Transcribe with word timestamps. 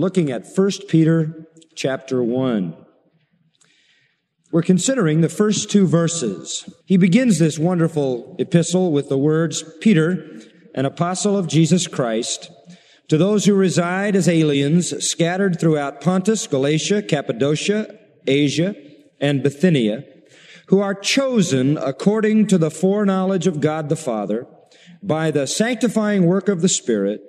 looking 0.00 0.30
at 0.30 0.46
1 0.46 0.70
Peter 0.88 1.46
chapter 1.74 2.22
1. 2.22 2.74
We're 4.50 4.62
considering 4.62 5.20
the 5.20 5.28
first 5.28 5.70
two 5.70 5.86
verses. 5.86 6.68
He 6.86 6.96
begins 6.96 7.38
this 7.38 7.58
wonderful 7.58 8.34
epistle 8.38 8.92
with 8.92 9.10
the 9.10 9.18
words, 9.18 9.62
Peter, 9.80 10.26
an 10.74 10.86
apostle 10.86 11.36
of 11.36 11.48
Jesus 11.48 11.86
Christ, 11.86 12.50
to 13.08 13.18
those 13.18 13.44
who 13.44 13.54
reside 13.54 14.16
as 14.16 14.28
aliens 14.28 15.06
scattered 15.06 15.60
throughout 15.60 16.00
Pontus, 16.00 16.46
Galatia, 16.46 17.02
Cappadocia, 17.02 17.94
Asia, 18.26 18.74
and 19.20 19.42
Bithynia, 19.42 20.04
who 20.68 20.80
are 20.80 20.94
chosen 20.94 21.76
according 21.76 22.46
to 22.46 22.56
the 22.56 22.70
foreknowledge 22.70 23.46
of 23.46 23.60
God 23.60 23.88
the 23.90 23.96
Father, 23.96 24.46
by 25.02 25.30
the 25.30 25.46
sanctifying 25.46 26.26
work 26.26 26.48
of 26.48 26.62
the 26.62 26.68
Spirit, 26.68 27.20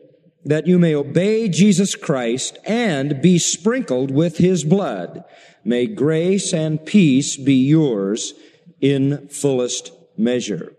that 0.45 0.67
you 0.67 0.79
may 0.79 0.95
obey 0.95 1.47
Jesus 1.49 1.95
Christ 1.95 2.57
and 2.65 3.21
be 3.21 3.37
sprinkled 3.37 4.11
with 4.11 4.37
his 4.37 4.63
blood. 4.63 5.23
May 5.63 5.87
grace 5.87 6.53
and 6.53 6.83
peace 6.85 7.37
be 7.37 7.55
yours 7.55 8.33
in 8.79 9.27
fullest 9.29 9.91
measure. 10.17 10.73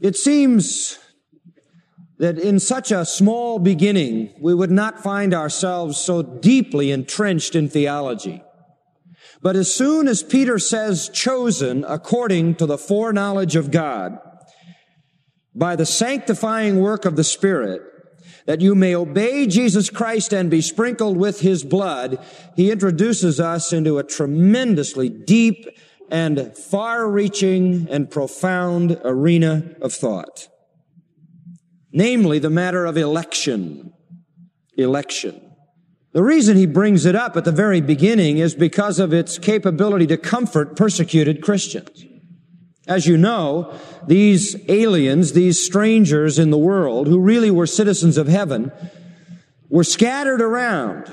It 0.00 0.16
seems 0.16 0.98
that 2.18 2.38
in 2.38 2.58
such 2.58 2.90
a 2.90 3.06
small 3.06 3.58
beginning, 3.58 4.34
we 4.40 4.54
would 4.54 4.70
not 4.70 5.02
find 5.02 5.32
ourselves 5.32 5.96
so 5.96 6.22
deeply 6.22 6.90
entrenched 6.90 7.54
in 7.54 7.68
theology. 7.68 8.42
But 9.42 9.56
as 9.56 9.72
soon 9.72 10.06
as 10.06 10.22
Peter 10.22 10.58
says 10.58 11.08
chosen 11.08 11.84
according 11.88 12.56
to 12.56 12.66
the 12.66 12.76
foreknowledge 12.76 13.56
of 13.56 13.70
God, 13.70 14.18
by 15.54 15.76
the 15.76 15.86
sanctifying 15.86 16.78
work 16.78 17.04
of 17.04 17.16
the 17.16 17.24
Spirit, 17.24 17.82
that 18.46 18.60
you 18.60 18.74
may 18.74 18.94
obey 18.94 19.46
Jesus 19.46 19.90
Christ 19.90 20.32
and 20.32 20.50
be 20.50 20.60
sprinkled 20.60 21.16
with 21.16 21.40
his 21.40 21.64
blood, 21.64 22.24
he 22.56 22.70
introduces 22.70 23.40
us 23.40 23.72
into 23.72 23.98
a 23.98 24.04
tremendously 24.04 25.08
deep 25.08 25.66
and 26.10 26.56
far 26.56 27.08
reaching 27.08 27.86
and 27.90 28.10
profound 28.10 29.00
arena 29.04 29.74
of 29.80 29.92
thought. 29.92 30.48
Namely, 31.92 32.38
the 32.38 32.50
matter 32.50 32.86
of 32.86 32.96
election. 32.96 33.92
Election. 34.76 35.40
The 36.12 36.22
reason 36.22 36.56
he 36.56 36.66
brings 36.66 37.06
it 37.06 37.14
up 37.14 37.36
at 37.36 37.44
the 37.44 37.52
very 37.52 37.80
beginning 37.80 38.38
is 38.38 38.54
because 38.54 38.98
of 38.98 39.12
its 39.12 39.38
capability 39.38 40.06
to 40.08 40.16
comfort 40.16 40.76
persecuted 40.76 41.40
Christians. 41.40 42.04
As 42.90 43.06
you 43.06 43.16
know, 43.16 43.72
these 44.08 44.56
aliens, 44.68 45.32
these 45.32 45.64
strangers 45.64 46.40
in 46.40 46.50
the 46.50 46.58
world 46.58 47.06
who 47.06 47.20
really 47.20 47.50
were 47.50 47.66
citizens 47.66 48.18
of 48.18 48.26
heaven, 48.26 48.72
were 49.68 49.84
scattered 49.84 50.42
around. 50.42 51.08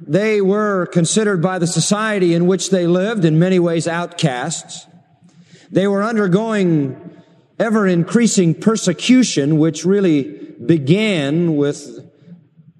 They 0.00 0.40
were 0.40 0.86
considered 0.86 1.42
by 1.42 1.58
the 1.58 1.66
society 1.66 2.32
in 2.32 2.46
which 2.46 2.70
they 2.70 2.86
lived 2.86 3.26
in 3.26 3.38
many 3.38 3.58
ways 3.58 3.86
outcasts. 3.86 4.86
They 5.70 5.86
were 5.86 6.02
undergoing 6.02 6.98
ever 7.58 7.86
increasing 7.86 8.54
persecution, 8.54 9.58
which 9.58 9.84
really 9.84 10.22
began 10.64 11.56
with 11.56 12.10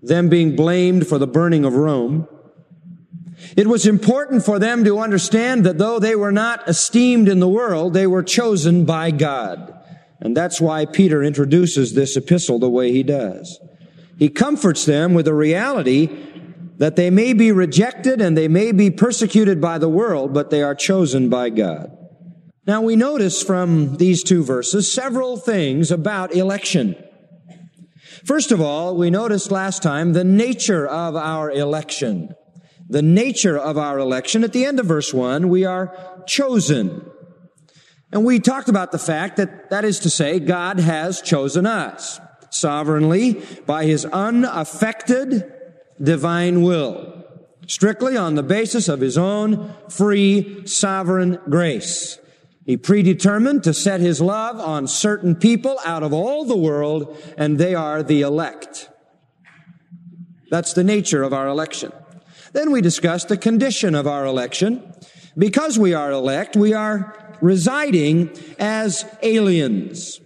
them 0.01 0.31
being 0.31 0.57
blamed 0.57 1.07
for 1.07 1.19
the 1.19 1.27
burning 1.27 1.67
of 1.67 1.75
Rome. 1.75 2.27
It 3.57 3.67
was 3.67 3.87
important 3.87 4.45
for 4.45 4.59
them 4.59 4.85
to 4.85 4.99
understand 4.99 5.65
that 5.65 5.79
though 5.79 5.99
they 5.99 6.17
were 6.17 6.33
not 6.33 6.69
esteemed 6.69 7.29
in 7.29 7.41
the 7.41 7.49
world, 7.49 7.93
they 7.93 8.07
were 8.07 8.23
chosen 8.23 8.85
by 8.85 9.11
God. 9.11 9.75
And 10.21 10.37
that's 10.37 10.61
why 10.61 10.87
Peter 10.87 11.23
introduces 11.23 11.95
this 11.95 12.17
epistle 12.17 12.59
the 12.59 12.69
way 12.69 12.93
he 12.93 13.03
does. 13.03 13.61
He 14.19 14.29
comforts 14.29 14.85
them 14.85 15.15
with 15.15 15.27
the 15.27 15.35
reality 15.35 16.09
that 16.79 16.97
they 16.97 17.11
may 17.11 17.33
be 17.33 17.53
rejected 17.53 18.21
and 18.21 18.37
they 18.37 18.49
may 18.49 18.73
be 18.73 18.91
persecuted 18.91 19.61
by 19.61 19.79
the 19.79 19.89
world, 19.89 20.35
but 20.35 20.51
they 20.51 20.63
are 20.63 20.75
chosen 20.75 21.29
by 21.29 21.51
God. 21.51 21.97
Now 22.67 22.83
we 22.83 22.97
notice 22.97 23.43
from 23.43 23.97
these 23.97 24.23
two 24.23 24.45
verses 24.45 24.91
several 24.91 25.37
things 25.37 25.91
about 25.91 26.35
election. 26.35 26.97
First 28.25 28.53
of 28.53 28.61
all, 28.61 28.97
we 28.97 29.11
noticed 29.11 29.51
last 29.51 29.83
time 29.83 30.13
the 30.13 30.25
nature 30.25 30.87
of 30.87 31.17
our 31.17 31.51
election 31.51 32.35
the 32.89 33.03
nature 33.03 33.59
of 33.59 33.77
our 33.77 33.99
election. 33.99 34.45
At 34.45 34.53
the 34.53 34.65
end 34.65 34.81
of 34.81 34.87
verse 34.87 35.13
1, 35.13 35.49
we 35.49 35.65
are 35.65 35.95
chosen. 36.27 37.11
And 38.11 38.25
we 38.25 38.41
talked 38.41 38.69
about 38.69 38.93
the 38.93 38.99
fact 38.99 39.37
that 39.37 39.71
that 39.71 39.85
is 39.85 40.01
to 40.01 40.11
say, 40.11 40.39
God 40.39 40.81
has 40.81 41.21
chosen 41.21 41.67
us 41.67 42.21
sovereignly 42.51 43.43
by 43.67 43.85
his 43.85 44.07
unaffected 44.07 45.53
divine 46.03 46.63
will, 46.63 47.25
strictly 47.67 48.17
on 48.17 48.35
the 48.35 48.43
basis 48.43 48.89
of 48.89 49.01
his 49.01 49.19
own 49.19 49.75
free 49.91 50.67
sovereign 50.67 51.39
grace. 51.51 52.19
He 52.65 52.77
predetermined 52.77 53.65
to 53.65 53.75
set 53.75 54.01
his 54.01 54.21
love 54.21 54.59
on 54.59 54.87
certain 54.87 55.35
people 55.35 55.79
out 55.85 56.03
of 56.03 56.13
all 56.13 56.45
the 56.45 56.57
world, 56.57 57.17
and 57.37 57.59
they 57.59 57.75
are 57.75 58.03
the 58.03 58.23
elect. 58.23 58.91
That's 60.51 60.73
the 60.73 60.85
nature 60.85 61.23
of 61.23 61.33
our 61.35 61.49
election. 61.49 61.93
Then 62.59 62.73
we 62.73 62.81
discussed 62.81 63.29
the 63.29 63.37
condition 63.37 63.95
of 63.95 64.09
our 64.09 64.27
election. 64.27 64.93
Because 65.37 65.79
we 65.79 65.95
are 65.95 66.11
elect, 66.11 66.57
we 66.57 66.75
are 66.75 67.37
residing 67.41 68.37
as 68.59 69.05
aliens. 69.23 70.21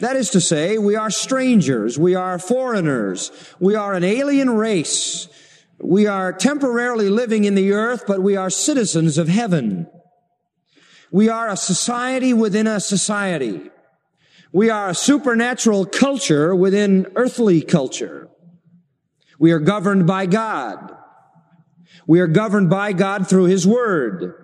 That 0.00 0.14
is 0.14 0.28
to 0.32 0.42
say, 0.42 0.76
we 0.76 0.94
are 0.94 1.10
strangers, 1.10 1.98
we 1.98 2.14
are 2.14 2.38
foreigners, 2.38 3.32
we 3.60 3.76
are 3.76 3.94
an 3.94 4.04
alien 4.04 4.50
race. 4.50 5.26
We 5.82 6.06
are 6.06 6.34
temporarily 6.34 7.08
living 7.08 7.44
in 7.44 7.54
the 7.54 7.72
earth, 7.72 8.04
but 8.06 8.22
we 8.22 8.36
are 8.36 8.50
citizens 8.50 9.16
of 9.16 9.28
heaven. 9.28 9.86
We 11.10 11.30
are 11.30 11.48
a 11.48 11.56
society 11.56 12.34
within 12.34 12.66
a 12.66 12.78
society. 12.78 13.70
We 14.52 14.68
are 14.68 14.90
a 14.90 14.94
supernatural 14.94 15.86
culture 15.86 16.54
within 16.54 17.06
earthly 17.16 17.62
culture. 17.62 18.28
We 19.38 19.52
are 19.52 19.60
governed 19.60 20.06
by 20.06 20.26
God. 20.26 20.98
We 22.10 22.18
are 22.18 22.26
governed 22.26 22.68
by 22.68 22.92
God 22.92 23.28
through 23.28 23.44
His 23.44 23.64
Word. 23.64 24.34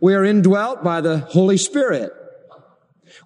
We 0.00 0.14
are 0.14 0.24
indwelt 0.24 0.84
by 0.84 1.00
the 1.00 1.18
Holy 1.18 1.56
Spirit. 1.56 2.12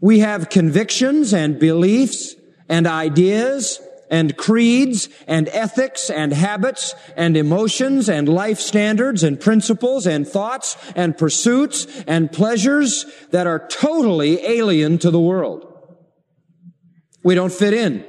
We 0.00 0.20
have 0.20 0.48
convictions 0.48 1.34
and 1.34 1.58
beliefs 1.58 2.34
and 2.66 2.86
ideas 2.86 3.78
and 4.10 4.38
creeds 4.38 5.10
and 5.26 5.50
ethics 5.50 6.08
and 6.08 6.32
habits 6.32 6.94
and 7.14 7.36
emotions 7.36 8.08
and 8.08 8.26
life 8.26 8.58
standards 8.58 9.22
and 9.22 9.38
principles 9.38 10.06
and 10.06 10.26
thoughts 10.26 10.78
and 10.96 11.18
pursuits 11.18 11.86
and 12.06 12.32
pleasures 12.32 13.04
that 13.32 13.46
are 13.46 13.68
totally 13.68 14.42
alien 14.46 14.96
to 14.96 15.10
the 15.10 15.20
world. 15.20 15.62
We 17.22 17.34
don't 17.34 17.52
fit 17.52 17.74
in. 17.74 18.06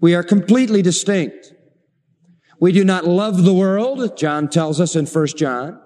We 0.00 0.14
are 0.14 0.22
completely 0.22 0.80
distinct. 0.80 1.55
We 2.58 2.72
do 2.72 2.84
not 2.84 3.06
love 3.06 3.44
the 3.44 3.54
world, 3.54 4.16
John 4.16 4.48
tells 4.48 4.80
us 4.80 4.96
in 4.96 5.06
1 5.06 5.26
John. 5.28 5.80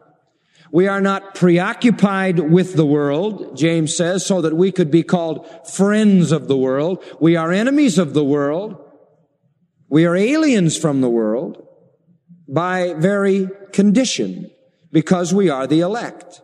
We 0.72 0.86
are 0.86 1.00
not 1.00 1.34
preoccupied 1.34 2.38
with 2.38 2.74
the 2.74 2.86
world, 2.86 3.56
James 3.56 3.96
says, 3.96 4.24
so 4.24 4.40
that 4.40 4.56
we 4.56 4.70
could 4.70 4.90
be 4.90 5.02
called 5.02 5.48
friends 5.68 6.30
of 6.30 6.46
the 6.46 6.56
world. 6.56 7.02
We 7.18 7.34
are 7.34 7.50
enemies 7.50 7.98
of 7.98 8.14
the 8.14 8.22
world. 8.22 8.76
We 9.88 10.06
are 10.06 10.14
aliens 10.14 10.78
from 10.78 11.00
the 11.00 11.08
world 11.08 11.66
by 12.46 12.94
very 12.94 13.48
condition 13.72 14.50
because 14.92 15.34
we 15.34 15.50
are 15.50 15.66
the 15.66 15.80
elect. 15.80 16.40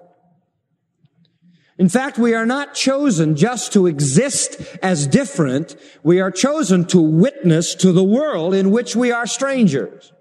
In 1.78 1.88
fact, 1.88 2.18
we 2.18 2.34
are 2.34 2.46
not 2.46 2.74
chosen 2.74 3.36
just 3.36 3.72
to 3.74 3.86
exist 3.86 4.60
as 4.82 5.06
different. 5.06 5.76
We 6.02 6.20
are 6.20 6.30
chosen 6.30 6.86
to 6.86 7.00
witness 7.00 7.74
to 7.76 7.92
the 7.92 8.04
world 8.04 8.54
in 8.54 8.70
which 8.70 8.96
we 8.96 9.12
are 9.12 9.26
strangers. 9.26 10.12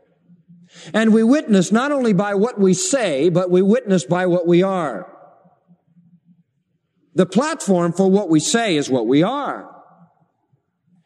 And 0.94 1.14
we 1.14 1.24
witness 1.24 1.72
not 1.72 1.92
only 1.92 2.14
by 2.14 2.36
what 2.36 2.60
we 2.60 2.74
say, 2.74 3.30
but 3.30 3.50
we 3.50 3.62
witness 3.62 4.06
by 4.06 4.26
what 4.26 4.48
we 4.48 4.64
are. 4.64 5.12
The 7.16 7.26
platform 7.26 7.94
for 7.94 8.10
what 8.12 8.30
we 8.30 8.40
say 8.40 8.76
is 8.76 8.90
what 8.90 9.08
we 9.08 9.24
are. 9.24 9.72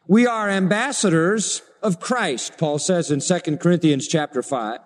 We 0.08 0.26
are 0.26 0.50
ambassadors 0.50 1.62
of 1.82 2.00
Christ, 2.00 2.58
Paul 2.58 2.78
says 2.78 3.10
in 3.10 3.20
2 3.20 3.56
Corinthians 3.58 4.08
chapter 4.08 4.42
5, 4.42 4.80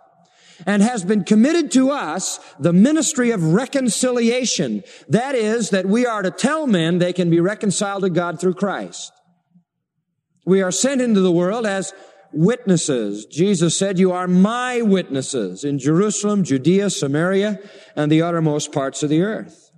and 0.67 0.82
has 0.82 1.02
been 1.02 1.25
committed 1.25 1.70
to 1.73 1.90
us 1.90 2.38
the 2.61 2.75
ministry 2.75 3.31
of 3.31 3.55
reconciliation. 3.55 4.85
That 5.08 5.35
is, 5.35 5.70
that 5.70 5.87
we 5.87 6.06
are 6.06 6.23
to 6.23 6.31
tell 6.31 6.67
men 6.67 6.99
they 6.99 7.12
can 7.12 7.31
be 7.31 7.40
reconciled 7.40 8.02
to 8.02 8.11
God 8.11 8.38
through 8.38 8.55
Christ. 8.55 9.12
We 10.44 10.61
are 10.61 10.70
sent 10.70 11.00
into 11.00 11.20
the 11.20 11.32
world 11.32 11.67
as 11.67 11.94
witnesses. 12.34 13.26
Jesus 13.26 13.78
said, 13.78 13.98
you 13.98 14.12
are 14.12 14.26
my 14.26 14.82
witnesses 14.82 15.64
in 15.64 15.78
Jerusalem, 15.78 16.44
Judea, 16.44 16.90
Samaria, 16.90 17.60
and 17.96 18.10
the 18.10 18.22
uttermost 18.22 18.72
parts 18.72 19.02
of 19.02 19.10
the 19.10 19.22
earth. 19.22 19.70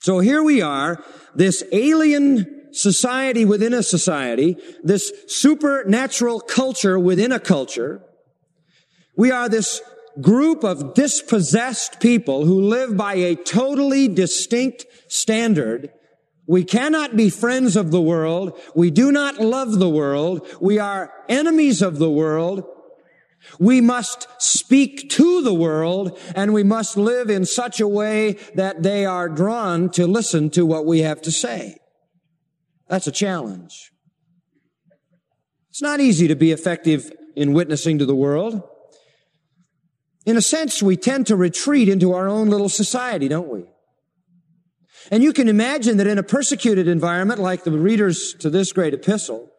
So 0.00 0.18
here 0.18 0.42
we 0.42 0.60
are, 0.60 1.02
this 1.34 1.64
alien 1.72 2.68
society 2.72 3.44
within 3.44 3.72
a 3.72 3.82
society, 3.82 4.56
this 4.82 5.12
supernatural 5.28 6.40
culture 6.40 6.98
within 6.98 7.32
a 7.32 7.40
culture, 7.40 8.02
We 9.16 9.30
are 9.30 9.48
this 9.48 9.80
group 10.20 10.64
of 10.64 10.94
dispossessed 10.94 12.00
people 12.00 12.44
who 12.44 12.62
live 12.62 12.96
by 12.96 13.14
a 13.14 13.36
totally 13.36 14.08
distinct 14.08 14.86
standard. 15.08 15.90
We 16.46 16.64
cannot 16.64 17.16
be 17.16 17.30
friends 17.30 17.76
of 17.76 17.90
the 17.90 18.00
world. 18.00 18.58
We 18.74 18.90
do 18.90 19.10
not 19.10 19.38
love 19.38 19.78
the 19.78 19.88
world. 19.88 20.46
We 20.60 20.78
are 20.78 21.12
enemies 21.28 21.80
of 21.80 21.98
the 21.98 22.10
world. 22.10 22.64
We 23.58 23.80
must 23.80 24.26
speak 24.38 25.10
to 25.10 25.42
the 25.42 25.54
world 25.54 26.18
and 26.34 26.52
we 26.52 26.62
must 26.62 26.96
live 26.96 27.30
in 27.30 27.44
such 27.44 27.80
a 27.80 27.88
way 27.88 28.32
that 28.54 28.82
they 28.82 29.04
are 29.04 29.28
drawn 29.28 29.90
to 29.90 30.06
listen 30.06 30.50
to 30.50 30.66
what 30.66 30.86
we 30.86 31.00
have 31.00 31.20
to 31.22 31.32
say. 31.32 31.76
That's 32.88 33.06
a 33.06 33.12
challenge. 33.12 33.92
It's 35.70 35.82
not 35.82 36.00
easy 36.00 36.28
to 36.28 36.36
be 36.36 36.52
effective 36.52 37.10
in 37.36 37.52
witnessing 37.52 37.98
to 37.98 38.06
the 38.06 38.14
world. 38.14 38.62
In 40.24 40.36
a 40.36 40.42
sense, 40.42 40.82
we 40.82 40.96
tend 40.96 41.26
to 41.26 41.36
retreat 41.36 41.88
into 41.88 42.12
our 42.12 42.28
own 42.28 42.48
little 42.48 42.68
society, 42.68 43.28
don't 43.28 43.48
we? 43.48 43.64
And 45.10 45.22
you 45.22 45.32
can 45.32 45.48
imagine 45.48 45.96
that 45.98 46.06
in 46.06 46.18
a 46.18 46.22
persecuted 46.22 46.88
environment 46.88 47.40
like 47.40 47.64
the 47.64 47.72
readers 47.72 48.34
to 48.40 48.50
this 48.50 48.72
great 48.72 48.94
epistle, 48.94 49.50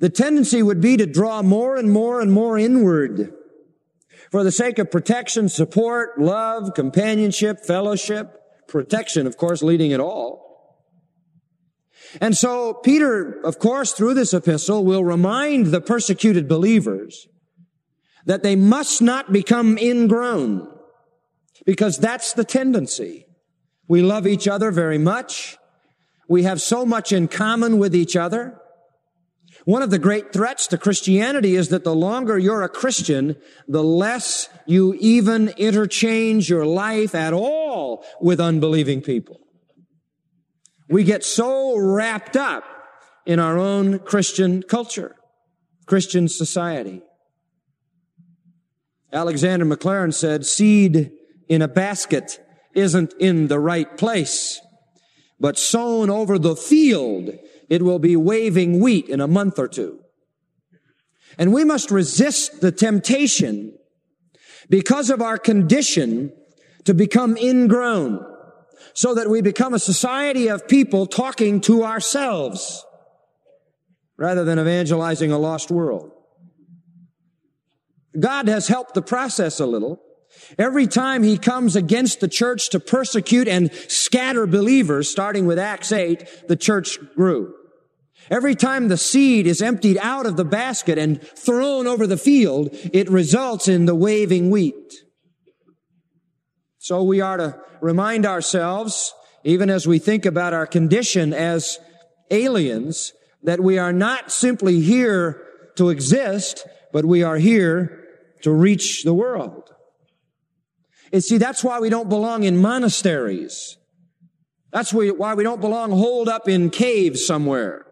the 0.00 0.08
tendency 0.08 0.62
would 0.62 0.80
be 0.80 0.96
to 0.96 1.06
draw 1.06 1.42
more 1.42 1.76
and 1.76 1.90
more 1.92 2.20
and 2.20 2.32
more 2.32 2.58
inward 2.58 3.32
for 4.30 4.42
the 4.42 4.52
sake 4.52 4.78
of 4.78 4.90
protection, 4.90 5.48
support, 5.48 6.18
love, 6.18 6.74
companionship, 6.74 7.64
fellowship, 7.64 8.40
protection, 8.66 9.26
of 9.26 9.36
course, 9.36 9.62
leading 9.62 9.90
it 9.90 10.00
all. 10.00 10.44
And 12.20 12.36
so 12.36 12.74
Peter, 12.74 13.40
of 13.44 13.58
course, 13.58 13.92
through 13.92 14.14
this 14.14 14.34
epistle 14.34 14.84
will 14.84 15.04
remind 15.04 15.66
the 15.66 15.80
persecuted 15.80 16.48
believers 16.48 17.28
that 18.26 18.42
they 18.42 18.56
must 18.56 19.02
not 19.02 19.32
become 19.32 19.78
ingrown 19.78 20.68
because 21.66 21.98
that's 21.98 22.32
the 22.32 22.44
tendency. 22.44 23.26
We 23.88 24.02
love 24.02 24.26
each 24.26 24.48
other 24.48 24.70
very 24.70 24.98
much. 24.98 25.56
We 26.28 26.44
have 26.44 26.60
so 26.60 26.86
much 26.86 27.12
in 27.12 27.28
common 27.28 27.78
with 27.78 27.94
each 27.94 28.16
other. 28.16 28.58
One 29.64 29.82
of 29.82 29.90
the 29.90 29.98
great 29.98 30.32
threats 30.32 30.66
to 30.68 30.78
Christianity 30.78 31.54
is 31.54 31.68
that 31.68 31.84
the 31.84 31.94
longer 31.94 32.38
you're 32.38 32.62
a 32.62 32.68
Christian, 32.68 33.36
the 33.68 33.84
less 33.84 34.48
you 34.66 34.94
even 35.00 35.48
interchange 35.56 36.50
your 36.50 36.66
life 36.66 37.14
at 37.14 37.32
all 37.32 38.04
with 38.20 38.40
unbelieving 38.40 39.00
people. 39.00 39.40
We 40.88 41.04
get 41.04 41.24
so 41.24 41.76
wrapped 41.78 42.36
up 42.36 42.64
in 43.24 43.38
our 43.38 43.58
own 43.58 44.00
Christian 44.00 44.62
culture, 44.62 45.16
Christian 45.86 46.28
society. 46.28 47.02
Alexander 49.12 49.64
Maclaren 49.64 50.12
said, 50.12 50.44
seed 50.44 51.10
in 51.48 51.62
a 51.62 51.68
basket 51.68 52.43
isn't 52.74 53.14
in 53.18 53.48
the 53.48 53.58
right 53.58 53.96
place, 53.96 54.60
but 55.40 55.58
sown 55.58 56.10
over 56.10 56.38
the 56.38 56.56
field, 56.56 57.30
it 57.68 57.82
will 57.82 57.98
be 57.98 58.16
waving 58.16 58.80
wheat 58.80 59.08
in 59.08 59.20
a 59.20 59.28
month 59.28 59.58
or 59.58 59.68
two. 59.68 60.00
And 61.38 61.52
we 61.52 61.64
must 61.64 61.90
resist 61.90 62.60
the 62.60 62.72
temptation 62.72 63.76
because 64.68 65.10
of 65.10 65.20
our 65.20 65.38
condition 65.38 66.32
to 66.84 66.94
become 66.94 67.36
ingrown 67.36 68.24
so 68.94 69.14
that 69.14 69.28
we 69.28 69.40
become 69.42 69.74
a 69.74 69.78
society 69.78 70.48
of 70.48 70.68
people 70.68 71.06
talking 71.06 71.60
to 71.62 71.82
ourselves 71.82 72.84
rather 74.16 74.44
than 74.44 74.58
evangelizing 74.58 75.32
a 75.32 75.38
lost 75.38 75.70
world. 75.70 76.12
God 78.18 78.46
has 78.46 78.68
helped 78.68 78.94
the 78.94 79.02
process 79.02 79.58
a 79.58 79.66
little. 79.66 80.00
Every 80.58 80.86
time 80.86 81.22
he 81.22 81.38
comes 81.38 81.76
against 81.76 82.20
the 82.20 82.28
church 82.28 82.70
to 82.70 82.80
persecute 82.80 83.48
and 83.48 83.72
scatter 83.88 84.46
believers, 84.46 85.10
starting 85.10 85.46
with 85.46 85.58
Acts 85.58 85.92
8, 85.92 86.48
the 86.48 86.56
church 86.56 86.98
grew. 87.14 87.54
Every 88.30 88.54
time 88.54 88.88
the 88.88 88.96
seed 88.96 89.46
is 89.46 89.60
emptied 89.60 89.98
out 89.98 90.26
of 90.26 90.36
the 90.36 90.44
basket 90.44 90.98
and 90.98 91.20
thrown 91.22 91.86
over 91.86 92.06
the 92.06 92.16
field, 92.16 92.70
it 92.92 93.10
results 93.10 93.68
in 93.68 93.84
the 93.84 93.94
waving 93.94 94.50
wheat. 94.50 94.94
So 96.78 97.02
we 97.02 97.20
are 97.20 97.36
to 97.36 97.60
remind 97.80 98.26
ourselves, 98.26 99.14
even 99.44 99.68
as 99.70 99.86
we 99.86 99.98
think 99.98 100.24
about 100.26 100.54
our 100.54 100.66
condition 100.66 101.32
as 101.32 101.78
aliens, 102.30 103.12
that 103.42 103.60
we 103.60 103.78
are 103.78 103.92
not 103.92 104.32
simply 104.32 104.80
here 104.80 105.42
to 105.76 105.90
exist, 105.90 106.66
but 106.92 107.04
we 107.04 107.22
are 107.22 107.36
here 107.36 108.04
to 108.42 108.52
reach 108.52 109.04
the 109.04 109.14
world. 109.14 109.63
And 111.14 111.22
see, 111.22 111.38
that's 111.38 111.62
why 111.62 111.78
we 111.78 111.90
don't 111.90 112.08
belong 112.08 112.42
in 112.42 112.56
monasteries. 112.56 113.78
That's 114.72 114.92
why 114.92 115.34
we 115.34 115.44
don't 115.44 115.60
belong 115.60 115.92
holed 115.92 116.28
up 116.28 116.48
in 116.48 116.70
caves 116.70 117.24
somewhere. 117.24 117.86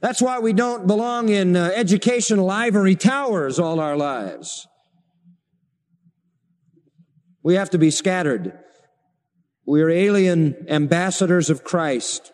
That's 0.00 0.22
why 0.22 0.38
we 0.38 0.52
don't 0.52 0.86
belong 0.86 1.30
in 1.30 1.56
uh, 1.56 1.72
educational 1.74 2.48
ivory 2.48 2.94
towers 2.94 3.58
all 3.58 3.80
our 3.80 3.96
lives. 3.96 4.68
We 7.42 7.54
have 7.54 7.70
to 7.70 7.78
be 7.78 7.90
scattered. 7.90 8.56
We 9.66 9.82
are 9.82 9.90
alien 9.90 10.54
ambassadors 10.68 11.50
of 11.50 11.64
Christ. 11.64 12.32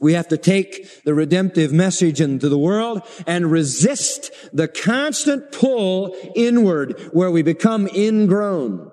We 0.00 0.14
have 0.14 0.28
to 0.28 0.38
take 0.38 1.04
the 1.04 1.12
redemptive 1.12 1.70
message 1.70 2.18
into 2.18 2.48
the 2.48 2.58
world 2.58 3.02
and 3.26 3.52
resist 3.52 4.30
the 4.54 4.68
constant 4.68 5.52
pull 5.52 6.16
inward 6.34 6.98
where 7.12 7.30
we 7.30 7.42
become 7.42 7.86
ingrown. 7.94 8.90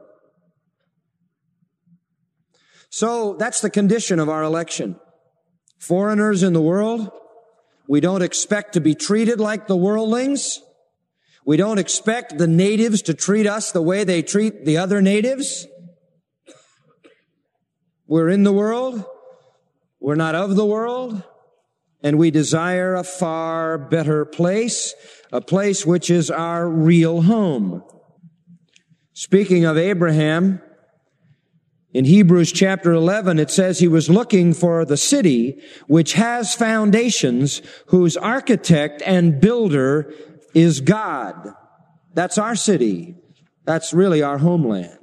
So 2.91 3.35
that's 3.39 3.61
the 3.61 3.69
condition 3.69 4.19
of 4.19 4.29
our 4.29 4.43
election. 4.43 4.99
Foreigners 5.79 6.43
in 6.43 6.51
the 6.53 6.61
world, 6.61 7.09
we 7.87 8.01
don't 8.01 8.21
expect 8.21 8.73
to 8.73 8.81
be 8.81 8.93
treated 8.93 9.39
like 9.39 9.65
the 9.65 9.77
worldlings. 9.77 10.59
We 11.45 11.57
don't 11.57 11.79
expect 11.79 12.37
the 12.37 12.47
natives 12.47 13.01
to 13.03 13.13
treat 13.13 13.47
us 13.47 13.71
the 13.71 13.81
way 13.81 14.03
they 14.03 14.21
treat 14.21 14.65
the 14.65 14.77
other 14.77 15.01
natives. 15.01 15.65
We're 18.05 18.29
in 18.29 18.43
the 18.43 18.53
world. 18.53 19.05
We're 20.01 20.15
not 20.15 20.35
of 20.35 20.55
the 20.55 20.65
world 20.65 21.23
and 22.03 22.17
we 22.17 22.29
desire 22.29 22.95
a 22.95 23.03
far 23.03 23.77
better 23.77 24.25
place, 24.25 24.93
a 25.31 25.39
place 25.39 25.85
which 25.85 26.09
is 26.09 26.29
our 26.29 26.67
real 26.67 27.21
home. 27.21 27.83
Speaking 29.13 29.65
of 29.65 29.77
Abraham, 29.77 30.61
in 31.93 32.05
Hebrews 32.05 32.53
chapter 32.53 32.93
11, 32.93 33.37
it 33.37 33.51
says 33.51 33.79
he 33.79 33.87
was 33.87 34.09
looking 34.09 34.53
for 34.53 34.85
the 34.85 34.97
city 34.97 35.61
which 35.87 36.13
has 36.13 36.55
foundations, 36.55 37.61
whose 37.87 38.15
architect 38.15 39.01
and 39.05 39.41
builder 39.41 40.13
is 40.53 40.79
God. 40.79 41.35
That's 42.13 42.37
our 42.37 42.55
city. 42.55 43.15
That's 43.65 43.93
really 43.93 44.21
our 44.21 44.37
homeland. 44.37 44.97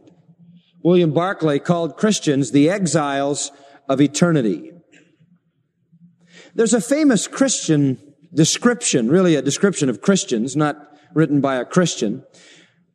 William 0.83 1.13
Barclay 1.13 1.59
called 1.59 1.97
Christians 1.97 2.53
the 2.53 2.71
exiles 2.71 3.53
of 3.89 4.01
eternity. 4.01 4.73
There's 6.55 6.75
a 6.75 6.81
famous 6.81 7.29
Christian 7.29 7.99
description, 8.33 9.09
really 9.09 9.35
a 9.35 9.43
description 9.43 9.91
of 9.91 10.01
Christians, 10.01 10.57
not 10.57 10.77
written 11.15 11.41
by 11.41 11.57
a 11.57 11.65
Christian. 11.65 12.25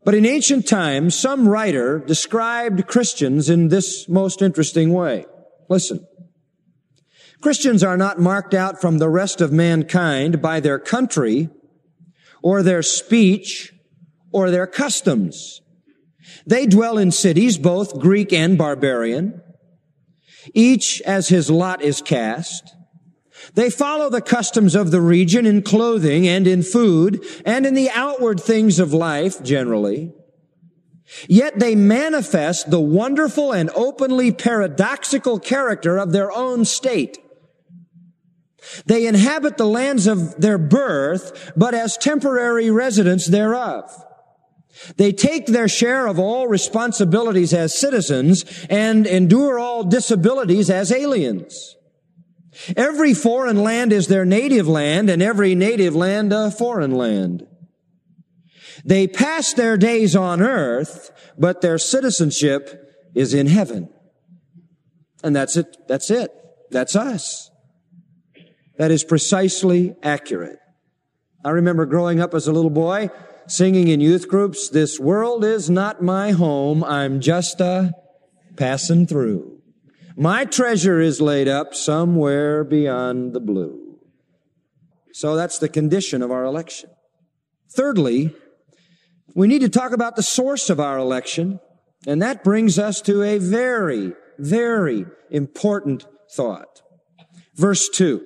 But 0.05 0.15
in 0.15 0.25
ancient 0.25 0.67
times, 0.67 1.15
some 1.15 1.48
writer 1.48 2.00
described 2.00 2.88
Christians 2.88 3.50
in 3.50 3.69
this 3.69 4.10
most 4.10 4.41
interesting 4.41 4.91
way. 4.91 5.25
Listen. 5.69 6.05
Christians 7.41 7.83
are 7.83 7.98
not 7.98 8.19
marked 8.19 8.53
out 8.53 8.79
from 8.79 8.98
the 8.98 9.10
rest 9.10 9.41
of 9.41 9.51
mankind 9.51 10.41
by 10.41 10.60
their 10.60 10.79
country 10.79 11.50
or 12.41 12.63
their 12.63 12.81
speech 12.81 13.74
or 14.31 14.50
their 14.50 14.67
customs. 14.67 15.62
They 16.45 16.65
dwell 16.65 16.98
in 16.98 17.12
cities, 17.12 17.57
both 17.57 18.00
Greek 18.00 18.33
and 18.33 18.57
barbarian, 18.57 19.41
each 20.53 21.01
as 21.01 21.29
his 21.29 21.50
lot 21.50 21.81
is 21.81 22.01
cast. 22.01 22.75
They 23.54 23.70
follow 23.70 24.10
the 24.10 24.22
customs 24.22 24.76
of 24.76 24.92
the 24.92 25.02
region 25.02 25.46
in 25.46 25.62
clothing 25.62 26.28
and 26.28 26.48
in 26.48 26.64
food 26.64 27.24
and 27.46 27.66
in 27.66 27.74
the 27.74 27.90
outward 27.90 28.40
things 28.40 28.80
of 28.80 28.94
life 28.94 29.44
generally. 29.44 30.12
Yet 31.28 31.60
they 31.60 31.76
manifest 31.76 32.72
the 32.72 32.80
wonderful 32.80 33.52
and 33.52 33.70
openly 33.76 34.32
paradoxical 34.32 35.40
character 35.40 35.98
of 35.98 36.12
their 36.12 36.32
own 36.32 36.66
state. 36.66 37.20
They 38.86 39.06
inhabit 39.06 39.58
the 39.58 39.66
lands 39.66 40.08
of 40.08 40.40
their 40.40 40.58
birth, 40.58 41.52
but 41.56 41.74
as 41.74 41.98
temporary 41.98 42.72
residents 42.72 43.28
thereof. 43.28 43.84
They 44.98 45.12
take 45.12 45.46
their 45.46 45.68
share 45.68 46.08
of 46.08 46.18
all 46.18 46.48
responsibilities 46.48 47.54
as 47.54 47.78
citizens 47.78 48.66
and 48.70 49.06
endure 49.06 49.60
all 49.60 49.84
disabilities 49.84 50.70
as 50.70 50.92
aliens. 50.92 51.76
Every 52.75 53.13
foreign 53.13 53.62
land 53.63 53.91
is 53.91 54.08
their 54.08 54.25
native 54.25 54.67
land 54.67 55.10
and 55.10 55.22
every 55.22 55.55
native 55.55 55.96
land 55.96 56.32
a 56.34 56.51
foreign 56.51 56.91
land. 56.91 57.46
They 58.86 59.08
pass 59.08 59.53
their 59.53 59.77
days 59.77 60.15
on 60.15 60.41
earth, 60.41 61.12
but 61.38 61.62
their 61.62 61.77
citizenship 61.77 62.79
is 63.15 63.34
in 63.34 63.48
heaven. 63.48 63.89
And 65.24 65.36
that's 65.36 65.55
it. 65.55 65.77
That's 65.88 66.10
it. 66.10 66.32
That's 66.72 66.96
us. 66.96 67.50
That 68.77 68.91
is 68.91 69.03
precisely 69.03 69.96
accurate. 70.01 70.60
I 71.46 71.51
remember 71.51 71.86
growing 71.86 72.20
up 72.20 72.34
as 72.34 72.48
a 72.48 72.51
little 72.51 72.72
boy, 72.72 73.10
singing 73.48 73.89
in 73.89 74.00
youth 74.00 74.27
groups, 74.27 74.70
this 74.70 75.00
world 75.00 75.43
is 75.43 75.70
not 75.70 76.01
my 76.01 76.32
home, 76.32 76.84
I'm 76.84 77.20
just 77.20 77.60
a 77.62 77.93
passing 78.55 79.05
through. 79.05 79.52
My 80.15 80.46
treasure 80.46 81.00
is 81.00 81.20
laid 81.22 81.48
up 81.48 81.74
somewhere 81.74 82.63
beyond 82.63 83.34
the 83.34 83.39
blue. 83.39 83.98
So 85.12 85.36
that's 85.36 85.58
the 85.58 85.70
condition 85.70 86.22
of 86.22 86.32
our 86.32 86.43
election. 86.43 86.91
Thirdly, 87.72 88.36
we 89.36 89.48
need 89.48 89.62
to 89.62 89.70
talk 89.70 89.91
about 89.91 90.15
the 90.15 90.24
source 90.24 90.70
of 90.70 90.79
our 90.79 90.98
election, 90.98 91.60
and 92.05 92.22
that 92.22 92.43
brings 92.43 92.77
us 92.77 93.01
to 93.01 93.24
a 93.24 93.39
very, 93.39 94.13
very 94.38 95.05
important 95.32 96.05
thought. 96.36 96.82
Verse 97.55 97.89
2. 97.89 98.24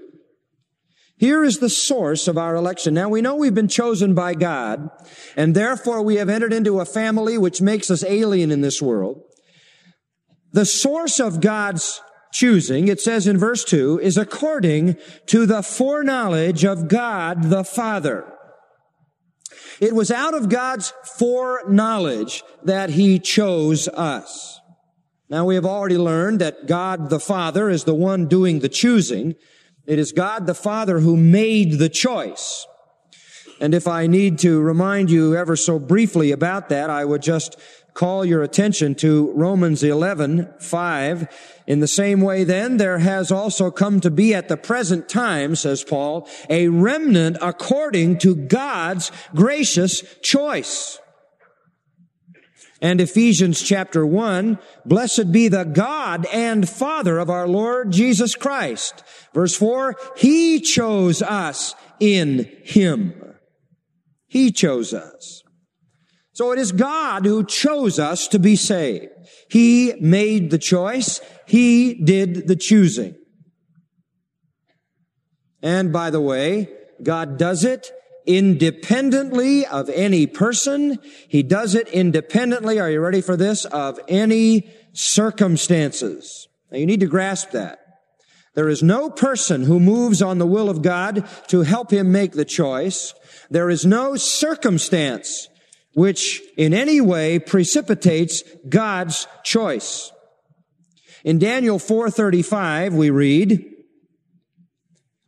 Here 1.18 1.44
is 1.44 1.60
the 1.60 1.70
source 1.70 2.28
of 2.28 2.38
our 2.38 2.56
election. 2.56 2.94
Now 2.94 3.10
we 3.10 3.22
know 3.22 3.36
we've 3.36 3.56
been 3.56 3.68
chosen 3.68 4.14
by 4.14 4.34
God, 4.34 4.90
and 5.36 5.56
therefore 5.56 6.02
we 6.02 6.16
have 6.18 6.30
entered 6.30 6.54
into 6.54 6.80
a 6.80 6.86
family 6.86 7.38
which 7.38 7.62
makes 7.62 7.90
us 7.90 8.04
alien 8.04 8.52
in 8.52 8.62
this 8.62 8.82
world. 8.82 9.24
The 10.54 10.66
source 10.66 11.20
of 11.20 11.42
God's 11.42 12.02
choosing, 12.32 12.88
it 12.88 13.02
says 13.02 13.28
in 13.28 13.38
verse 13.38 13.64
2, 13.64 14.00
is 14.02 14.18
according 14.18 14.98
to 15.28 15.46
the 15.46 15.64
foreknowledge 15.64 16.64
of 16.64 16.88
God 16.88 17.44
the 17.44 17.64
Father. 17.64 18.32
It 19.80 19.94
was 19.94 20.12
out 20.12 20.34
of 20.34 20.50
God's 20.50 20.94
foreknowledge 21.18 22.44
that 22.64 22.92
He 22.92 23.20
chose 23.20 23.88
us. 23.90 24.60
Now 25.30 25.46
we 25.46 25.56
have 25.56 25.66
already 25.66 25.98
learned 25.98 26.40
that 26.40 26.68
God 26.68 27.10
the 27.10 27.20
Father 27.20 27.70
is 27.70 27.84
the 27.84 27.96
one 27.96 28.28
doing 28.28 28.60
the 28.60 28.70
choosing, 28.70 29.36
it 29.86 30.00
is 30.00 30.12
God 30.12 30.48
the 30.48 30.54
Father 30.54 31.00
who 31.00 31.16
made 31.16 31.80
the 31.80 31.90
choice. 31.90 32.66
And 33.60 33.74
if 33.74 33.88
I 33.88 34.06
need 34.06 34.38
to 34.40 34.62
remind 34.62 35.10
you 35.10 35.36
ever 35.36 35.56
so 35.56 35.80
briefly 35.80 36.32
about 36.32 36.70
that, 36.70 36.90
I 36.90 37.06
would 37.06 37.22
just 37.22 37.56
call 37.98 38.24
your 38.24 38.44
attention 38.44 38.94
to 38.94 39.32
Romans 39.34 39.82
11, 39.82 40.54
5. 40.60 41.64
In 41.66 41.80
the 41.80 41.88
same 41.88 42.22
way 42.22 42.44
then, 42.44 42.78
there 42.78 43.00
has 43.00 43.32
also 43.32 43.72
come 43.72 44.00
to 44.02 44.12
be 44.12 44.36
at 44.36 44.50
the 44.50 44.56
present 44.56 45.10
time, 45.10 45.56
says 45.56 45.84
Paul, 45.84 46.30
a 46.48 46.68
remnant 46.68 47.38
according 47.42 48.20
to 48.20 48.36
God's 48.36 49.12
gracious 49.34 50.04
choice. 50.22 51.00
And 52.84 53.02
Ephesians 53.02 53.64
chapter 53.64 54.06
1, 54.06 54.60
blessed 54.86 55.32
be 55.32 55.48
the 55.48 55.64
God 55.64 56.28
and 56.32 56.70
Father 56.70 57.18
of 57.18 57.32
our 57.32 57.48
Lord 57.48 57.92
Jesus 57.92 58.36
Christ. 58.36 59.04
Verse 59.34 59.56
4, 59.56 59.96
He 60.16 60.60
chose 60.60 61.24
us 61.24 61.74
in 62.00 62.48
Him. 62.64 63.36
He 64.28 64.52
chose 64.52 64.94
us. 64.94 65.42
So 66.38 66.52
it 66.52 66.60
is 66.60 66.72
God 66.72 67.26
who 67.26 67.44
chose 67.44 67.98
us 67.98 68.28
to 68.28 68.38
be 68.38 68.56
saved. 68.56 69.08
He 69.50 69.96
made 70.00 70.52
the 70.52 70.60
choice. 70.60 71.20
He 71.48 71.96
did 71.96 72.48
the 72.48 72.56
choosing. 72.56 73.16
And 75.64 75.92
by 75.92 76.12
the 76.12 76.22
way, 76.22 76.70
God 77.02 77.40
does 77.40 77.64
it 77.64 77.92
independently 78.28 79.66
of 79.66 79.90
any 79.90 80.28
person. 80.28 81.00
He 81.28 81.42
does 81.42 81.74
it 81.74 81.88
independently, 81.88 82.80
are 82.80 82.92
you 82.92 83.00
ready 83.00 83.22
for 83.22 83.36
this, 83.36 83.66
of 83.66 84.00
any 84.08 84.70
circumstances. 84.94 86.48
Now 86.72 86.78
you 86.78 86.86
need 86.86 87.00
to 87.00 87.08
grasp 87.08 87.50
that. 87.50 87.80
There 88.54 88.70
is 88.70 88.84
no 88.84 89.10
person 89.10 89.64
who 89.64 89.80
moves 89.80 90.22
on 90.22 90.38
the 90.38 90.46
will 90.46 90.70
of 90.70 90.84
God 90.84 91.28
to 91.48 91.64
help 91.64 91.90
him 91.90 92.12
make 92.12 92.34
the 92.34 92.46
choice. 92.46 93.16
There 93.50 93.72
is 93.72 93.88
no 93.88 94.18
circumstance 94.18 95.50
which 95.98 96.44
in 96.58 96.76
any 96.76 97.02
way 97.02 97.40
precipitates 97.40 98.44
God's 98.70 99.26
choice. 99.44 100.12
In 101.24 101.40
Daniel 101.40 101.80
4:35 101.80 102.94
we 102.94 103.10
read, 103.10 103.66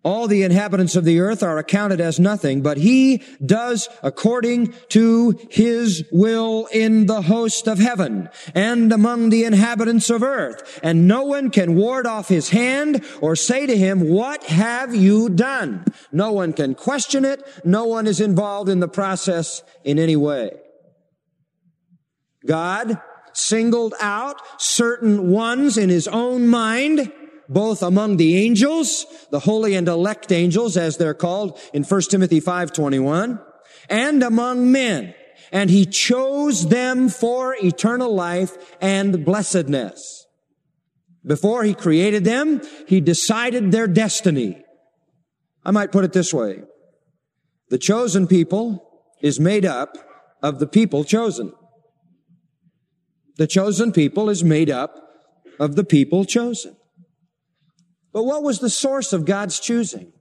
all 0.10 0.28
the 0.28 0.42
inhabitants 0.42 0.96
of 0.96 1.06
the 1.06 1.20
earth 1.20 1.44
are 1.44 1.60
accounted 1.60 2.02
as 2.02 2.20
nothing, 2.20 2.64
but 2.64 2.78
he 2.78 3.22
does 3.46 3.88
according 4.02 4.74
to 4.90 5.40
his 5.52 6.04
will 6.12 6.68
in 6.72 7.06
the 7.06 7.22
host 7.22 7.68
of 7.68 7.78
heaven 7.78 8.28
and 8.56 8.92
among 8.92 9.30
the 9.30 9.44
inhabitants 9.44 10.10
of 10.10 10.24
earth. 10.24 10.80
And 10.82 11.08
no 11.08 11.24
one 11.26 11.52
can 11.52 11.76
ward 11.76 12.08
off 12.08 12.28
his 12.28 12.50
hand 12.50 13.06
or 13.22 13.36
say 13.36 13.68
to 13.68 13.78
him, 13.78 14.10
what 14.10 14.46
have 14.46 14.96
you 14.96 15.30
done? 15.30 15.86
No 16.12 16.32
one 16.32 16.54
can 16.54 16.74
question 16.74 17.24
it. 17.24 17.44
No 17.64 17.86
one 17.86 18.08
is 18.08 18.20
involved 18.20 18.68
in 18.68 18.80
the 18.80 18.88
process 18.88 19.62
in 19.84 20.00
any 20.00 20.16
way. 20.16 20.58
God 22.48 23.00
singled 23.34 23.94
out 24.02 24.42
certain 24.60 25.30
ones 25.30 25.78
in 25.78 25.90
his 25.90 26.08
own 26.08 26.48
mind 26.48 27.12
both 27.50 27.82
among 27.82 28.18
the 28.18 28.38
angels, 28.38 29.06
the 29.32 29.40
holy 29.40 29.74
and 29.76 29.88
elect 29.88 30.32
angels, 30.32 30.78
as 30.78 30.98
they're 30.98 31.16
called 31.16 31.60
in 31.74 31.84
1 31.84 32.02
Timothy 32.04 32.40
5.21, 32.40 33.44
and 33.90 34.24
among 34.24 34.72
men. 34.72 35.16
And 35.52 35.72
he 35.72 35.88
chose 35.88 36.68
them 36.68 37.10
for 37.10 37.56
eternal 37.56 38.14
life 38.14 38.56
and 38.80 39.26
blessedness. 39.26 40.28
Before 41.26 41.64
he 41.64 41.74
created 41.74 42.24
them, 42.24 42.62
he 42.88 43.02
decided 43.02 43.72
their 43.72 43.88
destiny. 43.88 44.64
I 45.66 45.72
might 45.72 45.92
put 45.92 46.06
it 46.06 46.14
this 46.14 46.34
way. 46.34 46.62
The 47.70 47.80
chosen 47.80 48.28
people 48.28 49.04
is 49.22 49.40
made 49.40 49.66
up 49.66 49.98
of 50.42 50.60
the 50.60 50.68
people 50.68 51.04
chosen. 51.04 51.54
The 53.38 53.48
chosen 53.48 53.92
people 53.92 54.30
is 54.30 54.44
made 54.44 54.70
up 54.70 54.96
of 55.60 55.76
the 55.76 55.84
people 55.84 56.26
chosen. 56.26 56.76
But 58.12 58.24
what 58.24 58.44
was 58.44 58.60
the 58.60 58.70
source 58.70 59.14
of 59.14 59.26
God's 59.26 59.60
choosing? 59.60 60.12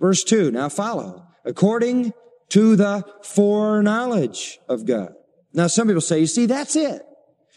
Verse 0.00 0.22
2, 0.24 0.50
now 0.50 0.68
follow. 0.68 1.26
According 1.44 2.12
to 2.50 2.76
the 2.76 3.04
foreknowledge 3.22 4.58
of 4.68 4.86
God. 4.86 5.14
Now 5.52 5.66
some 5.66 5.88
people 5.88 6.00
say, 6.00 6.20
you 6.20 6.26
see, 6.26 6.46
that's 6.46 6.76
it. 6.76 7.02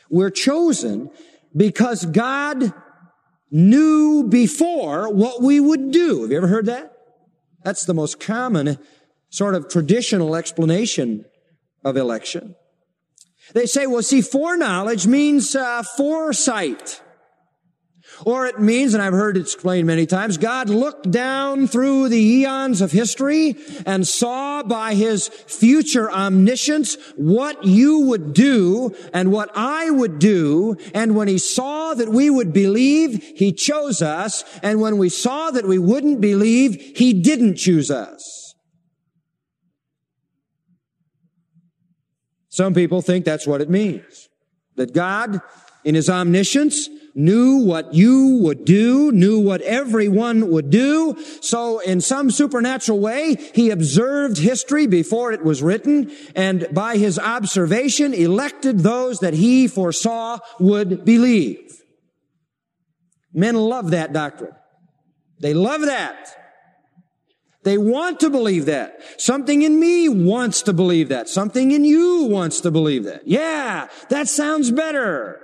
We're 0.10 0.30
chosen 0.30 1.10
because 1.56 2.06
God 2.06 2.74
knew 3.50 4.28
before 4.28 5.14
what 5.14 5.42
we 5.42 5.60
would 5.60 5.92
do. 5.92 6.24
Have 6.24 6.32
you 6.32 6.38
ever 6.38 6.48
heard 6.48 6.66
that? 6.66 6.94
That's 7.64 7.86
the 7.86 7.94
most 7.94 8.20
common 8.20 8.80
sort 9.30 9.56
of 9.56 9.70
traditional 9.70 10.36
explanation 10.36 11.26
of 11.84 11.98
election. 11.98 12.56
They 13.54 13.66
say, 13.66 13.88
well, 13.88 14.04
see, 14.04 14.22
foreknowledge 14.22 15.08
means 15.08 15.56
uh, 15.56 15.84
foresight. 15.84 17.02
Or 18.26 18.46
it 18.46 18.60
means, 18.60 18.94
and 18.94 19.02
I've 19.02 19.14
heard 19.14 19.38
it 19.38 19.42
explained 19.42 19.88
many 19.88 20.06
times, 20.06 20.38
God 20.38 20.70
looked 20.70 21.10
down 21.10 21.68
through 21.68 22.10
the 22.10 22.22
eons 22.22 22.82
of 22.82 22.92
history 22.92 23.56
and 23.86 24.08
saw 24.08 24.64
by 24.64 24.94
his 24.94 25.28
future 25.28 26.12
omniscience 26.12 26.98
what 27.16 27.64
you 27.64 28.02
would 28.02 28.34
do 28.34 28.96
and 29.14 29.32
what 29.32 29.50
I 29.56 29.90
would 29.90 30.20
do. 30.20 30.78
And 30.94 31.16
when 31.16 31.28
he 31.28 31.38
saw 31.38 31.94
that 31.94 32.10
we 32.10 32.30
would 32.30 32.54
believe, 32.54 33.24
he 33.36 33.52
chose 33.52 34.02
us. 34.02 34.44
And 34.62 34.80
when 34.80 34.98
we 34.98 35.10
saw 35.10 35.52
that 35.52 35.68
we 35.68 35.80
wouldn't 35.80 36.22
believe, 36.22 36.76
he 36.96 37.14
didn't 37.14 37.56
choose 37.56 37.90
us. 37.90 38.54
Some 42.50 42.74
people 42.74 43.02
think 43.02 43.26
that's 43.26 43.48
what 43.48 43.62
it 43.62 43.70
means. 43.70 44.30
That 44.76 44.94
God, 44.94 45.42
in 45.84 45.96
his 45.96 46.10
omniscience, 46.10 46.90
knew 47.14 47.58
what 47.58 47.94
you 47.94 48.40
would 48.42 48.66
do, 48.66 49.12
knew 49.12 49.40
what 49.40 49.62
everyone 49.62 50.50
would 50.50 50.70
do. 50.70 51.18
So 51.42 51.80
in 51.80 52.02
some 52.02 52.32
supernatural 52.32 53.00
way, 53.00 53.36
he 53.54 53.70
observed 53.70 54.38
history 54.38 54.88
before 54.88 55.32
it 55.32 55.44
was 55.44 55.62
written 55.62 56.12
and 56.36 56.68
by 56.72 56.98
his 56.98 57.20
observation 57.20 58.14
elected 58.14 58.80
those 58.80 59.20
that 59.20 59.34
he 59.34 59.68
foresaw 59.68 60.40
would 60.60 61.06
believe. 61.06 61.82
Men 63.34 63.56
love 63.56 63.92
that 63.92 64.14
doctrine. 64.14 64.54
They 65.40 65.54
love 65.54 65.82
that. 65.82 66.36
They 67.64 67.78
want 67.78 68.20
to 68.22 68.30
believe 68.30 68.66
that. 68.66 69.22
Something 69.22 69.62
in 69.62 69.80
me 69.80 70.10
wants 70.10 70.64
to 70.64 70.74
believe 70.74 71.10
that. 71.10 71.30
Something 71.30 71.72
in 71.72 71.86
you 71.86 72.24
wants 72.24 72.62
to 72.62 72.72
believe 72.72 73.04
that. 73.04 73.28
Yeah, 73.28 73.88
that 74.10 74.28
sounds 74.28 74.72
better. 74.72 75.40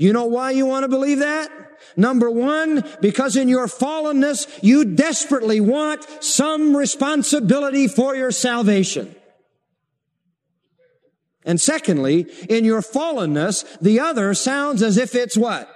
You 0.00 0.14
know 0.14 0.24
why 0.24 0.52
you 0.52 0.64
want 0.64 0.84
to 0.84 0.88
believe 0.88 1.18
that? 1.18 1.50
Number 1.94 2.30
one, 2.30 2.88
because 3.02 3.36
in 3.36 3.50
your 3.50 3.66
fallenness, 3.66 4.48
you 4.62 4.86
desperately 4.86 5.60
want 5.60 6.06
some 6.24 6.74
responsibility 6.74 7.86
for 7.86 8.16
your 8.16 8.30
salvation. 8.30 9.14
And 11.44 11.60
secondly, 11.60 12.26
in 12.48 12.64
your 12.64 12.80
fallenness, 12.80 13.78
the 13.80 14.00
other 14.00 14.32
sounds 14.32 14.82
as 14.82 14.96
if 14.96 15.14
it's 15.14 15.36
what? 15.36 15.70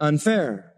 Unfair. 0.00 0.72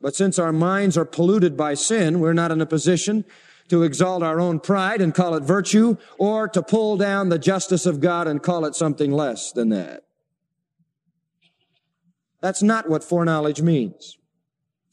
But 0.00 0.14
since 0.14 0.38
our 0.38 0.52
minds 0.52 0.96
are 0.96 1.04
polluted 1.04 1.56
by 1.56 1.74
sin, 1.74 2.20
we're 2.20 2.34
not 2.34 2.52
in 2.52 2.60
a 2.60 2.66
position 2.66 3.24
to 3.68 3.82
exalt 3.82 4.22
our 4.22 4.38
own 4.38 4.60
pride 4.60 5.00
and 5.00 5.12
call 5.12 5.34
it 5.34 5.42
virtue 5.42 5.96
or 6.20 6.46
to 6.46 6.62
pull 6.62 6.96
down 6.96 7.30
the 7.30 7.38
justice 7.38 7.84
of 7.84 8.00
God 8.00 8.28
and 8.28 8.40
call 8.40 8.64
it 8.64 8.76
something 8.76 9.10
less 9.10 9.50
than 9.50 9.70
that. 9.70 10.04
That's 12.40 12.62
not 12.62 12.88
what 12.88 13.04
foreknowledge 13.04 13.60
means. 13.60 14.16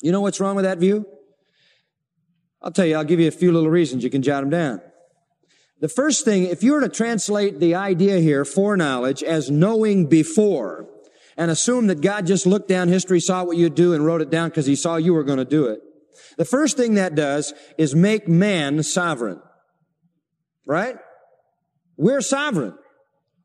You 0.01 0.12
know 0.12 0.22
what's 0.22 0.39
wrong 0.39 0.56
with 0.56 0.66
that 0.66 0.77
view? 0.77 1.06
I'll 2.62 2.72
tell 2.72 2.86
you, 2.86 2.96
I'll 2.96 3.04
give 3.04 3.20
you 3.20 3.27
a 3.27 3.32
few 3.32 3.51
little 3.51 3.70
reasons. 3.70 4.04
You 4.04 4.10
can 4.10 4.22
jot 4.22 4.42
them 4.42 4.50
down. 4.50 4.82
The 5.80 5.88
first 5.88 6.25
thing, 6.25 6.44
if 6.44 6.63
you 6.63 6.74
were 6.74 6.82
to 6.82 6.89
translate 6.89 7.60
the 7.60 7.75
idea 7.75 8.20
here, 8.20 8.44
foreknowledge, 8.44 9.22
as 9.24 9.51
knowing 9.51 10.08
before, 10.08 10.89
and 11.38 11.51
assume 11.51 11.88
that 11.88 12.01
God 12.01 12.25
just 12.25 12.48
looked 12.48 12.68
down 12.68 12.88
history, 12.88 13.20
saw 13.20 13.44
what 13.44 13.58
you'd 13.58 13.75
do, 13.75 13.94
and 13.94 14.04
wrote 14.04 14.22
it 14.22 14.32
down 14.32 14.50
because 14.50 14.66
he 14.66 14.75
saw 14.75 14.96
you 14.96 15.13
were 15.13 15.24
going 15.24 15.38
to 15.38 15.46
do 15.46 15.68
it, 15.68 15.80
the 16.38 16.46
first 16.46 16.77
thing 16.77 16.96
that 16.96 17.13
does 17.13 17.54
is 17.77 17.94
make 17.94 18.27
man 18.27 18.82
sovereign. 18.82 19.39
Right? 20.66 20.98
We're 21.96 22.22
sovereign. 22.22 22.74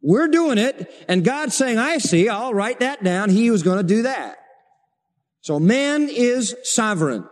We're 0.02 0.28
doing 0.28 0.58
it, 0.58 0.92
and 1.08 1.24
God's 1.24 1.54
saying, 1.54 1.78
I 1.78 1.98
see, 1.98 2.28
I'll 2.28 2.52
write 2.52 2.80
that 2.80 3.04
down. 3.04 3.30
He 3.30 3.50
was 3.50 3.62
going 3.62 3.78
to 3.78 3.84
do 3.84 4.02
that. 4.02 4.36
So 5.40 5.60
man 5.60 6.08
is 6.10 6.56
sovereign. 6.64 7.28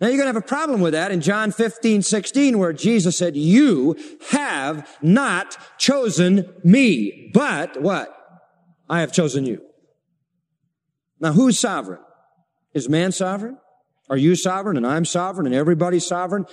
Now 0.00 0.08
you're 0.08 0.16
going 0.16 0.26
to 0.26 0.34
have 0.34 0.36
a 0.36 0.42
problem 0.42 0.80
with 0.80 0.92
that 0.94 1.12
in 1.12 1.20
John 1.20 1.52
15, 1.52 2.02
16, 2.02 2.58
where 2.58 2.72
Jesus 2.72 3.16
said, 3.16 3.36
you 3.36 3.96
have 4.30 4.88
not 5.00 5.56
chosen 5.78 6.52
me, 6.64 7.30
but 7.32 7.80
what? 7.80 8.12
I 8.88 9.00
have 9.00 9.12
chosen 9.12 9.46
you. 9.46 9.60
Now 11.20 11.32
who's 11.32 11.58
sovereign? 11.58 12.00
Is 12.74 12.88
man 12.88 13.12
sovereign? 13.12 13.58
Are 14.12 14.18
you 14.18 14.36
sovereign 14.36 14.76
and 14.76 14.86
I'm 14.86 15.06
sovereign 15.06 15.46
and 15.46 15.54
everybody's 15.54 16.06
sovereign? 16.06 16.44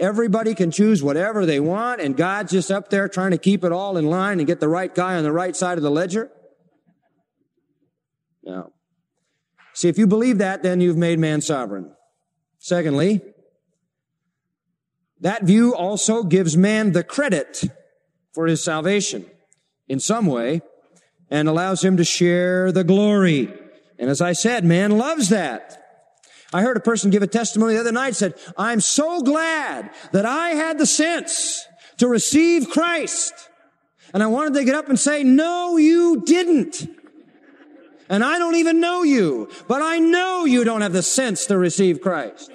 Everybody 0.00 0.52
can 0.52 0.72
choose 0.72 1.00
whatever 1.00 1.46
they 1.46 1.60
want 1.60 2.00
and 2.00 2.16
God's 2.16 2.50
just 2.50 2.72
up 2.72 2.90
there 2.90 3.08
trying 3.08 3.30
to 3.30 3.38
keep 3.38 3.62
it 3.62 3.70
all 3.70 3.96
in 3.96 4.06
line 4.06 4.40
and 4.40 4.48
get 4.48 4.58
the 4.58 4.68
right 4.68 4.92
guy 4.92 5.14
on 5.14 5.22
the 5.22 5.30
right 5.30 5.54
side 5.54 5.78
of 5.78 5.84
the 5.84 5.92
ledger? 5.92 6.28
No. 8.42 8.72
See, 9.74 9.88
if 9.88 9.96
you 9.96 10.08
believe 10.08 10.38
that, 10.38 10.64
then 10.64 10.80
you've 10.80 10.96
made 10.96 11.20
man 11.20 11.40
sovereign. 11.40 11.94
Secondly, 12.58 13.20
that 15.20 15.44
view 15.44 15.72
also 15.72 16.24
gives 16.24 16.56
man 16.56 16.90
the 16.90 17.04
credit 17.04 17.62
for 18.32 18.48
his 18.48 18.60
salvation 18.60 19.24
in 19.86 20.00
some 20.00 20.26
way 20.26 20.62
and 21.30 21.48
allows 21.48 21.84
him 21.84 21.96
to 21.96 22.04
share 22.04 22.72
the 22.72 22.82
glory. 22.82 23.54
And 24.00 24.10
as 24.10 24.20
I 24.20 24.32
said, 24.32 24.64
man 24.64 24.98
loves 24.98 25.28
that. 25.28 25.80
I 26.54 26.62
heard 26.62 26.76
a 26.76 26.80
person 26.80 27.10
give 27.10 27.24
a 27.24 27.26
testimony 27.26 27.74
the 27.74 27.80
other 27.80 27.90
night 27.90 28.14
said, 28.14 28.34
I'm 28.56 28.80
so 28.80 29.22
glad 29.22 29.90
that 30.12 30.24
I 30.24 30.50
had 30.50 30.78
the 30.78 30.86
sense 30.86 31.66
to 31.98 32.06
receive 32.06 32.70
Christ. 32.70 33.32
And 34.12 34.22
I 34.22 34.28
wanted 34.28 34.54
to 34.54 34.64
get 34.64 34.76
up 34.76 34.88
and 34.88 34.96
say, 34.96 35.24
no, 35.24 35.78
you 35.78 36.22
didn't. 36.24 36.88
And 38.08 38.22
I 38.22 38.38
don't 38.38 38.54
even 38.54 38.78
know 38.78 39.02
you, 39.02 39.50
but 39.66 39.82
I 39.82 39.98
know 39.98 40.44
you 40.44 40.62
don't 40.62 40.82
have 40.82 40.92
the 40.92 41.02
sense 41.02 41.44
to 41.46 41.58
receive 41.58 42.00
Christ. 42.00 42.52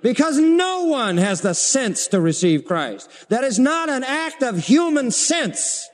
Because 0.00 0.38
no 0.38 0.84
one 0.84 1.16
has 1.16 1.40
the 1.40 1.54
sense 1.54 2.06
to 2.06 2.20
receive 2.20 2.64
Christ. 2.64 3.10
That 3.28 3.42
is 3.42 3.58
not 3.58 3.88
an 3.88 4.04
act 4.04 4.44
of 4.44 4.66
human 4.66 5.10
sense. 5.10 5.88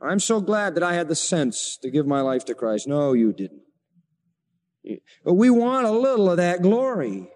I'm 0.00 0.18
so 0.18 0.40
glad 0.40 0.76
that 0.76 0.82
I 0.82 0.94
had 0.94 1.08
the 1.08 1.14
sense 1.14 1.76
to 1.82 1.90
give 1.90 2.06
my 2.06 2.22
life 2.22 2.46
to 2.46 2.54
Christ. 2.54 2.88
No, 2.88 3.12
you 3.12 3.34
didn't. 3.34 3.60
But 5.24 5.34
we 5.34 5.50
want 5.50 5.86
a 5.86 5.90
little 5.90 6.30
of 6.30 6.38
that 6.38 6.62
glory. 6.62 7.28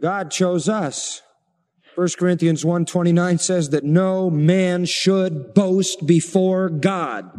God 0.00 0.30
chose 0.30 0.68
us. 0.68 1.22
1 1.94 2.08
Corinthians 2.18 2.64
1:29 2.64 3.38
says 3.38 3.70
that 3.70 3.84
no 3.84 4.28
man 4.28 4.84
should 4.84 5.54
boast 5.54 6.06
before 6.06 6.68
God. 6.68 7.30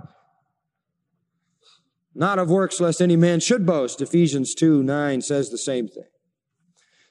Not 2.13 2.39
of 2.39 2.49
works 2.49 2.79
lest 2.79 3.01
any 3.01 3.17
man 3.17 3.41
should 3.41 3.65
boast. 3.65 4.01
Ephesians 4.01 4.55
2, 4.55 4.81
9 4.81 5.21
says 5.21 5.49
the 5.49 5.57
same 5.57 5.89
thing. 5.89 6.05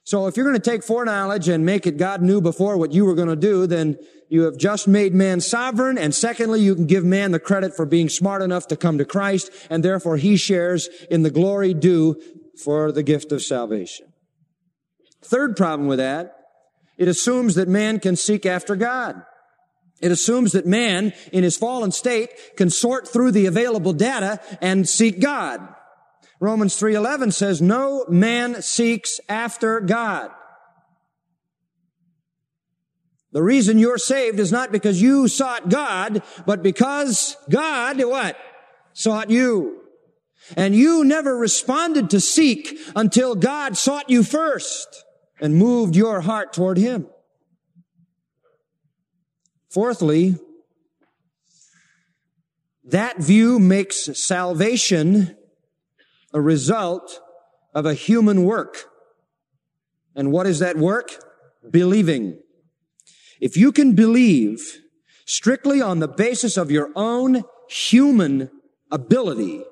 So 0.02 0.26
if 0.26 0.37
you're 0.37 0.46
going 0.46 0.60
to 0.60 0.70
take 0.70 0.82
foreknowledge 0.82 1.48
and 1.48 1.64
make 1.64 1.87
it 1.87 1.98
God 1.98 2.22
knew 2.22 2.40
before 2.40 2.76
what 2.78 2.92
you 2.92 3.04
were 3.04 3.14
going 3.14 3.28
to 3.28 3.37
do, 3.37 3.66
then 3.66 3.96
you 4.35 4.42
have 4.42 4.57
just 4.57 4.88
made 4.88 5.14
man 5.14 5.40
sovereign. 5.40 5.97
And 5.97 6.12
secondly, 6.12 6.61
you 6.61 6.75
can 6.75 6.87
give 6.87 7.05
man 7.05 7.31
the 7.31 7.38
credit 7.38 7.77
for 7.77 7.87
being 7.87 8.09
smart 8.09 8.42
enough 8.42 8.66
to 8.66 8.77
come 8.77 8.99
to 8.99 9.05
Christ. 9.05 9.49
And 9.70 9.85
therefore 9.85 10.16
he 10.16 10.37
shares 10.37 10.88
in 11.09 11.23
the 11.23 11.31
glory 11.31 11.73
due 11.73 12.20
for 12.64 12.90
the 12.90 13.05
gift 13.05 13.31
of 13.31 13.42
salvation. 13.42 14.12
Third 15.23 15.57
problem 15.57 15.87
with 15.87 16.01
that 16.01 16.37
it 16.99 17.07
assumes 17.07 17.55
that 17.55 17.68
man 17.68 18.01
can 18.01 18.16
seek 18.16 18.44
after 18.44 18.75
God. 18.75 19.23
It 20.01 20.11
assumes 20.11 20.51
that 20.53 20.66
man, 20.66 21.12
in 21.33 21.44
his 21.44 21.57
fallen 21.57 21.92
state, 21.92 22.31
can 22.57 22.70
sort 22.70 23.07
through 23.07 23.31
the 23.31 23.47
available 23.47 23.92
data 23.92 24.40
and 24.61 24.88
seek 24.88 25.20
God. 25.20 25.61
Romans 26.40 26.79
3.11 26.79 27.33
says, 27.33 27.62
no 27.62 28.05
man 28.09 28.61
seeks 28.62 29.20
after 29.29 29.81
God. 29.81 30.31
The 33.35 33.42
reason 33.42 33.81
you're 33.81 33.99
saved 33.99 34.38
is 34.38 34.53
not 34.53 34.70
because 34.70 35.03
you 35.03 35.27
sought 35.27 35.68
God, 35.68 36.23
but 36.47 36.62
because 36.62 37.37
God, 37.51 38.03
what? 38.05 38.38
Sought 38.92 39.29
you. 39.29 39.83
And 40.57 40.77
you 40.77 41.05
never 41.05 41.37
responded 41.37 42.11
to 42.11 42.20
seek 42.20 42.79
until 42.94 43.35
God 43.35 43.77
sought 43.77 44.09
you 44.09 44.23
first 44.23 45.05
and 45.40 45.57
moved 45.57 45.97
your 45.97 46.20
heart 46.20 46.53
toward 46.53 46.79
Him. 46.79 47.09
Fourthly, 49.68 50.37
that 52.85 53.18
view 53.18 53.59
makes 53.59 54.16
salvation 54.16 55.37
a 56.33 56.40
result 56.40 57.20
of 57.75 57.85
a 57.85 57.94
human 57.94 58.44
work. 58.44 58.85
And 60.14 60.31
what 60.31 60.47
is 60.47 60.61
that 60.61 60.77
work? 60.77 61.11
Believing. 61.68 62.38
If 63.44 63.59
you 63.59 63.72
can 63.72 63.92
believe 63.92 64.80
strictly 65.26 65.83
on 65.83 65.98
the 65.98 66.09
basis 66.09 66.57
of 66.57 66.70
your 66.70 66.88
own 66.96 67.44
human 67.68 68.50
ability, 68.90 69.62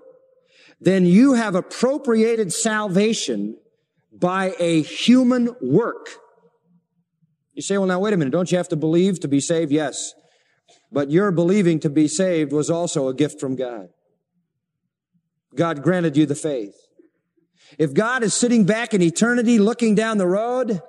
then 0.78 1.06
you 1.06 1.32
have 1.32 1.54
appropriated 1.54 2.52
salvation 2.52 3.56
by 4.12 4.54
a 4.58 4.82
human 4.82 5.56
work. 5.62 6.11
You 7.54 7.62
say, 7.62 7.78
well, 7.78 7.87
now 7.87 7.98
wait 7.98 8.12
a 8.12 8.18
minute. 8.18 8.32
Don't 8.32 8.52
you 8.52 8.58
have 8.58 8.68
to 8.68 8.76
believe 8.76 9.20
to 9.20 9.28
be 9.28 9.40
saved? 9.40 9.72
Yes. 9.72 10.12
But 10.90 11.11
your 11.11 11.32
believing 11.32 11.80
to 11.80 11.88
be 11.88 12.08
saved 12.08 12.52
was 12.52 12.68
also 12.68 13.08
a 13.08 13.14
gift 13.14 13.40
from 13.40 13.56
God. 13.56 13.88
God 15.54 15.82
granted 15.82 16.14
you 16.18 16.26
the 16.26 16.35
faith. 16.35 16.74
If 17.78 17.94
God 17.94 18.22
is 18.22 18.35
sitting 18.35 18.66
back 18.66 18.92
in 18.92 19.00
eternity 19.00 19.58
looking 19.58 19.94
down 19.94 20.18
the 20.18 20.26
road 20.26 20.82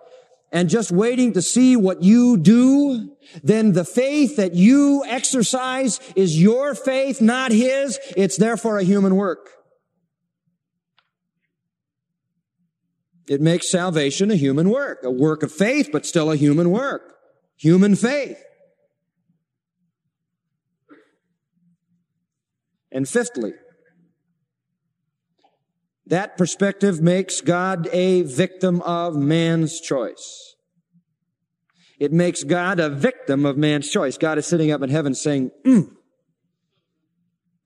and 0.53 0.69
just 0.69 0.91
waiting 0.91 1.33
to 1.33 1.41
see 1.41 1.75
what 1.75 2.03
you 2.03 2.37
do, 2.37 3.17
then 3.43 3.73
the 3.73 3.83
faith 3.83 4.37
that 4.37 4.53
you 4.53 5.03
exercise 5.05 5.99
is 6.15 6.39
your 6.39 6.75
faith, 6.75 7.19
not 7.19 7.51
His. 7.51 7.99
It's 8.15 8.37
therefore 8.37 8.77
a 8.77 8.83
human 8.83 9.15
work. 9.15 9.49
It 13.27 13.41
makes 13.41 13.71
salvation 13.71 14.29
a 14.29 14.35
human 14.35 14.69
work, 14.69 14.99
a 15.03 15.09
work 15.09 15.41
of 15.41 15.51
faith, 15.51 15.89
but 15.91 16.05
still 16.05 16.31
a 16.31 16.35
human 16.35 16.69
work. 16.69 17.15
Human 17.57 17.95
faith. 17.95 18.37
And 22.91 23.09
fifthly, 23.09 23.53
that 26.05 26.37
perspective 26.37 27.01
makes 27.01 27.41
God 27.41 27.87
a 27.91 28.23
victim 28.23 28.81
of 28.81 29.15
man's 29.15 29.79
choice. 29.79 30.55
It 31.99 32.11
makes 32.11 32.43
God 32.43 32.79
a 32.79 32.89
victim 32.89 33.45
of 33.45 33.57
man's 33.57 33.89
choice. 33.89 34.17
God 34.17 34.37
is 34.37 34.45
sitting 34.45 34.71
up 34.71 34.81
in 34.81 34.89
heaven 34.89 35.15
saying, 35.15 35.51
mm, 35.65 35.89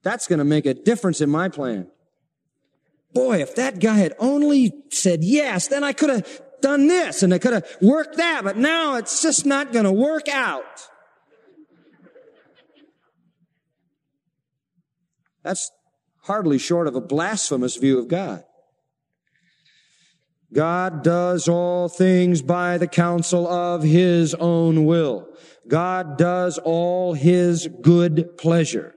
that's 0.02 0.28
going 0.28 0.38
to 0.38 0.44
make 0.44 0.66
a 0.66 0.74
difference 0.74 1.20
in 1.20 1.30
my 1.30 1.48
plan 1.48 1.90
boy, 3.18 3.40
if 3.40 3.54
that 3.56 3.80
guy 3.80 3.96
had 3.96 4.14
only 4.18 4.72
said 4.92 5.24
yes, 5.24 5.68
then 5.68 5.84
I 5.84 5.92
could 5.92 6.10
have 6.10 6.42
done 6.60 6.86
this 6.88 7.22
and 7.22 7.32
I 7.32 7.38
could 7.38 7.52
have 7.52 7.66
worked 7.80 8.16
that, 8.16 8.42
but 8.44 8.56
now 8.56 8.96
it's 8.96 9.22
just 9.22 9.46
not 9.46 9.72
going 9.72 9.84
to 9.84 9.92
work 9.92 10.28
out. 10.28 10.88
That's 15.42 15.70
hardly 16.28 16.58
short 16.58 16.86
of 16.86 16.94
a 16.94 17.00
blasphemous 17.00 17.76
view 17.76 17.98
of 17.98 18.06
God. 18.06 18.44
God 20.52 21.02
does 21.02 21.48
all 21.48 21.88
things 21.88 22.40
by 22.42 22.78
the 22.78 22.86
counsel 22.86 23.48
of 23.48 23.82
his 23.82 24.34
own 24.34 24.84
will. 24.84 25.28
God 25.66 26.16
does 26.16 26.58
all 26.58 27.14
his 27.14 27.68
good 27.82 28.38
pleasure. 28.38 28.94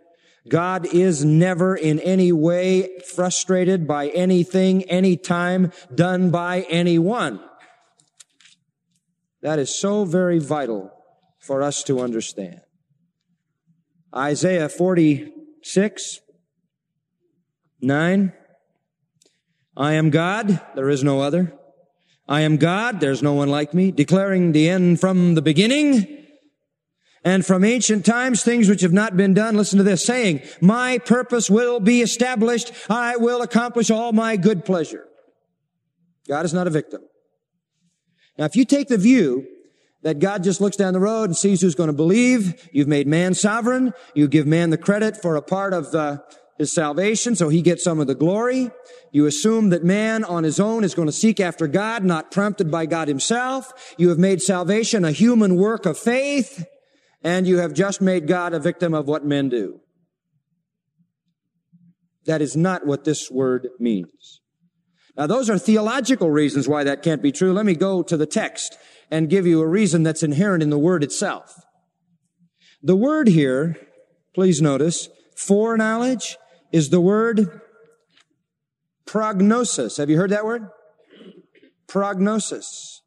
God 0.48 0.86
is 0.94 1.26
never 1.26 1.76
in 1.76 2.00
any 2.00 2.32
way 2.32 2.90
frustrated 3.14 3.88
by 3.88 4.10
anything, 4.10 4.84
anytime 4.84 5.72
done 5.94 6.32
by 6.32 6.62
anyone. 6.70 7.40
That 9.42 9.58
is 9.60 9.74
so 9.74 10.06
very 10.06 10.40
vital 10.40 10.92
for 11.40 11.62
us 11.62 11.84
to 11.84 12.00
understand. 12.02 12.62
Isaiah 14.16 14.70
46, 14.70 16.20
9. 17.82 18.34
I 19.78 19.94
am 19.94 20.10
God, 20.10 20.62
there 20.76 20.90
is 20.90 21.04
no 21.04 21.22
other. 21.22 21.54
I 22.28 22.42
am 22.42 22.58
God, 22.58 23.00
there's 23.00 23.24
no 23.24 23.34
one 23.34 23.50
like 23.50 23.74
me, 23.74 23.92
declaring 23.92 24.52
the 24.52 24.70
end 24.70 25.00
from 25.00 25.36
the 25.36 25.42
beginning. 25.42 26.18
And 27.24 27.46
from 27.46 27.64
ancient 27.64 28.06
times, 28.06 28.44
things 28.44 28.68
which 28.68 28.82
have 28.82 28.94
not 28.94 29.16
been 29.16 29.34
done, 29.34 29.56
listen 29.56 29.78
to 29.78 29.84
this, 29.84 30.04
saying, 30.04 30.42
my 30.60 30.98
purpose 30.98 31.50
will 31.50 31.80
be 31.80 32.02
established. 32.02 32.72
I 32.90 33.18
will 33.18 33.42
accomplish 33.42 33.92
all 33.92 34.12
my 34.12 34.38
good 34.38 34.66
pleasure. 34.66 35.06
God 36.28 36.46
is 36.46 36.54
not 36.54 36.68
a 36.68 36.72
victim. 36.72 37.02
Now, 38.38 38.46
if 38.46 38.56
you 38.56 38.66
take 38.66 38.88
the 38.88 38.98
view 38.98 39.46
that 40.02 40.20
God 40.20 40.44
just 40.44 40.62
looks 40.62 40.78
down 40.78 40.94
the 40.94 41.00
road 41.00 41.26
and 41.26 41.38
sees 41.38 41.62
who's 41.62 41.76
going 41.76 41.88
to 41.88 41.94
believe, 41.94 42.70
you've 42.72 42.88
made 42.88 43.08
man 43.08 43.36
sovereign, 43.36 43.94
you 44.16 44.28
give 44.28 44.48
man 44.48 44.72
the 44.72 44.78
credit 44.78 45.22
for 45.22 45.36
a 45.36 45.42
part 45.42 45.74
of 45.74 45.94
uh, 45.94 46.18
his 46.62 46.74
salvation, 46.74 47.36
so 47.36 47.50
he 47.50 47.62
gets 47.62 47.84
some 47.84 48.00
of 48.00 48.08
the 48.08 48.16
glory. 48.16 48.72
You 49.12 49.26
assume 49.26 49.70
that 49.70 49.84
man 49.84 50.24
on 50.24 50.44
his 50.44 50.60
own 50.60 50.84
is 50.84 50.96
going 50.96 51.08
to 51.08 51.12
seek 51.12 51.40
after 51.40 51.68
God, 51.68 52.06
not 52.06 52.32
prompted 52.32 52.72
by 52.72 52.86
God 52.86 53.08
himself. 53.08 53.94
You 53.98 54.10
have 54.10 54.18
made 54.18 54.42
salvation 54.42 55.04
a 55.04 55.12
human 55.12 55.56
work 55.58 55.86
of 55.86 55.98
faith, 55.98 56.66
and 57.22 57.46
you 57.46 57.58
have 57.58 57.74
just 57.74 58.00
made 58.00 58.28
God 58.28 58.54
a 58.54 58.60
victim 58.60 58.94
of 58.94 59.08
what 59.08 59.26
men 59.26 59.50
do. 59.50 59.82
That 62.26 62.42
is 62.42 62.56
not 62.56 62.86
what 62.86 63.04
this 63.04 63.30
word 63.30 63.68
means. 63.80 64.40
Now, 65.18 65.28
those 65.28 65.50
are 65.50 65.58
theological 65.58 66.32
reasons 66.32 66.68
why 66.68 66.84
that 66.86 67.04
can't 67.04 67.22
be 67.22 67.32
true. 67.32 67.52
Let 67.52 67.66
me 67.66 67.76
go 67.76 68.02
to 68.04 68.16
the 68.16 68.26
text 68.26 68.78
and 69.10 69.30
give 69.30 69.46
you 69.46 69.62
a 69.62 69.68
reason 69.68 70.04
that's 70.04 70.24
inherent 70.24 70.64
in 70.64 70.70
the 70.70 70.80
word 70.80 71.04
itself. 71.04 71.54
The 72.82 72.96
word 72.96 73.28
here, 73.28 73.76
please 74.34 74.62
notice, 74.62 75.10
foreknowledge 75.36 76.38
is 76.72 76.90
the 76.90 77.02
word 77.02 77.62
prognosis. 79.06 79.98
Have 79.98 80.10
you 80.10 80.18
heard 80.18 80.32
that 80.32 80.46
word? 80.46 80.68
Prognosis. 81.88 83.02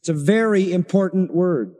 It's 0.00 0.08
a 0.08 0.14
very 0.14 0.72
important 0.72 1.34
word. 1.34 1.74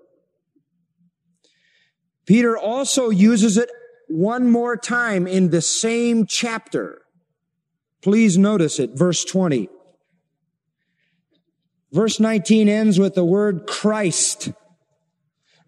Peter 2.25 2.57
also 2.57 3.11
uses 3.11 3.57
it 3.57 3.69
one 4.09 4.51
more 4.51 4.77
time 4.77 5.27
in 5.27 5.51
the 5.51 5.61
same 5.61 6.27
chapter. 6.27 7.03
Please 8.01 8.39
notice 8.39 8.79
it, 8.79 8.91
verse 8.95 9.25
20. 9.25 9.69
Verse 11.93 12.19
19 12.19 12.69
ends 12.69 12.99
with 12.99 13.15
the 13.15 13.25
word 13.25 13.67
Christ. 13.67 14.53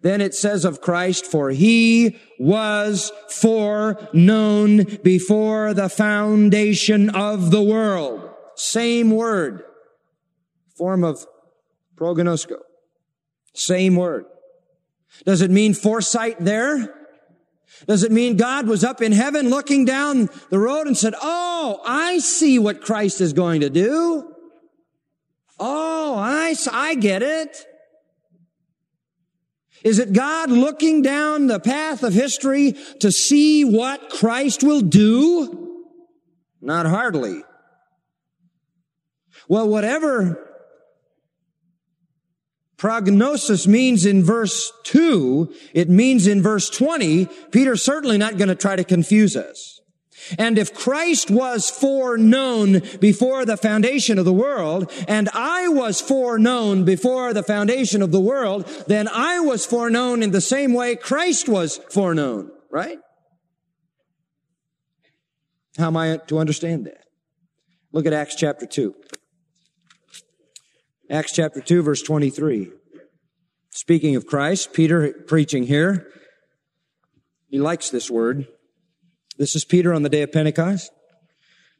Then 0.05 0.21
it 0.21 0.35
says 0.35 0.65
of 0.65 0.81
Christ, 0.81 1.25
for 1.25 1.49
he 1.49 2.19
was 2.37 3.11
foreknown 3.27 4.83
before 5.01 5.73
the 5.73 5.89
foundation 5.89 7.09
of 7.09 7.49
the 7.49 7.63
world. 7.63 8.29
Same 8.53 9.09
word. 9.09 9.63
Form 10.77 11.03
of 11.03 11.25
proginosko. 11.95 12.59
Same 13.55 13.95
word. 13.95 14.25
Does 15.25 15.41
it 15.41 15.49
mean 15.49 15.73
foresight 15.73 16.35
there? 16.39 16.93
Does 17.87 18.03
it 18.03 18.11
mean 18.11 18.37
God 18.37 18.67
was 18.67 18.83
up 18.83 19.01
in 19.01 19.11
heaven 19.11 19.49
looking 19.49 19.85
down 19.85 20.29
the 20.51 20.59
road 20.59 20.85
and 20.85 20.95
said, 20.95 21.15
Oh, 21.19 21.81
I 21.83 22.19
see 22.19 22.59
what 22.59 22.83
Christ 22.83 23.21
is 23.21 23.33
going 23.33 23.61
to 23.61 23.71
do. 23.71 24.35
Oh, 25.59 26.15
I, 26.15 26.53
I 26.71 26.93
get 26.93 27.23
it. 27.23 27.65
Is 29.85 29.99
it 29.99 30.13
God 30.13 30.49
looking 30.49 31.03
down 31.03 31.45
the 31.45 31.59
path 31.59 32.01
of 32.01 32.11
history 32.11 32.73
to 33.01 33.11
see 33.11 33.63
what 33.63 34.09
Christ 34.09 34.63
will 34.63 34.81
do? 34.81 35.85
Not 36.59 36.87
hardly. 36.87 37.43
Well, 39.47 39.69
whatever 39.69 40.41
prognosis 42.77 43.67
means 43.67 44.07
in 44.07 44.23
verse 44.23 44.73
2, 44.85 45.53
it 45.75 45.87
means 45.87 46.25
in 46.25 46.41
verse 46.41 46.67
20, 46.71 47.27
Peter's 47.51 47.85
certainly 47.85 48.17
not 48.17 48.37
going 48.37 48.47
to 48.47 48.55
try 48.55 48.75
to 48.75 48.83
confuse 48.83 49.35
us. 49.35 49.81
And 50.37 50.57
if 50.57 50.73
Christ 50.73 51.29
was 51.29 51.69
foreknown 51.69 52.81
before 52.99 53.45
the 53.45 53.57
foundation 53.57 54.17
of 54.17 54.25
the 54.25 54.33
world, 54.33 54.91
and 55.07 55.29
I 55.33 55.67
was 55.67 56.01
foreknown 56.01 56.83
before 56.83 57.33
the 57.33 57.43
foundation 57.43 58.01
of 58.01 58.11
the 58.11 58.19
world, 58.19 58.65
then 58.87 59.07
I 59.07 59.39
was 59.39 59.65
foreknown 59.65 60.23
in 60.23 60.31
the 60.31 60.41
same 60.41 60.73
way 60.73 60.95
Christ 60.95 61.47
was 61.47 61.77
foreknown, 61.89 62.51
right? 62.69 62.99
How 65.77 65.87
am 65.87 65.97
I 65.97 66.17
to 66.27 66.39
understand 66.39 66.85
that? 66.85 67.05
Look 67.91 68.05
at 68.05 68.13
Acts 68.13 68.35
chapter 68.35 68.65
2. 68.65 68.95
Acts 71.09 71.33
chapter 71.33 71.61
2 71.61 71.83
verse 71.83 72.01
23. 72.01 72.71
Speaking 73.69 74.15
of 74.15 74.25
Christ, 74.25 74.73
Peter 74.73 75.11
preaching 75.11 75.63
here. 75.63 76.07
He 77.49 77.59
likes 77.59 77.89
this 77.89 78.09
word. 78.09 78.47
This 79.37 79.55
is 79.55 79.65
Peter 79.65 79.93
on 79.93 80.03
the 80.03 80.09
day 80.09 80.21
of 80.21 80.31
Pentecost. 80.31 80.91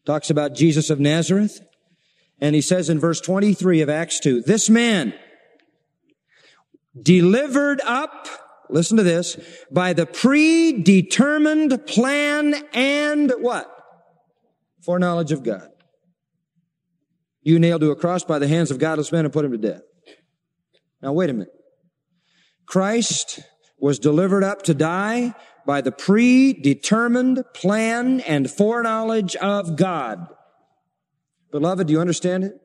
Talks 0.06 0.30
about 0.30 0.56
Jesus 0.56 0.90
of 0.90 1.00
Nazareth. 1.00 1.62
And 2.40 2.54
he 2.54 2.62
says 2.62 2.90
in 2.90 3.00
verse 3.00 3.22
23 3.22 3.82
of 3.82 3.90
Acts 3.90 4.20
2, 4.20 4.42
this 4.42 4.70
man 4.70 5.14
delivered 7.02 7.82
up, 7.82 8.28
listen 8.70 8.98
to 8.98 9.04
this, 9.04 9.38
by 9.72 9.94
the 9.94 10.06
predetermined 10.06 11.88
plan 11.88 12.56
and 12.74 13.32
what? 13.40 13.72
Foreknowledge 14.82 15.32
of 15.32 15.44
God 15.44 15.70
you 17.46 17.60
nailed 17.60 17.82
to 17.82 17.92
a 17.92 17.96
cross 17.96 18.24
by 18.24 18.40
the 18.40 18.48
hands 18.48 18.72
of 18.72 18.80
godless 18.80 19.12
men 19.12 19.24
and 19.24 19.32
put 19.32 19.46
him 19.46 19.52
to 19.52 19.58
death. 19.58 19.84
Now 21.02 21.14
wait 21.14 21.30
a 21.30 21.34
minute. 21.34 21.54
Christ 22.66 23.40
was 23.78 24.00
delivered 24.00 24.44
up 24.44 24.64
to 24.64 24.74
die 24.74 25.36
by 25.66 25.82
the 25.82 25.92
predetermined 25.92 27.44
plan 27.54 28.22
and 28.22 28.50
foreknowledge 28.50 29.36
of 29.38 29.76
God. 29.76 30.28
Beloved, 31.52 31.88
do 31.88 31.94
you 31.94 32.00
understand 32.00 32.44
it? 32.44 32.60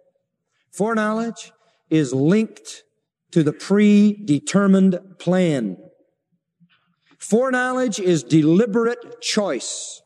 Foreknowledge 0.70 1.52
is 1.88 2.12
linked 2.12 2.84
to 3.30 3.42
the 3.42 3.52
predetermined 3.52 5.00
plan. 5.18 5.76
Foreknowledge 7.18 7.98
is 7.98 8.22
deliberate 8.22 9.20
choice 9.20 10.02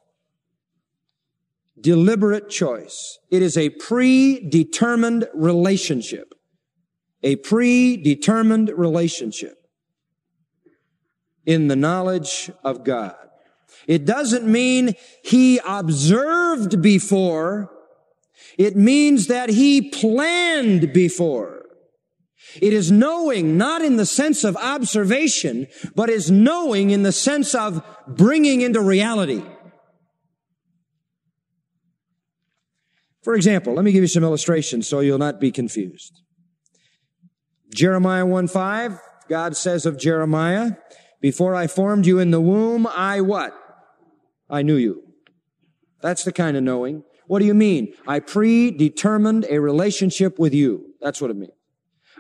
deliberate 1.84 2.48
choice. 2.48 3.18
It 3.30 3.42
is 3.42 3.58
a 3.58 3.68
predetermined 3.68 5.28
relationship. 5.34 6.34
A 7.22 7.36
predetermined 7.36 8.70
relationship 8.74 9.63
in 11.46 11.68
the 11.68 11.76
knowledge 11.76 12.50
of 12.62 12.84
God. 12.84 13.16
It 13.86 14.04
doesn't 14.04 14.46
mean 14.46 14.94
he 15.22 15.60
observed 15.66 16.80
before. 16.80 17.70
It 18.56 18.76
means 18.76 19.26
that 19.26 19.50
he 19.50 19.90
planned 19.90 20.92
before. 20.92 21.64
It 22.60 22.72
is 22.72 22.90
knowing 22.90 23.56
not 23.56 23.82
in 23.82 23.96
the 23.96 24.06
sense 24.06 24.44
of 24.44 24.56
observation, 24.56 25.66
but 25.94 26.08
is 26.08 26.30
knowing 26.30 26.90
in 26.90 27.02
the 27.02 27.12
sense 27.12 27.54
of 27.54 27.84
bringing 28.06 28.60
into 28.60 28.80
reality. 28.80 29.42
For 33.22 33.34
example, 33.34 33.74
let 33.74 33.84
me 33.84 33.92
give 33.92 34.02
you 34.02 34.08
some 34.08 34.22
illustrations 34.22 34.86
so 34.86 35.00
you'll 35.00 35.18
not 35.18 35.40
be 35.40 35.50
confused. 35.50 36.20
Jeremiah 37.74 38.26
1 38.26 38.48
5, 38.48 39.00
God 39.28 39.56
says 39.56 39.86
of 39.86 39.98
Jeremiah, 39.98 40.72
before 41.24 41.54
I 41.54 41.68
formed 41.68 42.04
you 42.04 42.18
in 42.18 42.32
the 42.32 42.40
womb, 42.40 42.86
I 42.86 43.22
what? 43.22 43.58
I 44.50 44.60
knew 44.60 44.76
you. 44.76 45.04
That's 46.02 46.22
the 46.22 46.32
kind 46.32 46.54
of 46.54 46.62
knowing. 46.62 47.02
What 47.28 47.38
do 47.38 47.46
you 47.46 47.54
mean? 47.54 47.94
I 48.06 48.20
predetermined 48.20 49.46
a 49.48 49.58
relationship 49.58 50.38
with 50.38 50.52
you. 50.52 50.92
That's 51.00 51.22
what 51.22 51.30
it 51.30 51.38
means. 51.38 51.54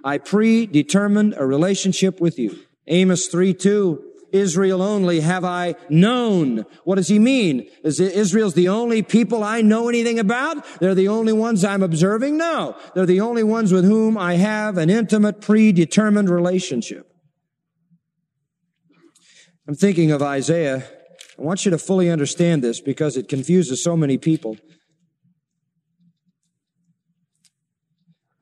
I 0.02 0.16
predetermined 0.16 1.34
a 1.36 1.44
relationship 1.44 2.18
with 2.18 2.38
you. 2.38 2.58
Amos 2.86 3.26
3 3.26 3.52
2, 3.52 4.02
Israel 4.32 4.80
only 4.80 5.20
have 5.20 5.44
I 5.44 5.74
known. 5.90 6.64
What 6.84 6.94
does 6.94 7.08
he 7.08 7.18
mean? 7.18 7.68
Is 7.82 8.00
Israel's 8.00 8.54
the 8.54 8.68
only 8.68 9.02
people 9.02 9.44
I 9.44 9.60
know 9.60 9.90
anything 9.90 10.18
about? 10.18 10.64
They're 10.80 10.94
the 10.94 11.08
only 11.08 11.34
ones 11.34 11.62
I'm 11.62 11.82
observing? 11.82 12.38
No. 12.38 12.74
They're 12.94 13.04
the 13.04 13.20
only 13.20 13.42
ones 13.42 13.70
with 13.70 13.84
whom 13.84 14.16
I 14.16 14.36
have 14.36 14.78
an 14.78 14.88
intimate, 14.88 15.42
predetermined 15.42 16.30
relationship. 16.30 17.13
I'm 19.66 19.74
thinking 19.74 20.10
of 20.10 20.22
Isaiah. 20.22 20.84
I 21.38 21.42
want 21.42 21.64
you 21.64 21.70
to 21.70 21.78
fully 21.78 22.10
understand 22.10 22.62
this 22.62 22.80
because 22.80 23.16
it 23.16 23.28
confuses 23.28 23.82
so 23.82 23.96
many 23.96 24.18
people. 24.18 24.56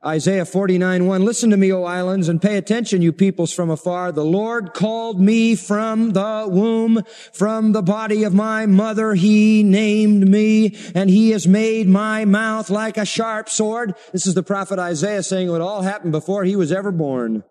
Isaiah 0.04 0.44
49, 0.44 1.06
1. 1.06 1.24
Listen 1.24 1.50
to 1.50 1.56
me, 1.56 1.72
O 1.72 1.84
islands, 1.84 2.28
and 2.28 2.42
pay 2.42 2.56
attention, 2.56 3.02
you 3.02 3.12
peoples 3.12 3.52
from 3.52 3.70
afar. 3.70 4.10
The 4.10 4.24
Lord 4.24 4.74
called 4.74 5.20
me 5.20 5.54
from 5.54 6.10
the 6.10 6.46
womb, 6.48 7.04
from 7.32 7.70
the 7.70 7.82
body 7.82 8.24
of 8.24 8.34
my 8.34 8.66
mother. 8.66 9.14
He 9.14 9.62
named 9.62 10.28
me, 10.28 10.76
and 10.92 11.08
he 11.08 11.30
has 11.30 11.46
made 11.46 11.86
my 11.86 12.24
mouth 12.24 12.68
like 12.68 12.96
a 12.96 13.06
sharp 13.06 13.48
sword. 13.48 13.94
This 14.10 14.26
is 14.26 14.34
the 14.34 14.42
prophet 14.42 14.80
Isaiah 14.80 15.22
saying 15.22 15.48
it 15.48 15.60
all 15.60 15.82
happened 15.82 16.10
before 16.10 16.42
he 16.42 16.56
was 16.56 16.72
ever 16.72 16.90
born. 16.90 17.44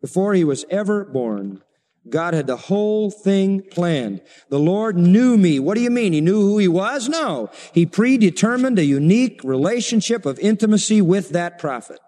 Before 0.00 0.34
he 0.34 0.42
was 0.42 0.64
ever 0.68 1.04
born. 1.04 1.62
God 2.08 2.32
had 2.32 2.46
the 2.46 2.56
whole 2.56 3.10
thing 3.10 3.62
planned. 3.70 4.22
The 4.48 4.58
Lord 4.58 4.96
knew 4.96 5.36
me. 5.36 5.58
What 5.58 5.74
do 5.74 5.82
you 5.82 5.90
mean? 5.90 6.12
He 6.12 6.20
knew 6.20 6.40
who 6.40 6.58
he 6.58 6.68
was? 6.68 7.08
No. 7.08 7.50
He 7.74 7.84
predetermined 7.84 8.78
a 8.78 8.84
unique 8.84 9.40
relationship 9.44 10.24
of 10.24 10.38
intimacy 10.38 11.02
with 11.02 11.30
that 11.30 11.58
prophet. 11.58 12.00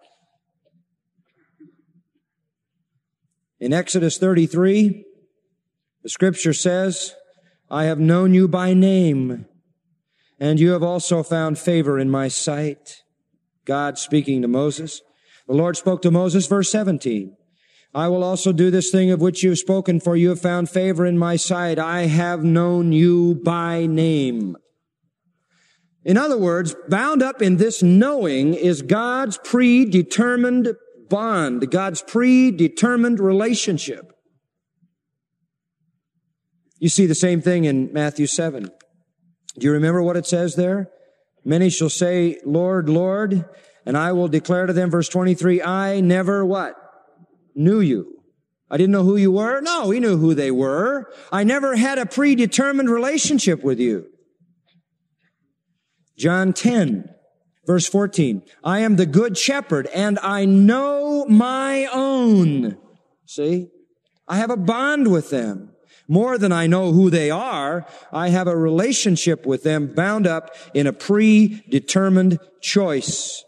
In 3.60 3.72
Exodus 3.72 4.18
33, 4.18 5.04
the 6.02 6.08
scripture 6.08 6.54
says, 6.54 7.14
I 7.70 7.84
have 7.84 8.00
known 8.00 8.34
you 8.34 8.48
by 8.48 8.74
name, 8.74 9.46
and 10.40 10.58
you 10.58 10.72
have 10.72 10.82
also 10.82 11.22
found 11.22 11.58
favor 11.58 11.98
in 11.98 12.10
my 12.10 12.28
sight. 12.28 13.02
God 13.64 13.98
speaking 13.98 14.42
to 14.42 14.48
Moses. 14.48 15.00
The 15.46 15.54
Lord 15.54 15.76
spoke 15.76 16.02
to 16.02 16.10
Moses, 16.10 16.46
verse 16.46 16.72
17. 16.72 17.36
I 17.94 18.08
will 18.08 18.24
also 18.24 18.52
do 18.52 18.70
this 18.70 18.90
thing 18.90 19.10
of 19.10 19.20
which 19.20 19.42
you 19.42 19.50
have 19.50 19.58
spoken, 19.58 20.00
for 20.00 20.16
you 20.16 20.30
have 20.30 20.40
found 20.40 20.70
favor 20.70 21.04
in 21.04 21.18
my 21.18 21.36
sight. 21.36 21.78
I 21.78 22.06
have 22.06 22.42
known 22.42 22.92
you 22.92 23.40
by 23.44 23.86
name. 23.86 24.56
In 26.04 26.16
other 26.16 26.38
words, 26.38 26.74
bound 26.88 27.22
up 27.22 27.42
in 27.42 27.58
this 27.58 27.82
knowing 27.82 28.54
is 28.54 28.82
God's 28.82 29.38
predetermined 29.44 30.74
bond, 31.08 31.70
God's 31.70 32.02
predetermined 32.02 33.20
relationship. 33.20 34.12
You 36.78 36.88
see 36.88 37.06
the 37.06 37.14
same 37.14 37.40
thing 37.40 37.64
in 37.64 37.92
Matthew 37.92 38.26
7. 38.26 38.64
Do 38.64 39.66
you 39.66 39.72
remember 39.72 40.02
what 40.02 40.16
it 40.16 40.26
says 40.26 40.56
there? 40.56 40.88
Many 41.44 41.70
shall 41.70 41.90
say, 41.90 42.40
Lord, 42.44 42.88
Lord, 42.88 43.44
and 43.84 43.96
I 43.96 44.12
will 44.12 44.28
declare 44.28 44.66
to 44.66 44.72
them, 44.72 44.90
verse 44.90 45.08
23, 45.08 45.62
I 45.62 46.00
never 46.00 46.44
what? 46.44 46.74
Knew 47.54 47.80
you. 47.80 48.22
I 48.72 48.78
didn't 48.78 48.92
know 48.92 49.04
who 49.04 49.16
you 49.16 49.30
were. 49.30 49.60
No, 49.60 49.90
he 49.90 50.00
knew 50.00 50.16
who 50.16 50.32
they 50.32 50.50
were. 50.50 51.12
I 51.30 51.44
never 51.44 51.76
had 51.76 51.98
a 51.98 52.06
predetermined 52.06 52.88
relationship 52.88 53.62
with 53.62 53.78
you. 53.78 54.06
John 56.16 56.54
10, 56.54 57.08
verse 57.66 57.86
14. 57.86 58.42
I 58.64 58.78
am 58.78 58.96
the 58.96 59.04
good 59.04 59.36
shepherd 59.36 59.88
and 59.88 60.18
I 60.20 60.46
know 60.46 61.26
my 61.26 61.86
own. 61.92 62.78
See? 63.26 63.68
I 64.26 64.36
have 64.36 64.50
a 64.50 64.56
bond 64.56 65.12
with 65.12 65.28
them. 65.28 65.68
More 66.08 66.38
than 66.38 66.52
I 66.52 66.66
know 66.66 66.92
who 66.92 67.10
they 67.10 67.30
are, 67.30 67.86
I 68.10 68.30
have 68.30 68.46
a 68.46 68.56
relationship 68.56 69.44
with 69.44 69.64
them 69.64 69.94
bound 69.94 70.26
up 70.26 70.54
in 70.72 70.86
a 70.86 70.92
predetermined 70.94 72.38
choice. 72.62 73.44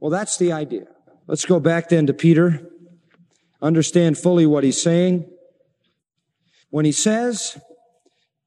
Well, 0.00 0.10
that's 0.10 0.36
the 0.36 0.50
idea. 0.50 0.86
Let's 1.28 1.44
go 1.44 1.60
back 1.60 1.90
then 1.90 2.06
to 2.06 2.12
Peter 2.12 2.68
understand 3.62 4.18
fully 4.18 4.46
what 4.46 4.64
he's 4.64 4.80
saying. 4.80 5.30
When 6.70 6.84
he 6.84 6.92
says, 6.92 7.58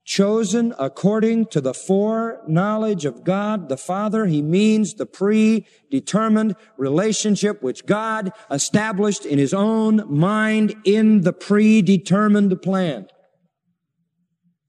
chosen 0.05 0.73
according 0.77 1.45
to 1.47 1.61
the 1.61 1.73
foreknowledge 1.73 3.05
of 3.05 3.23
God 3.23 3.69
the 3.69 3.77
Father, 3.77 4.25
he 4.25 4.41
means 4.41 4.95
the 4.95 5.05
predetermined 5.05 6.55
relationship 6.77 7.61
which 7.61 7.85
God 7.85 8.31
established 8.51 9.25
in 9.25 9.39
his 9.39 9.53
own 9.53 10.03
mind 10.07 10.75
in 10.83 11.21
the 11.21 11.33
predetermined 11.33 12.61
plan. 12.61 13.07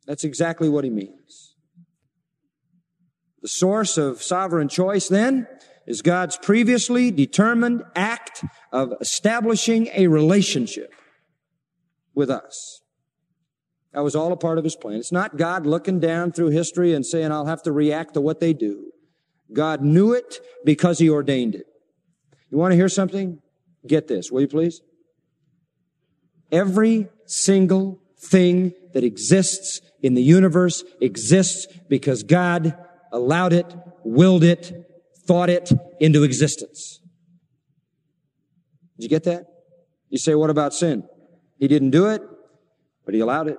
That's 0.07 0.25
exactly 0.25 0.69
what 0.69 0.85
he 0.85 0.91
means. 0.91 1.55
The 3.43 3.49
source 3.49 3.99
of 3.99 4.23
sovereign 4.23 4.69
choice 4.69 5.09
then 5.09 5.47
is 5.87 6.01
God's 6.01 6.39
previously 6.39 7.11
determined 7.11 7.83
act 7.95 8.45
of 8.75 8.93
establishing 9.01 9.89
a 9.95 10.09
relationship 10.09 10.93
with 12.13 12.29
us. 12.29 12.83
That 13.93 14.03
was 14.03 14.17
all 14.17 14.33
a 14.33 14.37
part 14.37 14.59
of 14.59 14.65
his 14.65 14.75
plan. 14.75 14.97
It's 14.97 15.13
not 15.13 15.37
God 15.37 15.65
looking 15.65 16.01
down 16.01 16.33
through 16.33 16.49
history 16.49 16.93
and 16.93 17.07
saying, 17.07 17.31
I'll 17.31 17.47
have 17.47 17.63
to 17.63 17.73
react 17.73 18.15
to 18.15 18.21
what 18.21 18.41
they 18.41 18.53
do. 18.53 18.91
God 19.53 19.81
knew 19.81 20.13
it 20.13 20.41
because 20.65 20.99
he 20.99 21.09
ordained 21.09 21.55
it. 21.55 21.67
You 22.51 22.59
want 22.59 22.73
to 22.73 22.77
hear 22.77 22.89
something? 22.89 23.39
Get 23.87 24.09
this, 24.09 24.33
will 24.33 24.41
you 24.41 24.49
please? 24.49 24.81
Every 26.51 27.09
single 27.27 28.03
thing 28.19 28.75
that 28.93 29.05
exists 29.05 29.81
in 30.03 30.15
the 30.15 30.23
universe 30.23 30.83
exists 31.01 31.69
because 31.89 32.25
God 32.25 32.77
allowed 33.13 33.53
it, 33.53 33.73
willed 34.03 34.43
it, 34.43 34.73
thought 35.27 35.49
it 35.49 35.71
into 36.01 36.25
existence. 36.25 37.01
You 39.05 39.09
get 39.11 39.25
that? 39.25 39.47
You 40.09 40.19
say, 40.19 40.35
what 40.35 40.51
about 40.51 40.75
sin? 40.75 41.07
He 41.59 41.69
didn't 41.69 41.91
do 41.91 42.07
it, 42.07 42.23
but 43.05 43.15
he 43.15 43.21
allowed 43.21 43.49
it. 43.49 43.59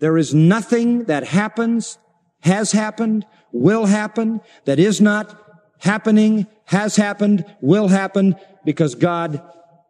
There 0.00 0.16
is 0.18 0.34
nothing 0.34 1.04
that 1.04 1.24
happens, 1.24 1.98
has 2.40 2.72
happened, 2.72 3.24
will 3.52 3.86
happen, 3.86 4.40
that 4.64 4.78
is 4.78 5.00
not 5.00 5.38
happening, 5.78 6.46
has 6.64 6.96
happened, 6.96 7.44
will 7.60 7.88
happen, 7.88 8.36
because 8.64 8.94
God 8.94 9.42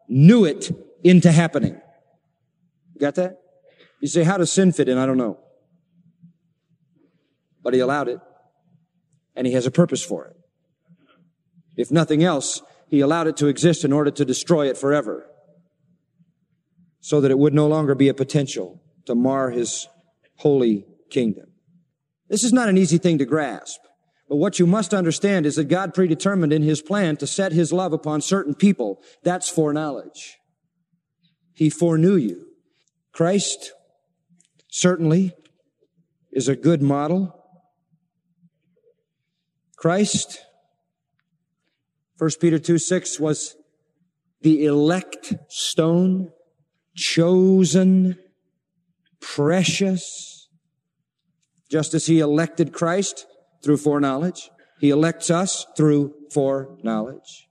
knew 0.09 0.45
it 0.45 0.71
into 1.05 1.31
happening. 1.31 1.81
Got 2.99 3.15
that? 3.15 3.39
You 4.01 4.09
say, 4.09 4.25
how 4.25 4.37
does 4.39 4.51
sin 4.51 4.73
fit 4.73 4.89
in? 4.89 4.99
I 4.99 5.07
don't 5.07 5.17
know. 5.17 5.39
But 7.63 7.75
he 7.75 7.81
allowed 7.81 8.09
it 8.09 8.19
and 9.37 9.47
he 9.47 9.53
has 9.53 9.67
a 9.67 9.71
purpose 9.71 10.05
for 10.05 10.27
it. 10.27 10.37
If 11.77 11.91
nothing 11.91 12.23
else, 12.23 12.63
he 12.93 13.01
allowed 13.01 13.27
it 13.27 13.39
to 13.39 13.47
exist 13.47 13.87
in 13.87 13.93
order 13.93 14.11
to 14.11 14.23
destroy 14.23 14.69
it 14.69 14.77
forever 14.77 15.27
so 17.01 17.23
that 17.23 17.31
it 17.31 17.39
would 17.39 17.55
no 17.55 17.67
longer 17.67 17.95
be 17.95 18.11
a 18.11 18.13
potential 18.13 18.83
to 19.07 19.15
mar 19.15 19.49
his 19.49 19.89
holy 20.37 20.85
kingdom. 21.09 21.47
This 22.29 22.45
is 22.45 22.53
not 22.53 22.69
an 22.69 22.77
easy 22.77 22.99
thing 22.99 23.17
to 23.17 23.25
grasp. 23.25 23.81
But 24.29 24.37
what 24.37 24.59
you 24.59 24.67
must 24.67 24.93
understand 24.93 25.47
is 25.47 25.57
that 25.57 25.71
God 25.71 25.95
predetermined 25.95 26.53
in 26.53 26.61
his 26.61 26.83
plan 26.83 27.17
to 27.17 27.27
set 27.27 27.53
his 27.53 27.73
love 27.73 27.95
upon 27.95 28.21
certain 28.21 28.55
people. 28.55 29.03
That's 29.23 29.49
foreknowledge. 29.49 30.37
He 31.55 31.71
foreknew 31.71 32.17
you. 32.17 32.45
Christ 33.13 33.73
certainly 34.69 35.33
is 36.31 36.47
a 36.47 36.57
good 36.57 36.83
model 36.83 37.43
Christ, 39.83 40.39
1 42.23 42.31
Peter 42.41 42.61
2 42.61 42.79
6 42.79 43.19
was 43.19 43.57
the 44.43 44.65
elect 44.65 45.35
stone, 45.49 46.31
chosen, 46.95 48.17
precious. 49.21 50.49
Just 51.69 51.95
as 51.95 52.07
he 52.07 52.21
elected 52.21 52.73
Christ 52.73 53.27
through 53.65 53.79
foreknowledge, 53.79 54.51
he 54.79 54.91
elects 54.91 55.33
us 55.33 55.67
through 55.77 56.15
foreknowledge. 56.31 57.49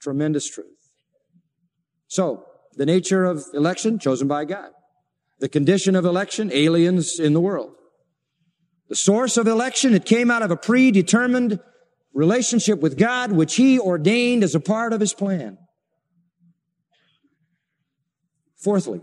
Tremendous 0.00 0.48
truth. 0.48 0.68
So, 2.06 2.46
the 2.72 2.86
nature 2.86 3.26
of 3.26 3.44
election, 3.52 3.98
chosen 3.98 4.28
by 4.28 4.46
God. 4.46 4.70
The 5.40 5.48
condition 5.50 5.94
of 5.94 6.06
election, 6.06 6.50
aliens 6.54 7.20
in 7.20 7.34
the 7.34 7.40
world. 7.42 7.74
The 8.88 8.96
source 8.96 9.36
of 9.36 9.46
election, 9.46 9.92
it 9.92 10.06
came 10.06 10.30
out 10.30 10.40
of 10.40 10.50
a 10.50 10.56
predetermined 10.56 11.60
relationship 12.14 12.80
with 12.80 12.98
God, 12.98 13.32
which 13.32 13.56
He 13.56 13.78
ordained 13.78 14.44
as 14.44 14.54
a 14.54 14.60
part 14.60 14.92
of 14.92 15.00
His 15.00 15.14
plan. 15.14 15.58
Fourthly, 18.62 19.00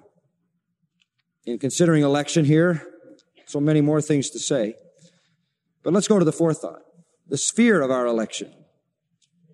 in 1.45 1.59
considering 1.59 2.03
election 2.03 2.45
here, 2.45 2.83
so 3.45 3.59
many 3.59 3.81
more 3.81 4.01
things 4.01 4.29
to 4.29 4.39
say. 4.39 4.75
But 5.83 5.93
let's 5.93 6.07
go 6.07 6.19
to 6.19 6.25
the 6.25 6.31
fourth 6.31 6.59
thought. 6.61 6.81
The 7.27 7.37
sphere 7.37 7.81
of 7.81 7.91
our 7.91 8.05
election. 8.05 8.53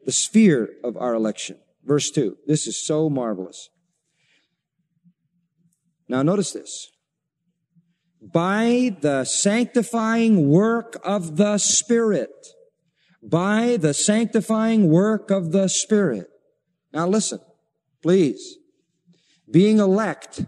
The 0.05 0.11
sphere 0.11 0.69
of 0.83 0.97
our 0.97 1.13
election. 1.13 1.57
Verse 1.83 2.11
2. 2.11 2.37
This 2.45 2.67
is 2.67 2.85
so 2.85 3.09
marvelous. 3.09 3.69
Now 6.07 6.21
notice 6.23 6.51
this. 6.51 6.91
By 8.21 8.95
the 9.01 9.23
sanctifying 9.23 10.49
work 10.49 10.97
of 11.03 11.37
the 11.37 11.57
Spirit. 11.57 12.31
By 13.27 13.77
the 13.77 13.93
sanctifying 13.93 14.89
work 14.89 15.31
of 15.31 15.51
the 15.51 15.67
Spirit. 15.67 16.29
Now 16.93 17.07
listen, 17.07 17.39
please. 18.01 18.57
Being 19.49 19.79
elect 19.79 20.45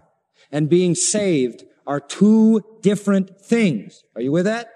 and 0.51 0.69
being 0.69 0.93
saved 0.93 1.63
are 1.87 1.99
two 1.99 2.63
different 2.81 3.41
things. 3.41 4.03
Are 4.15 4.21
you 4.21 4.31
with 4.31 4.45
that? 4.45 4.69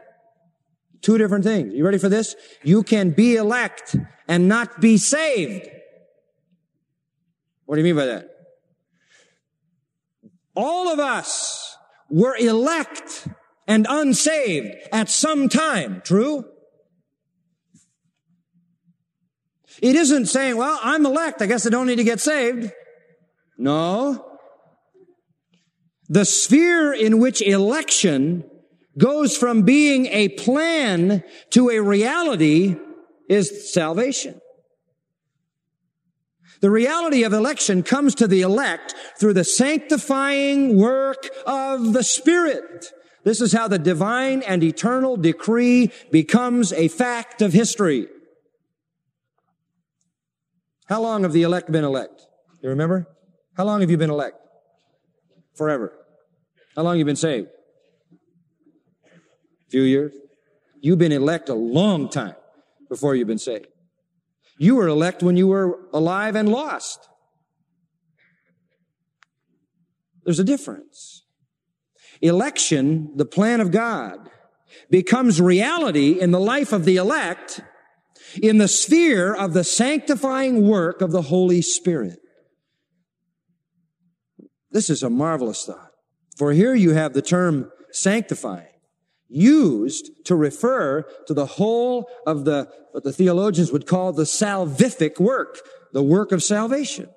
Two 1.02 1.18
different 1.18 1.44
things. 1.44 1.74
You 1.74 1.86
ready 1.86 1.98
for 1.98 2.10
this? 2.10 2.36
You 2.64 2.84
can 2.84 3.12
be 3.12 3.36
elect 3.36 3.96
and 4.28 4.48
not 4.48 4.80
be 4.80 4.98
saved. 4.98 5.68
What 7.66 7.76
do 7.76 7.82
you 7.82 7.86
mean 7.86 7.96
by 7.96 8.06
that? 8.06 8.30
All 10.56 10.90
of 10.90 11.00
us 11.00 11.78
were 12.10 12.36
elect 12.36 13.28
and 13.68 13.88
unsaved 13.90 14.76
at 14.92 15.10
some 15.10 15.50
time. 15.50 16.02
True? 16.04 16.51
It 19.82 19.96
isn't 19.96 20.28
saying, 20.28 20.58
well, 20.58 20.80
I'm 20.82 21.06
elect. 21.06 21.42
I 21.42 21.46
guess 21.46 21.66
I 21.66 21.70
don't 21.70 21.88
need 21.88 21.98
to 21.98 22.04
get 22.04 22.20
saved. 22.20 22.72
No. 23.58 24.26
The 26.10 26.26
sphere 26.26 26.94
in 26.94 27.20
which 27.20 27.42
election 27.42 28.44
goes 28.98 29.38
from 29.38 29.62
being 29.62 30.08
a 30.08 30.30
plan 30.30 31.24
to 31.52 31.70
a 31.70 31.80
reality 31.80 32.76
is 33.30 33.72
salvation. 33.74 34.42
The 36.62 36.70
reality 36.70 37.24
of 37.24 37.34
election 37.34 37.82
comes 37.82 38.14
to 38.16 38.28
the 38.28 38.42
elect 38.42 38.94
through 39.20 39.34
the 39.34 39.44
sanctifying 39.44 40.78
work 40.78 41.30
of 41.48 41.94
the 41.94 42.04
Spirit. 42.04 42.88
This 43.24 43.42
is 43.42 43.54
how 43.54 43.68
the 43.68 43.80
divine 43.80 44.42
and 44.44 44.64
eternal 44.64 45.18
decree 45.18 45.92
becomes 46.12 46.72
a 46.74 46.88
fact 46.88 47.42
of 47.42 47.54
history. 47.54 48.08
How 50.92 51.02
long 51.02 51.24
have 51.24 51.32
the 51.32 51.44
elect 51.44 51.72
been 51.72 51.86
elect? 51.86 52.28
You 52.62 52.68
remember? 52.68 53.08
How 53.56 53.64
long 53.64 53.80
have 53.80 53.90
you 53.90 53.96
been 53.96 54.10
elect? 54.10 54.36
Forever. 55.56 55.94
How 56.76 56.82
long 56.82 56.96
have 56.96 57.00
you 57.00 57.06
been 57.06 57.16
saved? 57.16 57.48
A 59.06 59.70
few 59.70 59.84
years? 59.84 60.14
You've 60.82 60.98
been 60.98 61.14
elect 61.14 61.48
a 61.48 61.54
long 61.54 62.10
time 62.10 62.36
before 62.90 63.16
you've 63.16 63.30
been 63.30 63.38
saved. 63.38 63.68
You 64.58 64.76
were 64.76 64.90
elect 64.90 65.24
when 65.24 65.38
you 65.38 65.48
were 65.48 65.80
alive 65.94 66.36
and 66.36 66.50
lost. 66.50 67.08
There's 70.26 70.40
a 70.40 70.44
difference. 70.44 71.24
Election, 72.22 73.14
the 73.16 73.24
plan 73.24 73.62
of 73.62 73.72
God, 73.72 74.30
becomes 74.90 75.40
reality 75.40 76.20
in 76.20 76.32
the 76.32 76.40
life 76.40 76.74
of 76.74 76.84
the 76.84 76.98
elect 76.98 77.62
in 78.42 78.58
the 78.58 78.68
sphere 78.68 79.34
of 79.34 79.54
the 79.54 79.64
sanctifying 79.64 80.68
work 80.68 81.02
of 81.02 81.12
the 81.12 81.24
Holy 81.24 81.62
Spirit. 81.62 82.20
This 84.72 84.90
is 84.90 85.04
a 85.04 85.10
marvelous 85.10 85.66
thought. 85.66 85.92
For 86.38 86.54
here 86.54 86.74
you 86.74 86.92
have 86.92 87.14
the 87.14 87.22
term 87.22 87.72
sanctifying 87.92 88.68
used 89.28 90.12
to 90.26 90.36
refer 90.36 91.04
to 91.26 91.34
the 91.34 91.46
whole 91.46 92.10
of 92.28 92.44
the, 92.44 92.70
what 92.92 93.04
the 93.04 93.14
theologians 93.14 93.72
would 93.72 93.88
call 93.88 94.12
the 94.12 94.24
salvific 94.24 95.20
work, 95.20 95.60
the 95.94 96.04
work 96.04 96.32
of 96.32 96.44
salvation. 96.44 97.10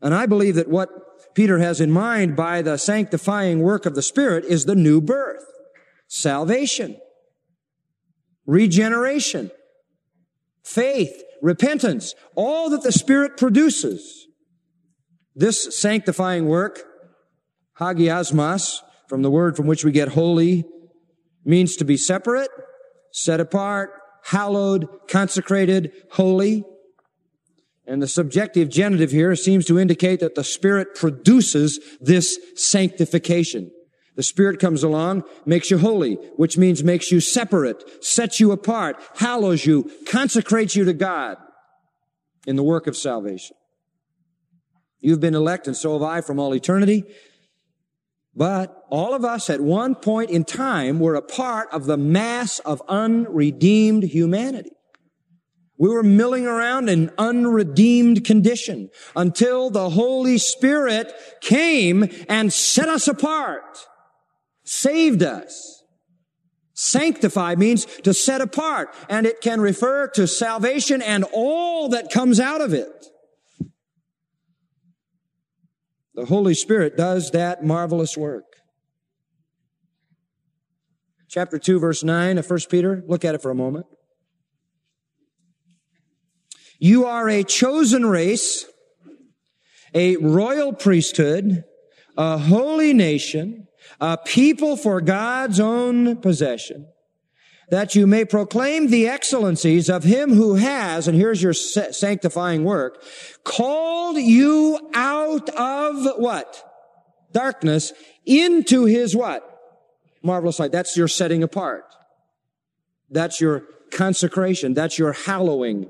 And 0.00 0.14
I 0.14 0.26
believe 0.26 0.54
that 0.54 0.68
what 0.68 0.90
Peter 1.34 1.58
has 1.58 1.80
in 1.80 1.90
mind 1.90 2.36
by 2.36 2.62
the 2.62 2.76
sanctifying 2.76 3.60
work 3.60 3.86
of 3.86 3.94
the 3.94 4.02
Spirit 4.02 4.44
is 4.44 4.64
the 4.64 4.74
new 4.74 5.00
birth, 5.00 5.44
salvation, 6.08 6.96
regeneration, 8.46 9.50
faith, 10.64 11.22
repentance, 11.40 12.14
all 12.34 12.70
that 12.70 12.82
the 12.82 12.92
Spirit 12.92 13.36
produces. 13.36 14.26
This 15.34 15.78
sanctifying 15.78 16.46
work 16.46 16.84
Hagiasmos, 17.80 18.80
from 19.08 19.22
the 19.22 19.30
word 19.30 19.56
from 19.56 19.66
which 19.66 19.84
we 19.84 19.90
get 19.90 20.08
holy, 20.08 20.64
means 21.44 21.76
to 21.76 21.84
be 21.84 21.96
separate, 21.96 22.50
set 23.12 23.40
apart, 23.40 23.90
hallowed, 24.24 24.88
consecrated, 25.08 25.92
holy. 26.12 26.64
And 27.86 28.00
the 28.00 28.06
subjective 28.06 28.68
genitive 28.68 29.10
here 29.10 29.34
seems 29.34 29.64
to 29.66 29.78
indicate 29.78 30.20
that 30.20 30.36
the 30.36 30.44
Spirit 30.44 30.94
produces 30.94 31.80
this 32.00 32.38
sanctification. 32.54 33.70
The 34.14 34.22
Spirit 34.22 34.60
comes 34.60 34.82
along, 34.82 35.24
makes 35.46 35.70
you 35.70 35.78
holy, 35.78 36.14
which 36.36 36.58
means 36.58 36.84
makes 36.84 37.10
you 37.10 37.20
separate, 37.20 38.04
sets 38.04 38.40
you 38.40 38.52
apart, 38.52 38.96
hallows 39.16 39.64
you, 39.64 39.90
consecrates 40.06 40.76
you 40.76 40.84
to 40.84 40.92
God 40.92 41.38
in 42.46 42.56
the 42.56 42.62
work 42.62 42.86
of 42.86 42.96
salvation. 42.96 43.56
You've 45.00 45.20
been 45.20 45.34
elect 45.34 45.66
and 45.66 45.76
so 45.76 45.94
have 45.94 46.02
I 46.02 46.20
from 46.20 46.38
all 46.38 46.54
eternity. 46.54 47.04
But 48.34 48.84
all 48.88 49.14
of 49.14 49.24
us 49.24 49.50
at 49.50 49.60
one 49.60 49.94
point 49.94 50.30
in 50.30 50.44
time 50.44 51.00
were 51.00 51.14
a 51.14 51.22
part 51.22 51.68
of 51.72 51.84
the 51.84 51.98
mass 51.98 52.60
of 52.60 52.82
unredeemed 52.88 54.04
humanity. 54.04 54.70
We 55.78 55.88
were 55.88 56.02
milling 56.02 56.46
around 56.46 56.88
in 56.88 57.10
unredeemed 57.18 58.24
condition 58.24 58.88
until 59.16 59.68
the 59.68 59.90
Holy 59.90 60.38
Spirit 60.38 61.12
came 61.40 62.08
and 62.28 62.52
set 62.52 62.88
us 62.88 63.08
apart, 63.08 63.86
saved 64.72 65.22
us. 65.22 65.82
Sanctify 66.72 67.54
means 67.56 67.84
to 67.84 68.14
set 68.14 68.40
apart, 68.40 68.94
and 69.08 69.26
it 69.26 69.42
can 69.42 69.60
refer 69.60 70.08
to 70.08 70.26
salvation 70.26 71.02
and 71.02 71.24
all 71.32 71.90
that 71.90 72.10
comes 72.10 72.40
out 72.40 72.62
of 72.62 72.72
it. 72.72 73.06
The 76.14 76.24
Holy 76.24 76.54
Spirit 76.54 76.96
does 76.96 77.30
that 77.32 77.62
marvelous 77.62 78.16
work. 78.16 78.44
Chapter 81.28 81.58
2, 81.58 81.78
verse 81.78 82.02
9 82.02 82.38
of 82.38 82.48
1 82.48 82.58
Peter. 82.70 83.02
Look 83.06 83.24
at 83.24 83.34
it 83.34 83.42
for 83.42 83.50
a 83.50 83.54
moment. 83.54 83.86
You 86.78 87.04
are 87.04 87.28
a 87.28 87.44
chosen 87.44 88.06
race, 88.06 88.66
a 89.94 90.16
royal 90.16 90.72
priesthood, 90.72 91.64
a 92.16 92.38
holy 92.38 92.92
nation, 92.92 93.68
a 94.02 94.18
people 94.18 94.76
for 94.76 95.00
God's 95.00 95.60
own 95.60 96.16
possession, 96.16 96.88
that 97.70 97.94
you 97.94 98.04
may 98.04 98.24
proclaim 98.24 98.88
the 98.88 99.06
excellencies 99.06 99.88
of 99.88 100.02
him 100.02 100.34
who 100.34 100.56
has, 100.56 101.06
and 101.06 101.16
here's 101.16 101.40
your 101.40 101.52
sanctifying 101.52 102.64
work, 102.64 103.00
called 103.44 104.16
you 104.16 104.90
out 104.92 105.48
of 105.50 106.18
what? 106.18 106.64
Darkness 107.32 107.92
into 108.26 108.86
his 108.86 109.14
what? 109.14 109.48
Marvelous 110.20 110.58
light. 110.58 110.72
That's 110.72 110.96
your 110.96 111.08
setting 111.08 111.44
apart. 111.44 111.84
That's 113.08 113.40
your 113.40 113.62
consecration. 113.92 114.74
That's 114.74 114.98
your 114.98 115.12
hallowing. 115.12 115.88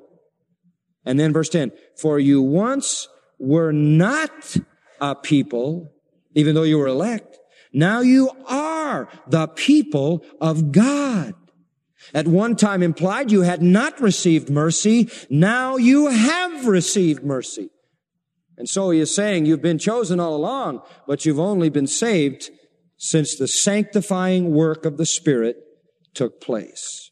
And 1.07 1.18
then 1.18 1.33
verse 1.33 1.48
10, 1.48 1.72
for 1.96 2.18
you 2.18 2.42
once 2.42 3.09
were 3.38 3.72
not 3.72 4.59
a 5.01 5.14
people, 5.14 5.90
even 6.35 6.55
though 6.55 6.62
you 6.62 6.77
were 6.77 6.88
elect. 6.88 7.38
Now 7.73 8.01
you 8.01 8.31
are 8.47 9.09
the 9.27 9.49
people 9.49 10.25
of 10.41 10.73
God. 10.73 11.35
At 12.13 12.27
one 12.27 12.57
time 12.57 12.83
implied 12.83 13.31
you 13.31 13.43
had 13.43 13.63
not 13.63 14.01
received 14.01 14.51
mercy. 14.51 15.09
Now 15.31 15.77
you 15.77 16.09
have 16.09 16.67
received 16.67 17.23
mercy. 17.23 17.71
And 18.59 18.69
so 18.69 18.91
he 18.91 19.01
is 19.01 19.15
saying 19.15 19.47
you've 19.47 19.63
been 19.63 19.79
chosen 19.79 20.21
all 20.21 20.35
along, 20.35 20.83
but 21.07 21.25
you've 21.25 21.41
only 21.41 21.71
been 21.71 21.87
saved 21.87 22.51
since 22.99 23.37
the 23.37 23.49
sanctifying 23.49 24.53
work 24.53 24.85
of 24.85 24.96
the 24.96 25.07
Spirit 25.07 25.57
took 26.15 26.40
place. 26.40 27.12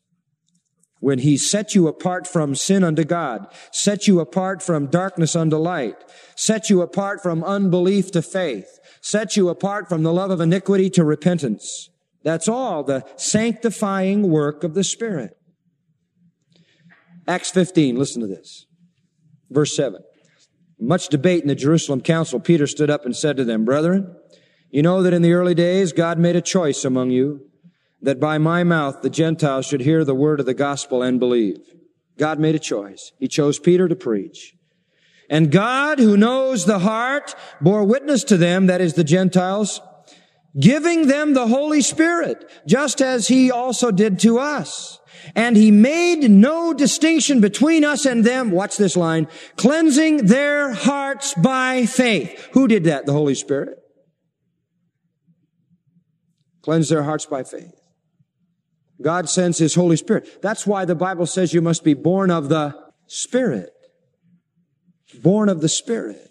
When 1.01 1.21
he 1.21 1.37
set 1.37 1.75
you 1.75 1.89
apart 1.89 2.27
from 2.27 2.55
sin 2.55 2.85
unto 2.85 3.05
God, 3.05 3.47
set 3.73 4.07
you 4.07 4.21
apart 4.21 4.63
from 4.63 4.87
darkness 4.87 5.35
unto 5.35 5.57
light, 5.57 5.97
set 6.37 6.71
you 6.71 6.83
apart 6.83 7.23
from 7.23 7.43
unbelief 7.43 8.11
to 8.13 8.23
faith, 8.23 8.79
set 9.01 9.37
you 9.37 9.49
apart 9.49 9.89
from 9.89 10.03
the 10.03 10.13
love 10.13 10.31
of 10.31 10.41
iniquity 10.41 10.91
to 10.91 11.05
repentance, 11.05 11.91
that's 12.23 12.49
all 12.49 12.83
the 12.83 13.05
sanctifying 13.17 14.29
work 14.29 14.63
of 14.63 14.75
the 14.75 14.85
Spirit. 14.85 15.37
Acts 17.27 17.51
15, 17.51 17.97
listen 17.97 18.21
to 18.21 18.27
this. 18.27 18.67
Verse 19.51 19.75
7. 19.75 20.03
Much 20.79 21.09
debate 21.09 21.43
in 21.43 21.49
the 21.49 21.55
Jerusalem 21.55 22.01
council, 22.01 22.41
Peter 22.41 22.67
stood 22.67 22.91
up 22.91 23.05
and 23.05 23.17
said 23.17 23.37
to 23.37 23.45
them, 23.45 23.65
Brethren, 23.65 24.17
you 24.71 24.83
know 24.83 25.03
that 25.03 25.13
in 25.13 25.23
the 25.23 25.33
early 25.33 25.55
days 25.55 25.93
God 25.93 26.19
made 26.19 26.37
a 26.37 26.41
choice 26.41 26.85
among 26.85 27.11
you 27.11 27.50
that 28.03 28.21
by 28.21 28.39
my 28.39 28.65
mouth 28.65 29.03
the 29.03 29.11
Gentiles 29.11 29.67
should 29.67 29.83
hear 29.83 30.05
the 30.05 30.15
word 30.15 30.41
of 30.41 30.47
the 30.47 30.55
gospel 30.55 31.03
and 31.03 31.21
believe. 31.21 31.59
God 32.19 32.39
made 32.39 32.55
a 32.55 32.61
choice. 32.61 33.13
He 33.19 33.29
chose 33.29 33.59
Peter 33.59 33.89
to 33.89 33.97
preach. 33.97 34.55
And 35.29 35.53
God, 35.53 35.99
who 35.99 36.17
knows 36.17 36.67
the 36.67 36.81
heart, 36.81 37.35
bore 37.61 37.85
witness 37.85 38.25
to 38.25 38.37
them, 38.37 38.67
that 38.67 38.81
is 38.81 38.95
the 38.95 39.05
Gentiles, 39.05 39.81
giving 40.59 41.07
them 41.07 41.35
the 41.35 41.47
Holy 41.47 41.81
Spirit, 41.81 42.51
just 42.67 43.01
as 43.01 43.29
he 43.29 43.51
also 43.51 43.93
did 43.93 44.19
to 44.21 44.39
us. 44.39 44.99
And 45.37 45.57
he 45.57 45.71
made 45.71 46.29
no 46.31 46.73
distinction 46.73 47.41
between 47.41 47.85
us 47.85 48.07
and 48.07 48.25
them. 48.25 48.51
Watch 48.51 48.77
this 48.77 48.97
line. 48.97 49.29
Cleansing 49.57 50.27
their 50.27 50.73
hearts 50.73 51.35
by 51.35 51.87
faith. 51.87 52.49
Who 52.53 52.67
did 52.67 52.85
that? 52.85 53.07
The 53.07 53.13
Holy 53.13 53.35
Spirit. 53.35 53.79
Cleanse 56.63 56.89
their 56.89 57.03
hearts 57.03 57.27
by 57.27 57.43
faith. 57.43 57.80
God 59.03 59.29
sends 59.29 59.59
His 59.59 59.75
Holy 59.75 59.97
Spirit. 59.97 60.43
That's 60.43 60.67
why 60.67 60.85
the 60.85 60.95
Bible 60.95 61.27
says 61.27 61.55
you 61.55 61.63
must 61.63 61.85
be 61.85 61.95
born 61.95 62.31
of 62.31 62.49
the 62.49 62.75
Spirit. 63.07 63.71
Born 65.23 65.49
of 65.49 65.61
the 65.61 65.69
Spirit. 65.69 66.31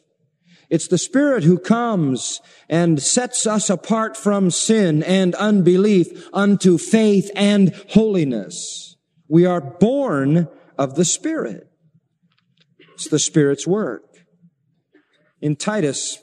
It's 0.70 0.88
the 0.88 0.98
Spirit 1.00 1.44
who 1.44 1.58
comes 1.58 2.42
and 2.70 3.02
sets 3.02 3.48
us 3.48 3.70
apart 3.70 4.16
from 4.16 4.52
sin 4.52 5.02
and 5.02 5.34
unbelief 5.36 6.30
unto 6.32 6.78
faith 6.78 7.32
and 7.36 7.74
holiness. 7.90 8.96
We 9.28 9.46
are 9.46 9.62
born 9.62 10.48
of 10.78 10.96
the 10.96 11.06
Spirit. 11.06 11.68
It's 12.94 13.08
the 13.08 13.20
Spirit's 13.20 13.66
work. 13.66 14.04
In 15.42 15.56
Titus, 15.56 16.20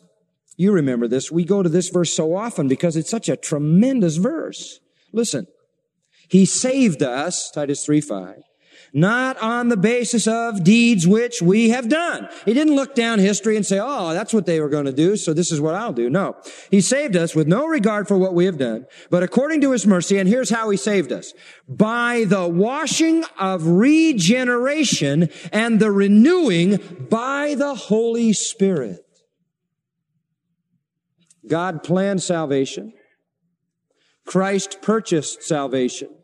you 0.57 0.73
remember 0.73 1.09
this. 1.09 1.33
We 1.33 1.45
go 1.45 1.63
to 1.63 1.69
this 1.69 1.89
verse 1.89 2.15
so 2.15 2.37
often 2.37 2.69
because 2.69 2.97
it's 2.97 3.11
such 3.11 3.29
a 3.29 3.37
tremendous 3.37 4.17
verse. 4.17 4.79
Listen. 5.13 5.47
He 6.29 6.45
saved 6.45 7.03
us, 7.03 7.51
Titus 7.51 7.85
3 7.85 8.01
5, 8.01 8.43
not 8.93 9.37
on 9.39 9.69
the 9.69 9.77
basis 9.77 10.27
of 10.27 10.65
deeds 10.65 11.07
which 11.07 11.43
we 11.43 11.71
have 11.71 11.89
done. 11.89 12.29
He 12.45 12.55
didn't 12.55 12.77
look 12.77 12.95
down 12.95 13.19
history 13.19 13.57
and 13.57 13.67
say, 13.67 13.79
oh, 13.83 14.13
that's 14.13 14.33
what 14.33 14.47
they 14.47 14.61
were 14.61 14.69
going 14.69 14.87
to 14.87 14.93
do, 14.93 15.17
so 15.17 15.35
this 15.35 15.53
is 15.53 15.61
what 15.61 15.75
I'll 15.75 15.93
do. 15.93 16.09
No. 16.09 16.37
He 16.71 16.81
saved 16.81 17.17
us 17.17 17.35
with 17.35 17.47
no 17.47 17.67
regard 17.67 18.09
for 18.09 18.17
what 18.17 18.35
we 18.35 18.47
have 18.47 18.59
done, 18.59 18.87
but 19.11 19.23
according 19.23 19.61
to 19.63 19.73
his 19.73 19.87
mercy, 19.87 20.19
and 20.19 20.29
here's 20.29 20.51
how 20.51 20.71
he 20.71 20.77
saved 20.77 21.13
us. 21.13 21.33
By 21.69 22.25
the 22.25 22.49
washing 22.49 23.25
of 23.39 23.67
regeneration 23.67 25.29
and 25.53 25.79
the 25.79 25.91
renewing 25.91 27.07
by 27.11 27.55
the 27.55 27.75
Holy 27.75 28.33
Spirit. 28.33 29.03
God 31.47 31.83
planned 31.83 32.23
salvation. 32.23 32.93
Christ 34.25 34.83
purchased 34.83 35.43
salvation. 35.45 36.16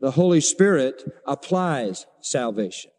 The 0.00 0.12
Holy 0.12 0.40
Spirit 0.40 1.02
applies 1.26 2.06
salvation. 2.20 2.90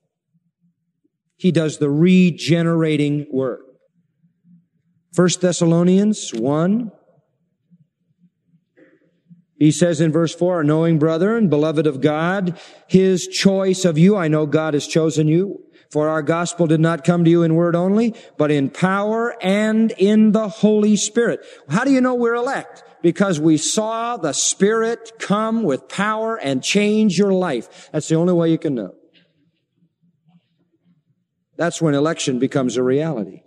He 1.37 1.51
does 1.51 1.77
the 1.77 1.89
regenerating 1.89 3.27
work. 3.31 3.61
1 5.15 5.29
Thessalonians 5.39 6.33
1. 6.33 6.91
He 9.57 9.71
says 9.71 10.01
in 10.01 10.11
verse 10.11 10.35
4, 10.35 10.63
knowing 10.63 10.99
brethren, 10.99 11.47
beloved 11.47 11.87
of 11.87 12.01
God, 12.01 12.59
his 12.87 13.27
choice 13.27 13.85
of 13.85 13.97
you, 13.97 14.17
I 14.17 14.27
know 14.27 14.45
God 14.45 14.73
has 14.73 14.85
chosen 14.85 15.29
you, 15.29 15.63
for 15.89 16.09
our 16.09 16.21
gospel 16.21 16.67
did 16.67 16.81
not 16.81 17.05
come 17.05 17.23
to 17.23 17.31
you 17.31 17.43
in 17.43 17.55
word 17.55 17.75
only, 17.75 18.13
but 18.37 18.51
in 18.51 18.69
power 18.69 19.35
and 19.41 19.93
in 19.97 20.33
the 20.33 20.49
Holy 20.49 20.97
Spirit. 20.97 21.39
How 21.69 21.85
do 21.85 21.91
you 21.91 22.01
know 22.01 22.15
we're 22.15 22.35
elect? 22.35 22.83
Because 23.05 23.39
we 23.39 23.55
saw 23.55 24.17
the 24.17 24.33
Spirit 24.33 25.11
come 25.19 25.61
with 25.61 25.87
power 25.87 26.37
and 26.37 26.63
change 26.63 27.19
your 27.19 27.31
life. 27.31 27.87
That's 27.91 28.07
the 28.07 28.15
only 28.15 28.33
way 28.33 28.49
you 28.49 28.57
can 28.57 28.73
know. 28.73 28.95
That's 31.55 31.79
when 31.79 31.93
election 31.93 32.39
becomes 32.39 32.77
a 32.77 32.81
reality. 32.81 33.43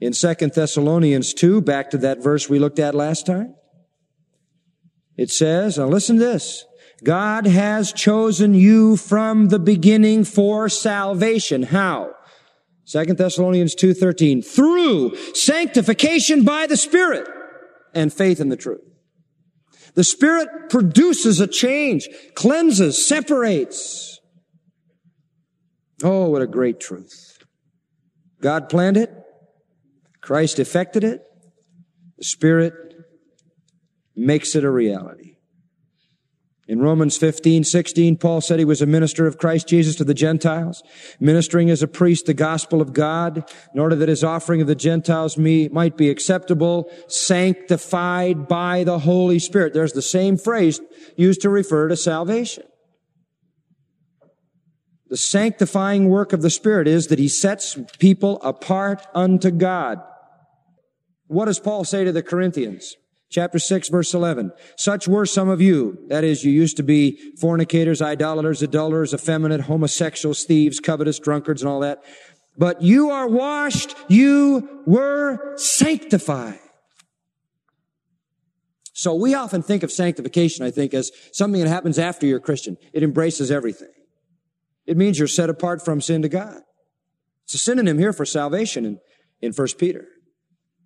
In 0.00 0.12
2 0.12 0.34
Thessalonians 0.54 1.34
2, 1.34 1.60
back 1.60 1.90
to 1.90 1.98
that 1.98 2.22
verse 2.22 2.48
we 2.48 2.60
looked 2.60 2.78
at 2.78 2.94
last 2.94 3.26
time, 3.26 3.56
it 5.16 5.32
says, 5.32 5.76
now 5.76 5.88
listen 5.88 6.16
to 6.18 6.24
this. 6.24 6.64
God 7.02 7.48
has 7.48 7.92
chosen 7.92 8.54
you 8.54 8.96
from 8.96 9.48
the 9.48 9.58
beginning 9.58 10.22
for 10.22 10.68
salvation. 10.68 11.64
How? 11.64 12.12
2 12.86 13.06
Thessalonians 13.06 13.74
2.13, 13.74 14.46
through 14.46 15.16
sanctification 15.34 16.44
by 16.44 16.68
the 16.68 16.76
Spirit 16.76 17.26
and 17.96 18.12
faith 18.12 18.38
in 18.38 18.50
the 18.50 18.56
truth. 18.56 18.82
The 19.94 20.04
Spirit 20.04 20.48
produces 20.68 21.40
a 21.40 21.46
change, 21.46 22.08
cleanses, 22.34 23.04
separates. 23.04 24.20
Oh, 26.04 26.28
what 26.28 26.42
a 26.42 26.46
great 26.46 26.78
truth. 26.78 27.38
God 28.42 28.68
planned 28.68 28.98
it. 28.98 29.10
Christ 30.20 30.58
effected 30.58 31.02
it. 31.02 31.22
The 32.18 32.24
Spirit 32.24 32.74
makes 34.14 34.54
it 34.54 34.64
a 34.64 34.70
reality. 34.70 35.35
In 36.68 36.80
Romans 36.80 37.16
15, 37.16 37.62
16, 37.62 38.16
Paul 38.16 38.40
said 38.40 38.58
he 38.58 38.64
was 38.64 38.82
a 38.82 38.86
minister 38.86 39.26
of 39.26 39.38
Christ 39.38 39.68
Jesus 39.68 39.94
to 39.96 40.04
the 40.04 40.14
Gentiles, 40.14 40.82
ministering 41.20 41.70
as 41.70 41.80
a 41.80 41.86
priest 41.86 42.26
the 42.26 42.34
gospel 42.34 42.82
of 42.82 42.92
God, 42.92 43.48
in 43.72 43.78
order 43.78 43.94
that 43.94 44.08
his 44.08 44.24
offering 44.24 44.60
of 44.60 44.66
the 44.66 44.74
Gentiles 44.74 45.38
me, 45.38 45.68
might 45.68 45.96
be 45.96 46.10
acceptable, 46.10 46.90
sanctified 47.06 48.48
by 48.48 48.82
the 48.82 48.98
Holy 48.98 49.38
Spirit. 49.38 49.74
There's 49.74 49.92
the 49.92 50.02
same 50.02 50.36
phrase 50.36 50.80
used 51.16 51.40
to 51.42 51.50
refer 51.50 51.86
to 51.86 51.96
salvation. 51.96 52.64
The 55.08 55.16
sanctifying 55.16 56.08
work 56.08 56.32
of 56.32 56.42
the 56.42 56.50
Spirit 56.50 56.88
is 56.88 57.06
that 57.06 57.20
he 57.20 57.28
sets 57.28 57.78
people 58.00 58.42
apart 58.42 59.06
unto 59.14 59.52
God. 59.52 60.00
What 61.28 61.44
does 61.44 61.60
Paul 61.60 61.84
say 61.84 62.02
to 62.02 62.10
the 62.10 62.24
Corinthians? 62.24 62.96
Chapter 63.28 63.58
6 63.58 63.88
verse 63.88 64.14
11. 64.14 64.52
Such 64.76 65.08
were 65.08 65.26
some 65.26 65.48
of 65.48 65.60
you. 65.60 65.98
That 66.08 66.24
is, 66.24 66.44
you 66.44 66.52
used 66.52 66.76
to 66.76 66.82
be 66.82 67.18
fornicators, 67.40 68.00
idolaters, 68.00 68.62
adulterers, 68.62 69.12
effeminate, 69.12 69.62
homosexuals, 69.62 70.44
thieves, 70.44 70.80
covetous, 70.80 71.18
drunkards, 71.18 71.62
and 71.62 71.68
all 71.68 71.80
that. 71.80 72.02
But 72.56 72.82
you 72.82 73.10
are 73.10 73.28
washed, 73.28 73.94
you 74.08 74.82
were 74.86 75.56
sanctified. 75.56 76.60
So 78.92 79.14
we 79.14 79.34
often 79.34 79.62
think 79.62 79.82
of 79.82 79.92
sanctification, 79.92 80.64
I 80.64 80.70
think, 80.70 80.94
as 80.94 81.10
something 81.32 81.60
that 81.60 81.68
happens 81.68 81.98
after 81.98 82.26
you're 82.26 82.40
Christian. 82.40 82.78
It 82.94 83.02
embraces 83.02 83.50
everything. 83.50 83.92
It 84.86 84.96
means 84.96 85.18
you're 85.18 85.28
set 85.28 85.50
apart 85.50 85.84
from 85.84 86.00
sin 86.00 86.22
to 86.22 86.30
God. 86.30 86.62
It's 87.44 87.54
a 87.54 87.58
synonym 87.58 87.98
here 87.98 88.14
for 88.14 88.24
salvation 88.24 88.86
in, 88.86 88.98
in 89.42 89.52
1 89.52 89.68
Peter. 89.78 90.06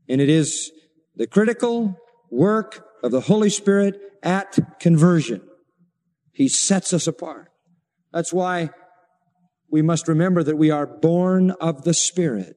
And 0.09 0.20
it 0.20 0.28
is 0.28 0.72
the 1.14 1.28
critical 1.28 1.97
work 2.31 2.87
of 3.03 3.11
the 3.11 3.22
Holy 3.22 3.51
Spirit 3.51 3.99
at 4.22 4.59
conversion. 4.78 5.43
He 6.33 6.49
sets 6.49 6.93
us 6.93 7.07
apart. 7.07 7.49
That's 8.12 8.33
why 8.33 8.70
we 9.70 9.83
must 9.83 10.09
remember 10.09 10.43
that 10.43 10.57
we 10.57 10.70
are 10.70 10.87
born 10.87 11.53
of 11.53 11.85
the 11.85 11.95
Spirit. 11.95 12.57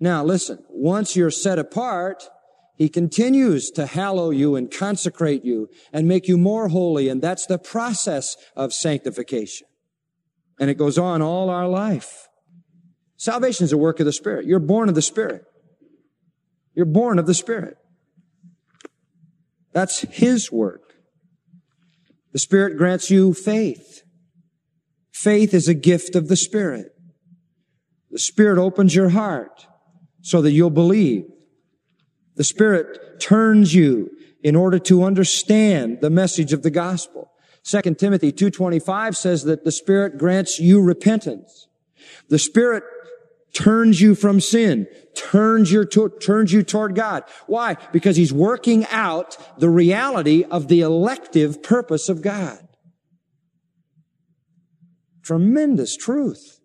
Now 0.00 0.24
listen, 0.24 0.58
once 0.68 1.16
you're 1.16 1.30
set 1.30 1.58
apart, 1.58 2.28
He 2.76 2.88
continues 2.88 3.70
to 3.70 3.86
hallow 3.86 4.30
you 4.30 4.56
and 4.56 4.70
consecrate 4.70 5.44
you 5.44 5.68
and 5.92 6.08
make 6.08 6.28
you 6.28 6.36
more 6.36 6.68
holy. 6.68 7.08
And 7.08 7.22
that's 7.22 7.46
the 7.46 7.58
process 7.58 8.36
of 8.56 8.72
sanctification. 8.72 9.66
And 10.60 10.70
it 10.70 10.78
goes 10.78 10.98
on 10.98 11.22
all 11.22 11.50
our 11.50 11.68
life. 11.68 12.28
Salvation 13.16 13.64
is 13.64 13.72
a 13.72 13.78
work 13.78 14.00
of 14.00 14.06
the 14.06 14.12
Spirit. 14.12 14.44
You're 14.44 14.58
born 14.58 14.88
of 14.88 14.94
the 14.94 15.02
Spirit. 15.02 15.44
You're 16.74 16.86
born 16.86 17.18
of 17.18 17.26
the 17.26 17.34
Spirit. 17.34 17.76
That's 19.74 20.00
His 20.00 20.50
work. 20.50 20.94
The 22.32 22.38
Spirit 22.38 22.78
grants 22.78 23.10
you 23.10 23.34
faith. 23.34 24.02
Faith 25.12 25.52
is 25.52 25.68
a 25.68 25.74
gift 25.74 26.16
of 26.16 26.28
the 26.28 26.36
Spirit. 26.36 26.92
The 28.10 28.18
Spirit 28.18 28.58
opens 28.58 28.94
your 28.94 29.10
heart 29.10 29.66
so 30.22 30.40
that 30.40 30.52
you'll 30.52 30.70
believe. 30.70 31.26
The 32.36 32.44
Spirit 32.44 33.20
turns 33.20 33.74
you 33.74 34.10
in 34.42 34.56
order 34.56 34.78
to 34.78 35.04
understand 35.04 36.00
the 36.00 36.10
message 36.10 36.52
of 36.52 36.62
the 36.62 36.70
gospel. 36.70 37.30
2 37.64 37.94
Timothy 37.94 38.32
2.25 38.32 39.16
says 39.16 39.44
that 39.44 39.64
the 39.64 39.72
Spirit 39.72 40.18
grants 40.18 40.58
you 40.58 40.82
repentance. 40.82 41.68
The 42.28 42.38
Spirit 42.38 42.84
turns 43.54 44.00
you 44.00 44.14
from 44.14 44.40
sin, 44.40 44.86
turns 45.16 45.72
you, 45.72 45.84
to, 45.86 46.10
turns 46.20 46.52
you 46.52 46.62
toward 46.62 46.94
God. 46.94 47.24
Why? 47.46 47.76
Because 47.92 48.16
he's 48.16 48.32
working 48.32 48.84
out 48.90 49.36
the 49.58 49.70
reality 49.70 50.44
of 50.44 50.68
the 50.68 50.80
elective 50.80 51.62
purpose 51.62 52.08
of 52.08 52.20
God. 52.20 52.58
Tremendous 55.22 55.96
truth. 55.96 56.60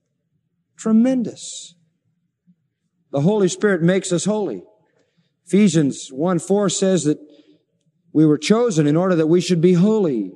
Tremendous. 0.77 1.75
The 3.11 3.21
Holy 3.21 3.47
Spirit 3.47 3.81
makes 3.81 4.11
us 4.11 4.25
holy. 4.25 4.63
Ephesians 5.45 6.09
1 6.11 6.39
4 6.39 6.69
says 6.69 7.05
that 7.05 7.17
we 8.11 8.25
were 8.25 8.37
chosen 8.37 8.85
in 8.87 8.95
order 8.95 9.15
that 9.15 9.27
we 9.27 9.41
should 9.41 9.61
be 9.61 9.73
holy. 9.73 10.31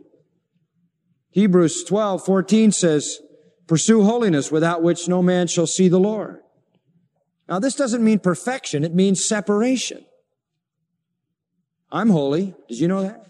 Hebrews 1.31 1.83
12, 1.83 2.23
14 2.25 2.71
says, 2.71 3.19
pursue 3.67 4.03
holiness 4.03 4.51
without 4.51 4.83
which 4.83 5.07
no 5.07 5.21
man 5.23 5.47
shall 5.47 5.67
see 5.67 5.87
the 5.87 5.99
Lord. 5.99 6.42
Now 7.47 7.59
this 7.59 7.75
doesn't 7.75 8.03
mean 8.03 8.19
perfection, 8.19 8.83
it 8.83 8.93
means 8.93 9.23
separation. 9.23 10.05
I'm 11.91 12.09
holy. 12.09 12.55
Did 12.67 12.79
you 12.79 12.87
know 12.87 13.03
that? 13.03 13.27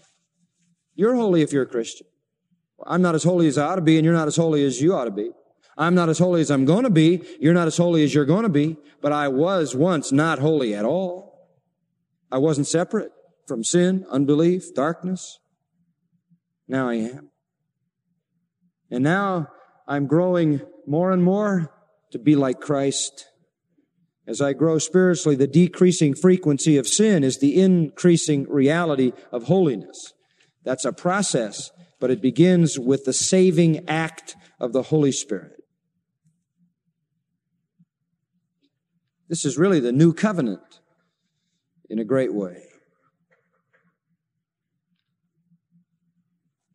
You're 0.94 1.14
holy 1.14 1.42
if 1.42 1.52
you're 1.52 1.64
a 1.64 1.66
Christian. 1.66 2.06
I'm 2.86 3.02
not 3.02 3.14
as 3.14 3.22
holy 3.22 3.46
as 3.46 3.58
I 3.58 3.66
ought 3.66 3.76
to 3.76 3.82
be, 3.82 3.96
and 3.96 4.04
you're 4.04 4.14
not 4.14 4.28
as 4.28 4.36
holy 4.36 4.64
as 4.64 4.80
you 4.80 4.94
ought 4.94 5.04
to 5.04 5.10
be. 5.10 5.30
I'm 5.76 5.94
not 5.94 6.08
as 6.08 6.18
holy 6.18 6.40
as 6.40 6.50
I'm 6.50 6.64
going 6.64 6.84
to 6.84 6.90
be. 6.90 7.22
You're 7.40 7.54
not 7.54 7.66
as 7.66 7.76
holy 7.76 8.04
as 8.04 8.14
you're 8.14 8.24
going 8.24 8.44
to 8.44 8.48
be. 8.48 8.76
But 9.00 9.12
I 9.12 9.28
was 9.28 9.74
once 9.74 10.12
not 10.12 10.38
holy 10.38 10.74
at 10.74 10.84
all. 10.84 11.48
I 12.30 12.38
wasn't 12.38 12.66
separate 12.66 13.10
from 13.46 13.64
sin, 13.64 14.06
unbelief, 14.10 14.74
darkness. 14.74 15.40
Now 16.68 16.88
I 16.88 16.94
am. 16.94 17.30
And 18.90 19.02
now 19.02 19.48
I'm 19.86 20.06
growing 20.06 20.60
more 20.86 21.10
and 21.10 21.22
more 21.22 21.72
to 22.12 22.18
be 22.18 22.36
like 22.36 22.60
Christ. 22.60 23.26
As 24.26 24.40
I 24.40 24.54
grow 24.54 24.78
spiritually, 24.78 25.36
the 25.36 25.46
decreasing 25.46 26.14
frequency 26.14 26.78
of 26.78 26.88
sin 26.88 27.22
is 27.22 27.38
the 27.38 27.60
increasing 27.60 28.46
reality 28.48 29.12
of 29.30 29.44
holiness. 29.44 30.14
That's 30.64 30.86
a 30.86 30.92
process, 30.92 31.70
but 32.00 32.10
it 32.10 32.22
begins 32.22 32.78
with 32.78 33.04
the 33.04 33.12
saving 33.12 33.86
act 33.88 34.34
of 34.58 34.72
the 34.72 34.84
Holy 34.84 35.12
Spirit. 35.12 35.62
This 39.28 39.44
is 39.44 39.58
really 39.58 39.80
the 39.80 39.92
new 39.92 40.12
covenant 40.14 40.80
in 41.90 41.98
a 41.98 42.04
great 42.04 42.32
way. 42.32 42.62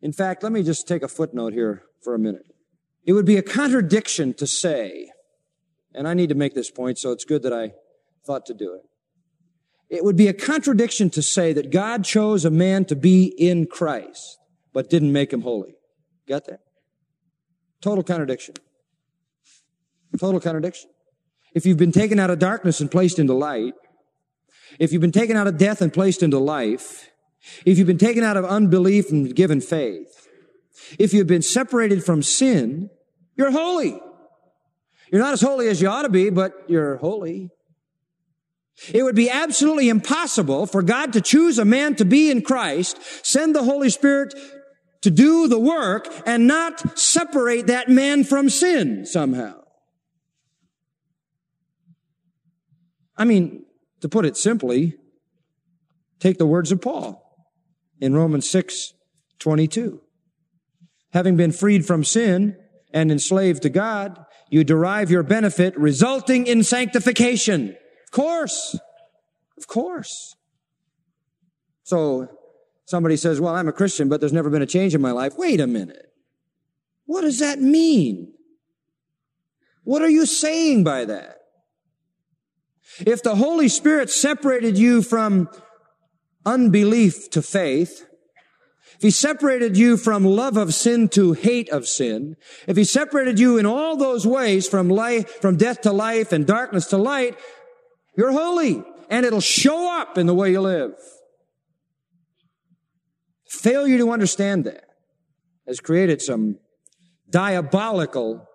In 0.02 0.12
fact, 0.12 0.42
let 0.42 0.52
me 0.52 0.62
just 0.62 0.88
take 0.88 1.02
a 1.02 1.08
footnote 1.08 1.52
here 1.52 1.82
for 2.02 2.14
a 2.14 2.18
minute. 2.18 2.46
It 3.04 3.12
would 3.12 3.26
be 3.26 3.36
a 3.36 3.42
contradiction 3.42 4.34
to 4.34 4.46
say, 4.46 5.10
and 5.94 6.06
I 6.08 6.14
need 6.14 6.28
to 6.28 6.34
make 6.34 6.54
this 6.54 6.70
point, 6.70 6.98
so 6.98 7.12
it's 7.12 7.24
good 7.24 7.42
that 7.42 7.52
I 7.52 7.72
thought 8.26 8.46
to 8.46 8.54
do 8.54 8.74
it. 8.74 8.82
It 9.88 10.04
would 10.04 10.16
be 10.16 10.28
a 10.28 10.32
contradiction 10.32 11.10
to 11.10 11.22
say 11.22 11.52
that 11.52 11.70
God 11.70 12.04
chose 12.04 12.44
a 12.44 12.50
man 12.50 12.84
to 12.86 12.96
be 12.96 13.24
in 13.24 13.66
Christ, 13.66 14.38
but 14.72 14.88
didn't 14.88 15.12
make 15.12 15.32
him 15.32 15.42
holy. 15.42 15.74
Got 16.28 16.46
that? 16.46 16.60
Total 17.80 18.04
contradiction. 18.04 18.54
Total 20.18 20.40
contradiction. 20.40 20.90
If 21.54 21.66
you've 21.66 21.76
been 21.76 21.92
taken 21.92 22.20
out 22.20 22.30
of 22.30 22.38
darkness 22.38 22.80
and 22.80 22.90
placed 22.90 23.18
into 23.18 23.32
light, 23.32 23.74
if 24.78 24.92
you've 24.92 25.00
been 25.00 25.10
taken 25.10 25.36
out 25.36 25.48
of 25.48 25.58
death 25.58 25.82
and 25.82 25.92
placed 25.92 26.22
into 26.22 26.38
life, 26.38 27.10
if 27.66 27.78
you've 27.78 27.86
been 27.86 27.98
taken 27.98 28.22
out 28.22 28.36
of 28.36 28.44
unbelief 28.44 29.10
and 29.10 29.34
given 29.34 29.60
faith, 29.60 30.28
if 30.98 31.12
you've 31.12 31.26
been 31.26 31.42
separated 31.42 32.04
from 32.04 32.22
sin, 32.22 32.90
you're 33.36 33.50
holy. 33.50 34.00
You're 35.10 35.22
not 35.22 35.32
as 35.32 35.40
holy 35.40 35.68
as 35.68 35.80
you 35.80 35.88
ought 35.88 36.02
to 36.02 36.08
be, 36.08 36.30
but 36.30 36.52
you're 36.68 36.96
holy. 36.96 37.50
It 38.92 39.02
would 39.02 39.16
be 39.16 39.28
absolutely 39.28 39.88
impossible 39.88 40.66
for 40.66 40.82
God 40.82 41.12
to 41.12 41.20
choose 41.20 41.58
a 41.58 41.64
man 41.64 41.96
to 41.96 42.04
be 42.04 42.30
in 42.30 42.42
Christ, 42.42 42.98
send 43.26 43.54
the 43.54 43.64
Holy 43.64 43.90
Spirit 43.90 44.34
to 45.02 45.10
do 45.10 45.48
the 45.48 45.58
work, 45.58 46.06
and 46.26 46.46
not 46.46 46.98
separate 46.98 47.66
that 47.66 47.88
man 47.88 48.24
from 48.24 48.48
sin 48.48 49.04
somehow. 49.04 49.60
I 53.16 53.24
mean, 53.24 53.64
to 54.00 54.08
put 54.08 54.24
it 54.24 54.36
simply, 54.36 54.96
take 56.20 56.38
the 56.38 56.46
words 56.46 56.72
of 56.72 56.80
Paul 56.80 57.22
in 58.00 58.14
Romans 58.14 58.48
6, 58.48 58.94
22. 59.40 60.00
Having 61.12 61.36
been 61.36 61.52
freed 61.52 61.84
from 61.84 62.04
sin 62.04 62.56
and 62.92 63.10
enslaved 63.10 63.62
to 63.62 63.68
God, 63.68 64.24
you 64.50 64.64
derive 64.64 65.10
your 65.10 65.22
benefit 65.22 65.78
resulting 65.78 66.46
in 66.46 66.62
sanctification. 66.62 67.76
Of 68.04 68.10
course. 68.10 68.78
Of 69.56 69.66
course. 69.66 70.34
So 71.84 72.28
somebody 72.84 73.16
says, 73.16 73.40
well, 73.40 73.54
I'm 73.54 73.68
a 73.68 73.72
Christian, 73.72 74.08
but 74.08 74.20
there's 74.20 74.32
never 74.32 74.50
been 74.50 74.62
a 74.62 74.66
change 74.66 74.94
in 74.94 75.00
my 75.00 75.12
life. 75.12 75.38
Wait 75.38 75.60
a 75.60 75.66
minute. 75.66 76.12
What 77.06 77.22
does 77.22 77.38
that 77.38 77.60
mean? 77.60 78.32
What 79.84 80.02
are 80.02 80.10
you 80.10 80.26
saying 80.26 80.84
by 80.84 81.04
that? 81.06 81.36
If 83.06 83.22
the 83.22 83.36
Holy 83.36 83.68
Spirit 83.68 84.10
separated 84.10 84.76
you 84.76 85.02
from 85.02 85.48
unbelief 86.44 87.30
to 87.30 87.42
faith, 87.42 88.06
if 89.00 89.04
he 89.04 89.10
separated 89.10 89.78
you 89.78 89.96
from 89.96 90.26
love 90.26 90.58
of 90.58 90.74
sin 90.74 91.08
to 91.08 91.32
hate 91.32 91.70
of 91.70 91.88
sin, 91.88 92.36
if 92.68 92.76
he 92.76 92.84
separated 92.84 93.38
you 93.38 93.56
in 93.56 93.64
all 93.64 93.96
those 93.96 94.26
ways 94.26 94.68
from 94.68 94.90
life, 94.90 95.40
from 95.40 95.56
death 95.56 95.80
to 95.80 95.90
life 95.90 96.32
and 96.32 96.46
darkness 96.46 96.84
to 96.88 96.98
light, 96.98 97.34
you're 98.14 98.30
holy 98.30 98.84
and 99.08 99.24
it'll 99.24 99.40
show 99.40 99.90
up 99.98 100.18
in 100.18 100.26
the 100.26 100.34
way 100.34 100.50
you 100.50 100.60
live. 100.60 100.92
Failure 103.48 103.96
to 103.96 104.10
understand 104.10 104.64
that 104.64 104.84
has 105.66 105.80
created 105.80 106.20
some 106.20 106.58
diabolical 107.30 108.46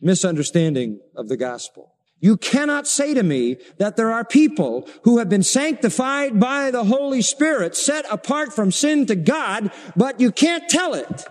misunderstanding 0.00 1.00
of 1.16 1.28
the 1.28 1.36
gospel. 1.36 1.92
You 2.20 2.36
cannot 2.36 2.88
say 2.88 3.14
to 3.14 3.22
me 3.22 3.58
that 3.78 3.96
there 3.96 4.10
are 4.10 4.24
people 4.24 4.88
who 5.04 5.18
have 5.18 5.28
been 5.28 5.44
sanctified 5.44 6.40
by 6.40 6.70
the 6.70 6.84
Holy 6.84 7.22
Spirit, 7.22 7.76
set 7.76 8.04
apart 8.10 8.52
from 8.52 8.72
sin 8.72 9.06
to 9.06 9.14
God, 9.14 9.70
but 9.94 10.20
you 10.20 10.32
can't 10.32 10.68
tell 10.68 10.94
it. 10.94 11.24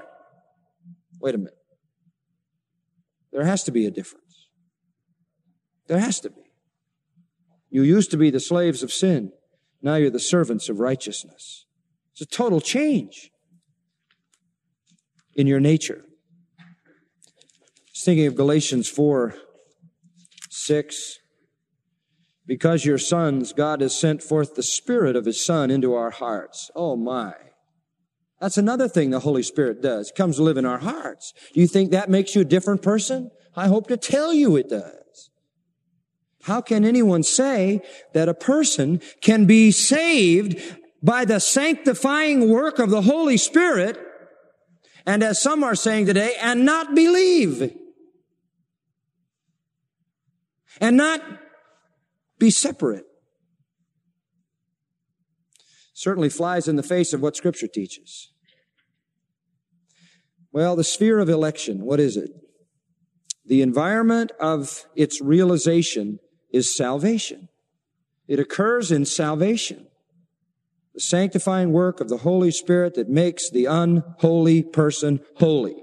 Wait 1.19 1.35
a 1.35 1.37
minute. 1.37 1.57
There 3.33 3.43
has 3.43 3.63
to 3.65 3.71
be 3.71 3.85
a 3.85 3.91
difference. 3.91 4.47
There 5.87 5.99
has 5.99 6.19
to 6.21 6.29
be. 6.29 6.41
You 7.69 7.83
used 7.83 8.11
to 8.11 8.17
be 8.17 8.29
the 8.29 8.39
slaves 8.39 8.81
of 8.81 8.91
sin. 8.91 9.31
Now 9.81 9.95
you're 9.95 10.09
the 10.09 10.19
servants 10.19 10.69
of 10.69 10.79
righteousness. 10.79 11.65
It's 12.13 12.21
a 12.21 12.25
total 12.25 12.61
change 12.61 13.29
in 15.35 15.47
your 15.47 15.59
nature. 15.59 16.03
thinking 17.95 18.25
of 18.25 18.35
Galatians 18.35 18.87
4 18.87 19.35
6. 20.67 21.19
Because 22.45 22.85
your 22.85 22.97
sons, 22.97 23.51
God 23.51 23.81
has 23.81 23.97
sent 23.97 24.23
forth 24.23 24.55
the 24.55 24.63
Spirit 24.63 25.15
of 25.15 25.25
His 25.25 25.43
Son 25.43 25.71
into 25.71 25.93
our 25.95 26.11
hearts. 26.11 26.69
Oh 26.75 26.95
my. 26.95 27.33
That's 28.39 28.57
another 28.57 28.87
thing 28.87 29.09
the 29.09 29.19
Holy 29.19 29.43
Spirit 29.43 29.81
does. 29.81 30.09
It 30.09 30.15
comes 30.15 30.37
to 30.37 30.43
live 30.43 30.57
in 30.57 30.65
our 30.65 30.77
hearts. 30.77 31.33
Do 31.53 31.59
you 31.59 31.67
think 31.67 31.91
that 31.91 32.09
makes 32.09 32.35
you 32.35 32.41
a 32.41 32.45
different 32.45 32.81
person? 32.81 33.31
I 33.55 33.67
hope 33.67 33.87
to 33.87 33.97
tell 33.97 34.31
you 34.31 34.55
it 34.55 34.69
does. 34.69 35.31
How 36.43 36.61
can 36.61 36.85
anyone 36.85 37.23
say 37.23 37.81
that 38.13 38.29
a 38.29 38.33
person 38.33 39.01
can 39.21 39.45
be 39.45 39.71
saved 39.71 40.61
by 41.01 41.25
the 41.25 41.39
sanctifying 41.39 42.49
work 42.49 42.79
of 42.79 42.89
the 42.89 43.01
Holy 43.01 43.37
Spirit 43.37 43.97
and 45.05 45.23
as 45.23 45.41
some 45.41 45.63
are 45.63 45.75
saying 45.75 46.05
today, 46.05 46.35
and 46.41 46.65
not 46.65 46.93
believe? 46.93 47.73
And 50.79 50.97
not 50.97 51.21
be 52.39 52.51
separate. 52.51 53.05
Certainly 55.93 56.29
flies 56.29 56.67
in 56.67 56.75
the 56.75 56.83
face 56.83 57.13
of 57.13 57.21
what 57.21 57.35
Scripture 57.35 57.67
teaches. 57.67 58.31
Well, 60.51 60.75
the 60.75 60.83
sphere 60.83 61.19
of 61.19 61.29
election, 61.29 61.85
what 61.85 61.99
is 61.99 62.17
it? 62.17 62.31
The 63.45 63.61
environment 63.61 64.31
of 64.39 64.85
its 64.95 65.21
realization 65.21 66.19
is 66.51 66.75
salvation. 66.75 67.49
It 68.27 68.39
occurs 68.39 68.91
in 68.91 69.05
salvation. 69.05 69.87
The 70.93 71.01
sanctifying 71.01 71.71
work 71.71 72.01
of 72.01 72.09
the 72.09 72.17
Holy 72.17 72.51
Spirit 72.51 72.95
that 72.95 73.09
makes 73.09 73.49
the 73.49 73.65
unholy 73.65 74.63
person 74.63 75.21
holy. 75.37 75.75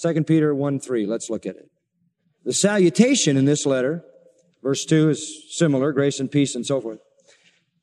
2 0.00 0.24
Peter 0.24 0.54
1 0.54 0.80
3. 0.80 1.06
Let's 1.06 1.30
look 1.30 1.46
at 1.46 1.56
it. 1.56 1.70
The 2.44 2.52
salutation 2.52 3.36
in 3.36 3.44
this 3.44 3.66
letter, 3.66 4.02
verse 4.62 4.84
2 4.84 5.10
is 5.10 5.44
similar, 5.50 5.92
grace 5.92 6.20
and 6.20 6.30
peace 6.30 6.54
and 6.54 6.64
so 6.64 6.80
forth. 6.80 7.00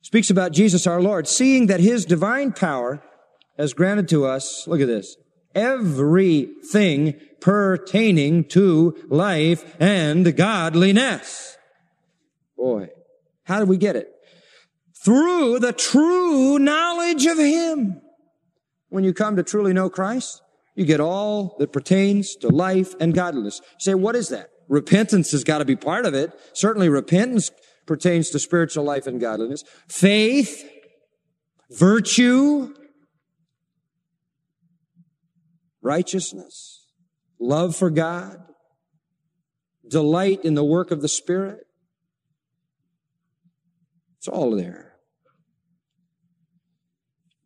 Speaks 0.02 0.30
about 0.30 0.52
Jesus 0.52 0.88
our 0.88 1.02
Lord, 1.02 1.28
seeing 1.28 1.68
that 1.68 1.80
his 1.80 2.06
divine 2.06 2.54
power 2.54 3.04
has 3.58 3.74
granted 3.74 4.08
to 4.10 4.26
us, 4.26 4.68
look 4.68 4.80
at 4.80 4.88
this, 4.88 5.18
everything 5.54 7.20
pertaining 7.42 8.46
to 8.46 8.96
life 9.10 9.76
and 9.80 10.36
godliness. 10.36 11.58
Boy, 12.56 12.90
how 13.44 13.60
did 13.60 13.68
we 13.68 13.78
get 13.78 13.96
it? 13.96 14.12
Through 15.04 15.60
the 15.60 15.74
true 15.74 16.58
knowledge 16.58 17.26
of 17.26 17.38
him. 17.38 18.02
When 18.90 19.04
you 19.04 19.14
come 19.14 19.36
to 19.36 19.44
truly 19.44 19.74
know 19.74 19.90
Christ, 19.90 20.42
you 20.78 20.86
get 20.86 21.00
all 21.00 21.56
that 21.58 21.74
pertains 21.74 22.36
to 22.36 22.50
life 22.50 22.94
and 23.00 23.14
godliness. 23.14 23.62
You 23.74 23.80
say, 23.80 23.94
what 23.96 24.16
is 24.16 24.30
that? 24.30 24.52
Repentance 24.70 25.32
has 25.32 25.44
got 25.44 25.58
to 25.58 25.66
be 25.66 25.76
part 25.76 26.06
of 26.06 26.14
it. 26.14 26.32
Certainly 26.54 26.90
repentance 26.90 27.50
pertains 27.88 28.30
to 28.30 28.40
spiritual 28.40 28.84
life 28.84 29.08
and 29.08 29.20
godliness. 29.20 29.64
Faith, 29.90 30.70
virtue, 31.72 32.76
righteousness, 35.82 36.86
love 37.40 37.76
for 37.76 37.90
God, 37.90 38.38
delight 39.90 40.46
in 40.46 40.54
the 40.54 40.64
work 40.64 40.92
of 40.92 41.02
the 41.02 41.08
Spirit. 41.08 41.66
It's 44.20 44.28
all 44.28 44.56
there. 44.56 44.94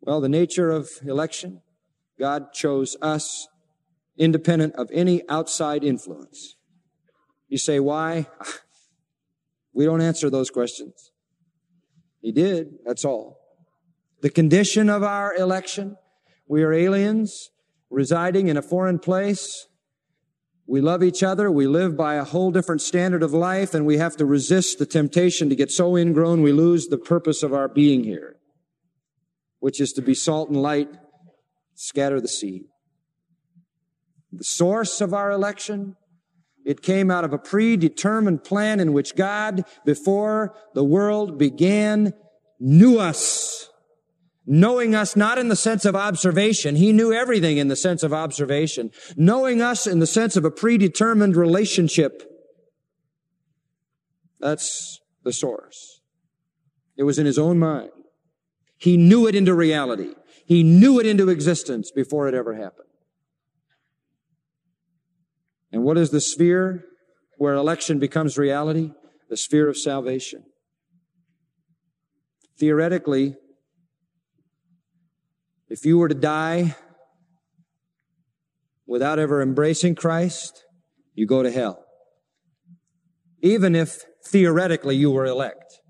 Well, 0.02 0.20
the 0.20 0.28
nature 0.28 0.70
of 0.70 0.90
election, 1.06 1.62
God 2.22 2.52
chose 2.52 2.96
us 3.02 3.48
independent 4.16 4.76
of 4.76 4.88
any 4.92 5.28
outside 5.28 5.82
influence. 5.82 6.54
You 7.48 7.58
say, 7.58 7.80
why? 7.80 8.28
We 9.74 9.86
don't 9.86 10.02
answer 10.02 10.28
those 10.28 10.50
questions. 10.50 11.12
He 12.20 12.30
did, 12.30 12.74
that's 12.84 13.06
all. 13.06 13.38
The 14.20 14.28
condition 14.28 14.90
of 14.90 15.02
our 15.02 15.34
election, 15.34 15.96
we 16.46 16.62
are 16.62 16.74
aliens 16.74 17.48
residing 17.88 18.48
in 18.48 18.58
a 18.58 18.62
foreign 18.62 18.98
place. 18.98 19.66
We 20.66 20.82
love 20.82 21.02
each 21.02 21.22
other. 21.22 21.50
We 21.50 21.66
live 21.66 21.96
by 21.96 22.16
a 22.16 22.24
whole 22.24 22.50
different 22.50 22.82
standard 22.82 23.22
of 23.22 23.32
life 23.32 23.72
and 23.72 23.86
we 23.86 23.96
have 23.96 24.14
to 24.18 24.26
resist 24.26 24.78
the 24.78 24.84
temptation 24.84 25.48
to 25.48 25.56
get 25.56 25.70
so 25.70 25.96
ingrown 25.96 26.42
we 26.42 26.52
lose 26.52 26.88
the 26.88 26.98
purpose 26.98 27.42
of 27.42 27.54
our 27.54 27.66
being 27.66 28.04
here, 28.04 28.36
which 29.58 29.80
is 29.80 29.94
to 29.94 30.02
be 30.02 30.12
salt 30.12 30.50
and 30.50 30.60
light, 30.60 30.90
scatter 31.82 32.20
the 32.20 32.28
seed. 32.28 32.62
The 34.30 34.44
source 34.44 35.00
of 35.00 35.12
our 35.12 35.32
election, 35.32 35.96
it 36.64 36.80
came 36.80 37.10
out 37.10 37.24
of 37.24 37.32
a 37.32 37.38
predetermined 37.38 38.44
plan 38.44 38.78
in 38.78 38.92
which 38.92 39.16
God, 39.16 39.64
before 39.84 40.54
the 40.74 40.84
world 40.84 41.38
began, 41.38 42.12
knew 42.60 43.00
us. 43.00 43.68
Knowing 44.46 44.94
us 44.94 45.16
not 45.16 45.38
in 45.38 45.48
the 45.48 45.56
sense 45.56 45.84
of 45.84 45.96
observation. 45.96 46.76
He 46.76 46.92
knew 46.92 47.12
everything 47.12 47.58
in 47.58 47.68
the 47.68 47.76
sense 47.76 48.02
of 48.02 48.12
observation. 48.12 48.90
Knowing 49.16 49.60
us 49.60 49.86
in 49.86 49.98
the 49.98 50.06
sense 50.06 50.36
of 50.36 50.44
a 50.44 50.50
predetermined 50.50 51.36
relationship. 51.36 52.22
That's 54.40 55.00
the 55.24 55.32
source. 55.32 56.00
It 56.96 57.04
was 57.04 57.18
in 57.18 57.26
his 57.26 57.38
own 57.38 57.58
mind. 57.58 57.90
He 58.78 58.96
knew 58.96 59.26
it 59.26 59.34
into 59.34 59.54
reality. 59.54 60.14
He 60.46 60.62
knew 60.62 60.98
it 61.00 61.06
into 61.06 61.28
existence 61.28 61.90
before 61.90 62.28
it 62.28 62.34
ever 62.34 62.54
happened. 62.54 62.88
And 65.70 65.84
what 65.84 65.96
is 65.96 66.10
the 66.10 66.20
sphere 66.20 66.84
where 67.38 67.54
election 67.54 67.98
becomes 67.98 68.36
reality? 68.36 68.92
The 69.30 69.36
sphere 69.36 69.68
of 69.68 69.76
salvation. 69.78 70.44
Theoretically, 72.58 73.36
if 75.68 75.86
you 75.86 75.96
were 75.96 76.08
to 76.08 76.14
die 76.14 76.76
without 78.86 79.18
ever 79.18 79.40
embracing 79.40 79.94
Christ, 79.94 80.64
you 81.14 81.26
go 81.26 81.42
to 81.42 81.50
hell. 81.50 81.82
Even 83.40 83.74
if 83.74 84.04
theoretically 84.26 84.96
you 84.96 85.10
were 85.10 85.24
elect. 85.24 85.80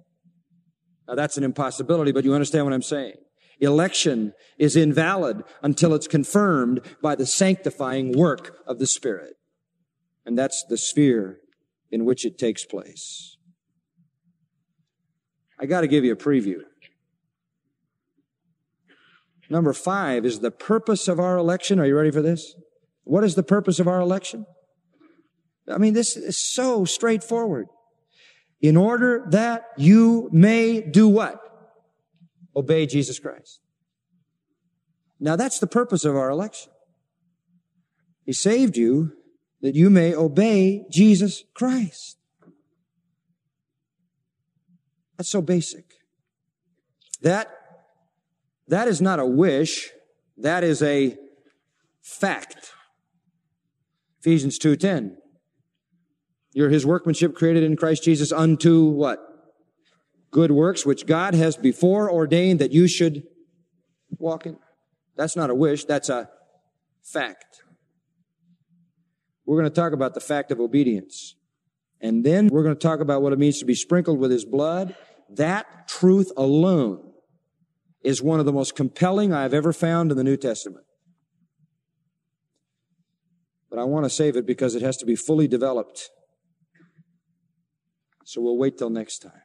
Now 1.09 1.16
that's 1.16 1.36
an 1.36 1.42
impossibility, 1.42 2.12
but 2.12 2.24
you 2.24 2.32
understand 2.32 2.64
what 2.64 2.72
I'm 2.72 2.82
saying. 2.82 3.16
Election 3.62 4.32
is 4.58 4.74
invalid 4.74 5.44
until 5.62 5.94
it's 5.94 6.08
confirmed 6.08 6.80
by 7.00 7.14
the 7.14 7.26
sanctifying 7.26 8.10
work 8.12 8.58
of 8.66 8.80
the 8.80 8.88
Spirit. 8.88 9.34
And 10.26 10.36
that's 10.36 10.64
the 10.68 10.76
sphere 10.76 11.38
in 11.90 12.04
which 12.04 12.24
it 12.24 12.38
takes 12.38 12.64
place. 12.64 13.36
I 15.60 15.66
got 15.66 15.82
to 15.82 15.86
give 15.86 16.04
you 16.04 16.12
a 16.12 16.16
preview. 16.16 16.62
Number 19.48 19.72
five 19.72 20.24
is 20.24 20.40
the 20.40 20.50
purpose 20.50 21.06
of 21.06 21.20
our 21.20 21.36
election. 21.36 21.78
Are 21.78 21.86
you 21.86 21.96
ready 21.96 22.10
for 22.10 22.22
this? 22.22 22.56
What 23.04 23.22
is 23.22 23.36
the 23.36 23.42
purpose 23.44 23.78
of 23.78 23.86
our 23.86 24.00
election? 24.00 24.44
I 25.68 25.78
mean, 25.78 25.94
this 25.94 26.16
is 26.16 26.36
so 26.36 26.84
straightforward. 26.84 27.66
In 28.60 28.76
order 28.76 29.24
that 29.30 29.66
you 29.76 30.28
may 30.32 30.80
do 30.80 31.06
what? 31.06 31.41
Obey 32.55 32.86
Jesus 32.86 33.18
Christ. 33.18 33.61
Now 35.18 35.36
that's 35.36 35.59
the 35.59 35.66
purpose 35.66 36.05
of 36.05 36.16
our 36.16 36.30
election. 36.30 36.72
He 38.24 38.32
saved 38.32 38.76
you 38.76 39.12
that 39.61 39.74
you 39.74 39.90
may 39.90 40.14
obey 40.14 40.84
Jesus 40.90 41.44
Christ. 41.55 42.18
That's 45.16 45.30
so 45.30 45.40
basic. 45.40 45.84
That, 47.22 47.48
that 48.66 48.88
is 48.88 49.00
not 49.00 49.20
a 49.20 49.26
wish. 49.26 49.90
That 50.36 50.64
is 50.64 50.82
a 50.82 51.16
fact. 52.00 52.72
Ephesians 54.20 54.59
2.10. 54.59 55.16
You're 56.53 56.70
his 56.70 56.84
workmanship 56.84 57.34
created 57.34 57.62
in 57.62 57.76
Christ 57.76 58.03
Jesus 58.03 58.32
unto 58.32 58.84
what? 58.84 59.32
Good 60.33 60.51
works, 60.51 60.85
which 60.85 61.07
God 61.07 61.35
has 61.35 61.57
before 61.57 62.11
ordained 62.11 62.59
that 62.59 62.72
you 62.72 62.89
should 62.89 63.22
walk 64.18 64.47
in. 64.47 64.57
That's 65.14 65.37
not 65.37 65.51
a 65.51 65.55
wish. 65.55 65.85
That's 65.85 66.09
a 66.09 66.30
fact. 67.03 67.62
We're 69.45 69.59
going 69.59 69.70
to 69.70 69.74
talk 69.74 69.93
about 69.93 70.14
the 70.14 70.20
fact 70.20 70.51
of 70.51 70.59
obedience. 70.59 71.37
And 72.01 72.24
then 72.24 72.49
we're 72.49 72.62
going 72.62 72.74
to 72.74 72.80
talk 72.80 73.01
about 73.01 73.20
what 73.20 73.35
it 73.35 73.39
means 73.39 73.59
to 73.59 73.66
be 73.66 73.74
sprinkled 73.74 74.18
with 74.18 74.30
his 74.30 74.47
blood. 74.47 74.97
That 75.28 75.87
truth 75.87 76.33
alone 76.37 77.12
is 78.03 78.22
one 78.22 78.41
of 78.41 78.47
the 78.47 78.53
most 78.53 78.74
compelling 78.74 79.35
I've 79.35 79.55
ever 79.55 79.72
found 79.72 80.11
in 80.11 80.16
the 80.16 80.24
New 80.24 80.39
Testament. 80.39 80.87
But 83.68 83.78
I 83.78 83.85
want 83.85 84.07
to 84.07 84.11
save 84.11 84.37
it 84.37 84.47
because 84.47 84.74
it 84.74 84.83
has 84.83 84.97
to 84.99 85.07
be 85.07 85.14
fully 85.14 85.47
developed. 85.47 86.09
So 88.24 88.41
we'll 88.41 88.59
wait 88.59 88.78
till 88.78 88.91
next 88.91 89.18
time. 89.18 89.41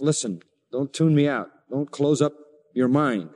Listen, 0.00 0.40
don't 0.70 0.92
tune 0.92 1.14
me 1.14 1.28
out. 1.28 1.50
Don't 1.70 1.90
close 1.90 2.22
up 2.22 2.34
your 2.74 2.88
mind. 2.88 3.30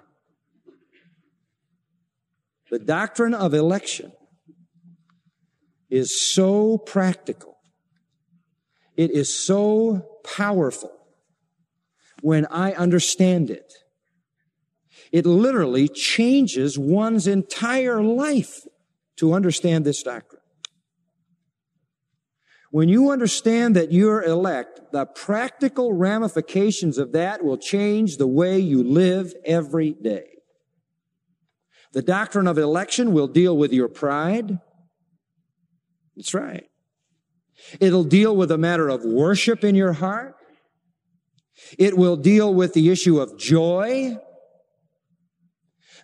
The 2.70 2.78
doctrine 2.78 3.34
of 3.34 3.52
election 3.52 4.12
is 5.90 6.18
so 6.18 6.78
practical. 6.78 7.58
It 8.96 9.10
is 9.10 9.32
so 9.34 10.06
powerful 10.24 10.90
when 12.22 12.46
I 12.46 12.72
understand 12.72 13.50
it. 13.50 13.74
It 15.10 15.26
literally 15.26 15.88
changes 15.88 16.78
one's 16.78 17.26
entire 17.26 18.02
life 18.02 18.62
to 19.16 19.34
understand 19.34 19.84
this 19.84 20.02
doctrine. 20.02 20.31
When 22.72 22.88
you 22.88 23.10
understand 23.10 23.76
that 23.76 23.92
you're 23.92 24.22
elect, 24.22 24.80
the 24.92 25.04
practical 25.04 25.92
ramifications 25.92 26.96
of 26.96 27.12
that 27.12 27.44
will 27.44 27.58
change 27.58 28.16
the 28.16 28.26
way 28.26 28.58
you 28.58 28.82
live 28.82 29.34
every 29.44 29.92
day. 29.92 30.24
The 31.92 32.00
doctrine 32.00 32.46
of 32.46 32.56
election 32.56 33.12
will 33.12 33.28
deal 33.28 33.54
with 33.54 33.74
your 33.74 33.88
pride, 33.88 34.58
that's 36.16 36.32
right. 36.32 36.64
It'll 37.78 38.04
deal 38.04 38.34
with 38.34 38.50
a 38.50 38.58
matter 38.58 38.88
of 38.88 39.04
worship 39.04 39.64
in 39.64 39.74
your 39.74 39.92
heart. 39.92 40.34
It 41.78 41.96
will 41.98 42.16
deal 42.16 42.52
with 42.52 42.72
the 42.72 42.90
issue 42.90 43.20
of 43.20 43.38
joy. 43.38 44.16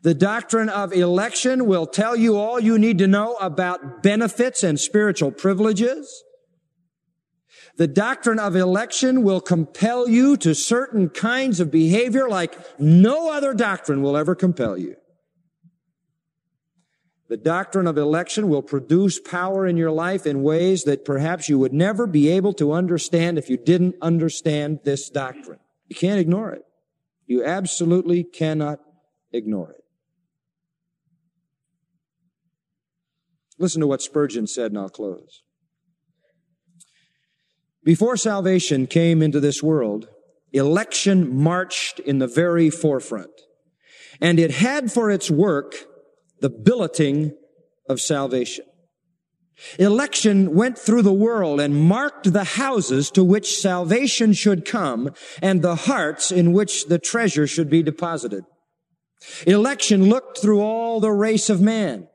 The 0.03 0.14
doctrine 0.14 0.69
of 0.69 0.93
election 0.93 1.66
will 1.66 1.87
tell 1.87 2.14
you 2.14 2.37
all 2.37 2.61
you 2.61 2.79
need 2.79 2.99
to 2.99 3.07
know 3.07 3.37
about 3.37 4.03
benefits 4.03 4.62
and 4.62 4.79
spiritual 4.79 5.33
privileges. 5.33 6.25
The 7.79 7.87
doctrine 7.87 8.41
of 8.41 8.57
election 8.57 9.22
will 9.22 9.41
compel 9.41 10.09
you 10.09 10.37
to 10.39 10.53
certain 10.53 11.09
kinds 11.09 11.61
of 11.61 11.70
behavior 11.70 12.29
like 12.29 12.59
no 12.81 13.31
other 13.31 13.55
doctrine 13.55 14.03
will 14.03 14.16
ever 14.16 14.35
compel 14.35 14.76
you. 14.76 14.97
The 17.29 17.37
doctrine 17.37 17.87
of 17.87 17.97
election 17.97 18.49
will 18.49 18.62
produce 18.62 19.20
power 19.20 19.64
in 19.64 19.76
your 19.76 19.93
life 19.93 20.26
in 20.26 20.43
ways 20.43 20.85
that 20.85 21.05
perhaps 21.05 21.49
you 21.49 21.57
would 21.61 21.72
never 21.72 22.09
be 22.09 22.29
able 22.29 22.53
to 22.55 22.72
understand 22.72 23.39
if 23.39 23.49
you 23.49 23.57
didn't 23.57 23.95
understand 24.03 24.81
this 24.83 25.09
doctrine. 25.09 25.61
You 25.87 25.95
can't 25.95 26.18
ignore 26.18 26.51
it. 26.51 26.64
You 27.26 27.45
absolutely 27.45 28.24
cannot 28.24 28.81
ignore 29.31 29.70
it. 29.70 29.85
Listen 33.57 33.81
to 33.83 33.87
what 33.87 34.03
Spurgeon 34.03 34.49
said 34.49 34.72
and 34.72 34.79
I'll 34.79 34.89
close. 34.89 35.43
Before 37.85 38.16
salvation 38.16 38.87
came 38.87 39.22
into 39.22 39.41
this 39.41 39.62
world, 39.62 40.09
election 40.53 41.35
marched 41.35 42.01
in 42.01 42.18
the 42.18 42.26
very 42.26 42.70
forefront. 42.70 43.31
And 44.20 44.39
it 44.39 44.51
had 44.51 44.91
for 44.91 45.11
its 45.11 45.31
work 45.31 45.74
the 46.41 46.51
billeting 46.51 47.37
of 47.89 48.01
salvation. 48.01 48.64
Election 49.79 50.55
went 50.55 50.79
through 50.79 51.03
the 51.03 51.12
world 51.12 51.61
and 51.61 51.74
marked 51.74 52.33
the 52.33 52.45
houses 52.45 53.11
to 53.11 53.24
which 53.24 53.59
salvation 53.59 54.33
should 54.33 54.64
come 54.64 55.12
and 55.43 55.62
the 55.62 55.74
hearts 55.74 56.31
in 56.31 56.53
which 56.53 56.87
the 56.87 56.99
treasure 56.99 57.47
should 57.47 57.68
be 57.68 57.83
deposited. 57.83 58.45
Election 59.47 60.09
looked 60.09 60.39
through 60.39 60.61
all 60.61 61.01
the 61.01 61.11
race 61.11 61.51
of 61.51 61.61
man, 61.61 62.07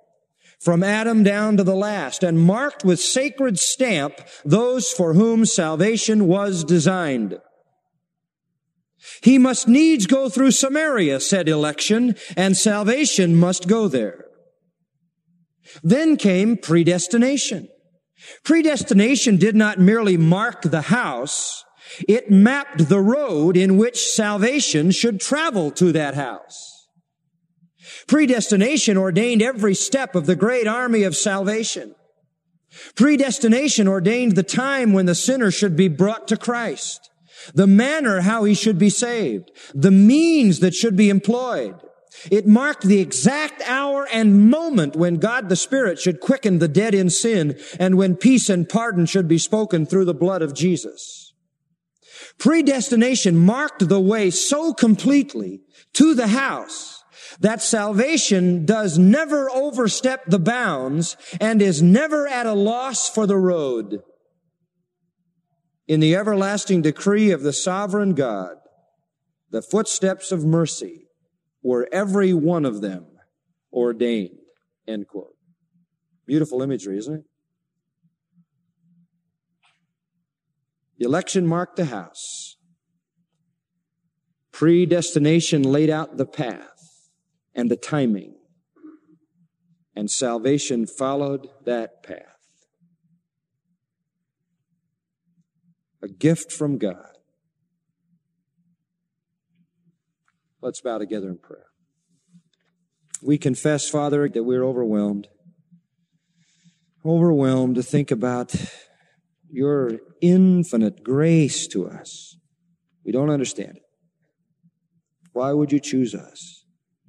from 0.63 0.83
Adam 0.83 1.23
down 1.23 1.57
to 1.57 1.63
the 1.63 1.75
last, 1.75 2.23
and 2.23 2.39
marked 2.39 2.85
with 2.85 2.99
sacred 2.99 3.59
stamp 3.59 4.13
those 4.45 4.91
for 4.91 5.13
whom 5.13 5.45
salvation 5.45 6.27
was 6.27 6.63
designed. 6.63 7.37
He 9.21 9.37
must 9.37 9.67
needs 9.67 10.05
go 10.07 10.29
through 10.29 10.51
Samaria, 10.51 11.19
said 11.19 11.49
election, 11.49 12.15
and 12.37 12.55
salvation 12.55 13.35
must 13.35 13.67
go 13.67 13.87
there. 13.87 14.25
Then 15.83 16.15
came 16.15 16.55
predestination. 16.55 17.67
Predestination 18.43 19.37
did 19.37 19.55
not 19.55 19.79
merely 19.79 20.15
mark 20.15 20.61
the 20.61 20.83
house, 20.83 21.63
it 22.07 22.31
mapped 22.31 22.89
the 22.89 23.01
road 23.01 23.57
in 23.57 23.77
which 23.77 24.07
salvation 24.07 24.91
should 24.91 25.19
travel 25.19 25.71
to 25.71 25.91
that 25.91 26.15
house. 26.15 26.72
Predestination 28.07 28.97
ordained 28.97 29.41
every 29.41 29.75
step 29.75 30.15
of 30.15 30.25
the 30.25 30.35
great 30.35 30.67
army 30.67 31.03
of 31.03 31.15
salvation. 31.15 31.95
Predestination 32.95 33.87
ordained 33.87 34.35
the 34.35 34.43
time 34.43 34.93
when 34.93 35.05
the 35.05 35.15
sinner 35.15 35.51
should 35.51 35.75
be 35.75 35.87
brought 35.87 36.27
to 36.27 36.37
Christ, 36.37 37.09
the 37.53 37.67
manner 37.67 38.21
how 38.21 38.45
he 38.45 38.53
should 38.53 38.79
be 38.79 38.89
saved, 38.89 39.51
the 39.73 39.91
means 39.91 40.59
that 40.59 40.73
should 40.73 40.95
be 40.95 41.09
employed, 41.09 41.75
it 42.31 42.47
marked 42.47 42.83
the 42.83 42.99
exact 42.99 43.61
hour 43.67 44.07
and 44.11 44.49
moment 44.49 44.95
when 44.95 45.15
God 45.15 45.49
the 45.49 45.55
Spirit 45.55 45.99
should 45.99 46.19
quicken 46.19 46.59
the 46.59 46.67
dead 46.67 46.93
in 46.93 47.09
sin 47.09 47.59
and 47.79 47.97
when 47.97 48.15
peace 48.15 48.49
and 48.49 48.69
pardon 48.69 49.05
should 49.05 49.27
be 49.27 49.37
spoken 49.37 49.85
through 49.85 50.05
the 50.05 50.13
blood 50.13 50.41
of 50.41 50.53
Jesus. 50.53 51.33
Predestination 52.37 53.37
marked 53.37 53.87
the 53.89 53.99
way 53.99 54.29
so 54.29 54.73
completely 54.73 55.61
to 55.93 56.15
the 56.15 56.27
house 56.27 57.02
that 57.39 57.61
salvation 57.61 58.65
does 58.65 58.97
never 58.97 59.49
overstep 59.49 60.25
the 60.25 60.39
bounds 60.39 61.17
and 61.39 61.61
is 61.61 61.81
never 61.81 62.27
at 62.27 62.45
a 62.45 62.53
loss 62.53 63.09
for 63.09 63.25
the 63.25 63.37
road. 63.37 64.01
In 65.87 65.99
the 65.99 66.15
everlasting 66.15 66.81
decree 66.81 67.31
of 67.31 67.43
the 67.43 67.53
sovereign 67.53 68.13
God, 68.13 68.55
the 69.51 69.61
footsteps 69.61 70.31
of 70.31 70.45
mercy 70.45 71.07
were 71.61 71.87
every 71.91 72.33
one 72.33 72.65
of 72.65 72.81
them 72.81 73.05
ordained. 73.71 74.39
End 74.87 75.07
quote. 75.07 75.35
Beautiful 76.25 76.61
imagery, 76.61 76.97
isn't 76.97 77.13
it? 77.13 77.23
The 80.99 81.05
election 81.05 81.45
marked 81.45 81.75
the 81.75 81.85
house. 81.85 82.57
Predestination 84.51 85.63
laid 85.63 85.89
out 85.89 86.17
the 86.17 86.25
path 86.25 86.72
and 87.55 87.69
the 87.69 87.75
timing. 87.75 88.35
And 89.95 90.09
salvation 90.09 90.87
followed 90.87 91.47
that 91.65 92.03
path. 92.03 92.19
A 96.01 96.07
gift 96.07 96.51
from 96.51 96.77
God. 96.77 97.17
Let's 100.61 100.81
bow 100.81 100.97
together 100.97 101.29
in 101.29 101.37
prayer. 101.37 101.67
We 103.21 103.37
confess, 103.37 103.89
Father, 103.89 104.27
that 104.27 104.43
we're 104.43 104.63
overwhelmed. 104.63 105.27
Overwhelmed 107.05 107.75
to 107.75 107.83
think 107.83 108.11
about 108.11 108.55
your 109.49 109.99
infinite 110.21 111.03
grace 111.03 111.67
to 111.67 111.87
us. 111.87 112.37
We 113.05 113.11
don't 113.11 113.29
understand 113.29 113.77
it. 113.77 113.83
Why 115.33 115.51
would 115.51 115.71
you 115.71 115.79
choose 115.79 116.15
us? 116.15 116.62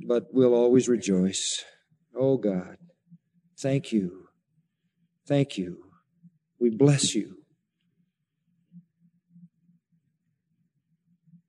But 0.06 0.28
we'll 0.32 0.54
always 0.54 0.88
rejoice. 0.88 1.64
Oh 2.14 2.36
God, 2.36 2.76
thank 3.58 3.90
you. 3.90 4.26
Thank 5.26 5.56
you. 5.56 5.78
We 6.60 6.70
bless 6.70 7.14
you. 7.14 7.38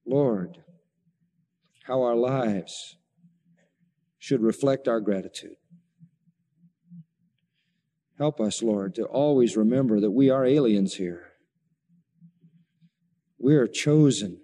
Lord, 0.06 0.60
how 1.84 2.04
our 2.04 2.16
lives 2.16 2.96
should 4.18 4.42
reflect 4.42 4.88
our 4.88 5.02
gratitude. 5.02 5.58
Help 8.18 8.40
us, 8.40 8.64
Lord, 8.64 8.96
to 8.96 9.04
always 9.04 9.58
remember 9.58 10.00
that 10.00 10.12
we 10.12 10.30
are 10.30 10.46
aliens 10.46 10.96
here. 10.96 11.34
We 13.38 13.56
are 13.56 13.68
chosen 13.68 14.40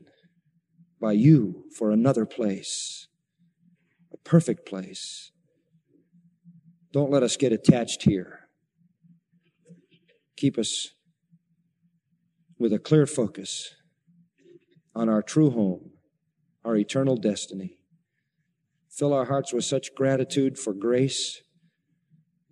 by 0.99 1.13
you 1.13 1.63
for 1.77 1.89
another 1.89 2.25
place, 2.25 3.07
perfect 4.23 4.65
place. 4.65 5.31
Don't 6.91 7.11
let 7.11 7.23
us 7.23 7.37
get 7.37 7.53
attached 7.53 8.03
here. 8.03 8.47
Keep 10.35 10.57
us 10.57 10.89
with 12.57 12.73
a 12.73 12.79
clear 12.79 13.05
focus 13.05 13.75
on 14.93 15.07
our 15.07 15.21
true 15.21 15.51
home 15.51 15.91
our 16.63 16.75
eternal 16.75 17.15
destiny. 17.15 17.77
Fill 18.89 19.13
our 19.13 19.25
hearts 19.25 19.53
with 19.53 19.65
such 19.65 19.95
gratitude 19.95 20.59
for 20.59 20.73
grace 20.73 21.41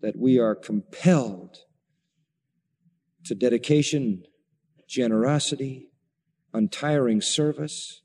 that 0.01 0.17
we 0.17 0.39
are 0.39 0.55
compelled 0.55 1.57
to 3.25 3.35
dedication, 3.35 4.23
generosity, 4.87 5.89
untiring 6.53 7.21
service, 7.21 8.01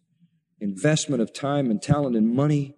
investment 0.61 1.23
of 1.23 1.33
time 1.33 1.71
and 1.71 1.81
talent 1.81 2.17
and 2.17 2.35
money 2.35 2.75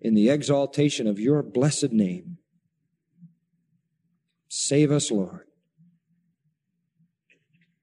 in 0.00 0.14
the 0.14 0.30
exaltation 0.30 1.06
of 1.06 1.18
your 1.18 1.42
blessed 1.42 1.92
name. 1.92 2.38
Save 4.48 4.90
us, 4.90 5.10
Lord, 5.10 5.46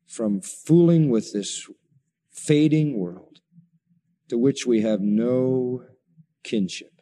from 0.07 0.41
fooling 0.41 1.09
with 1.09 1.34
this 1.34 1.70
fading 2.32 2.97
world 2.97 3.39
to 4.30 4.38
which 4.38 4.66
we 4.66 4.82
have 4.82 5.01
no 5.01 5.84
kinship. 6.43 7.01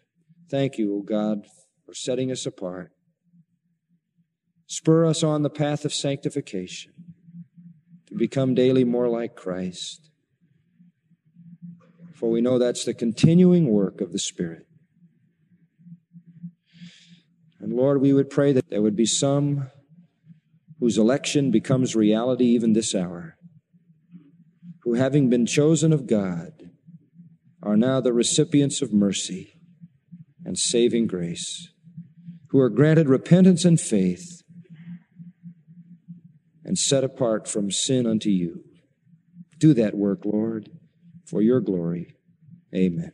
Thank 0.50 0.78
you, 0.78 0.96
O 0.96 1.02
God, 1.02 1.46
for 1.86 1.94
setting 1.94 2.32
us 2.32 2.46
apart. 2.46 2.92
Spur 4.68 5.06
us 5.06 5.24
on 5.24 5.44
the 5.44 5.50
path 5.50 5.86
of 5.86 5.94
sanctification 5.94 6.94
to 8.08 8.16
become 8.16 8.54
daily 8.54 8.84
more 8.84 9.08
like 9.08 9.36
Christ. 9.36 10.10
For 12.14 12.30
we 12.30 12.42
know 12.42 12.58
that's 12.58 12.86
the 12.86 12.94
continuing 12.94 13.68
work 13.68 14.02
of 14.02 14.12
the 14.12 14.20
Spirit. 14.20 14.66
And 17.64 17.72
Lord, 17.72 18.02
we 18.02 18.12
would 18.12 18.30
pray 18.30 18.52
that 18.52 18.70
there 18.70 18.82
would 18.82 18.98
be 18.98 19.06
some 19.06 19.72
whose 20.82 20.98
election 20.98 21.50
becomes 21.50 21.96
reality 21.96 22.44
even 22.48 22.74
this 22.74 22.94
hour, 22.94 23.38
who 24.82 24.96
having 24.96 25.30
been 25.30 25.46
chosen 25.46 25.94
of 25.94 26.06
God, 26.06 26.52
are 27.62 27.78
now 27.78 28.02
the 28.02 28.12
recipients 28.12 28.82
of 28.82 28.92
mercy 28.92 29.54
and 30.44 30.58
saving 30.58 31.08
grace, 31.08 31.70
who 32.50 32.60
are 32.60 32.70
granted 32.70 33.08
repentance 33.08 33.64
and 33.64 33.80
faith 33.80 34.42
and 36.66 36.78
set 36.78 37.06
apart 37.06 37.48
from 37.48 37.72
sin 37.72 38.06
unto 38.06 38.30
you. 38.30 38.62
Do 39.58 39.74
that 39.76 39.96
work, 39.96 40.26
Lord, 40.26 40.68
for 41.26 41.42
your 41.42 41.62
glory. 41.62 42.18
Amen. 42.76 43.14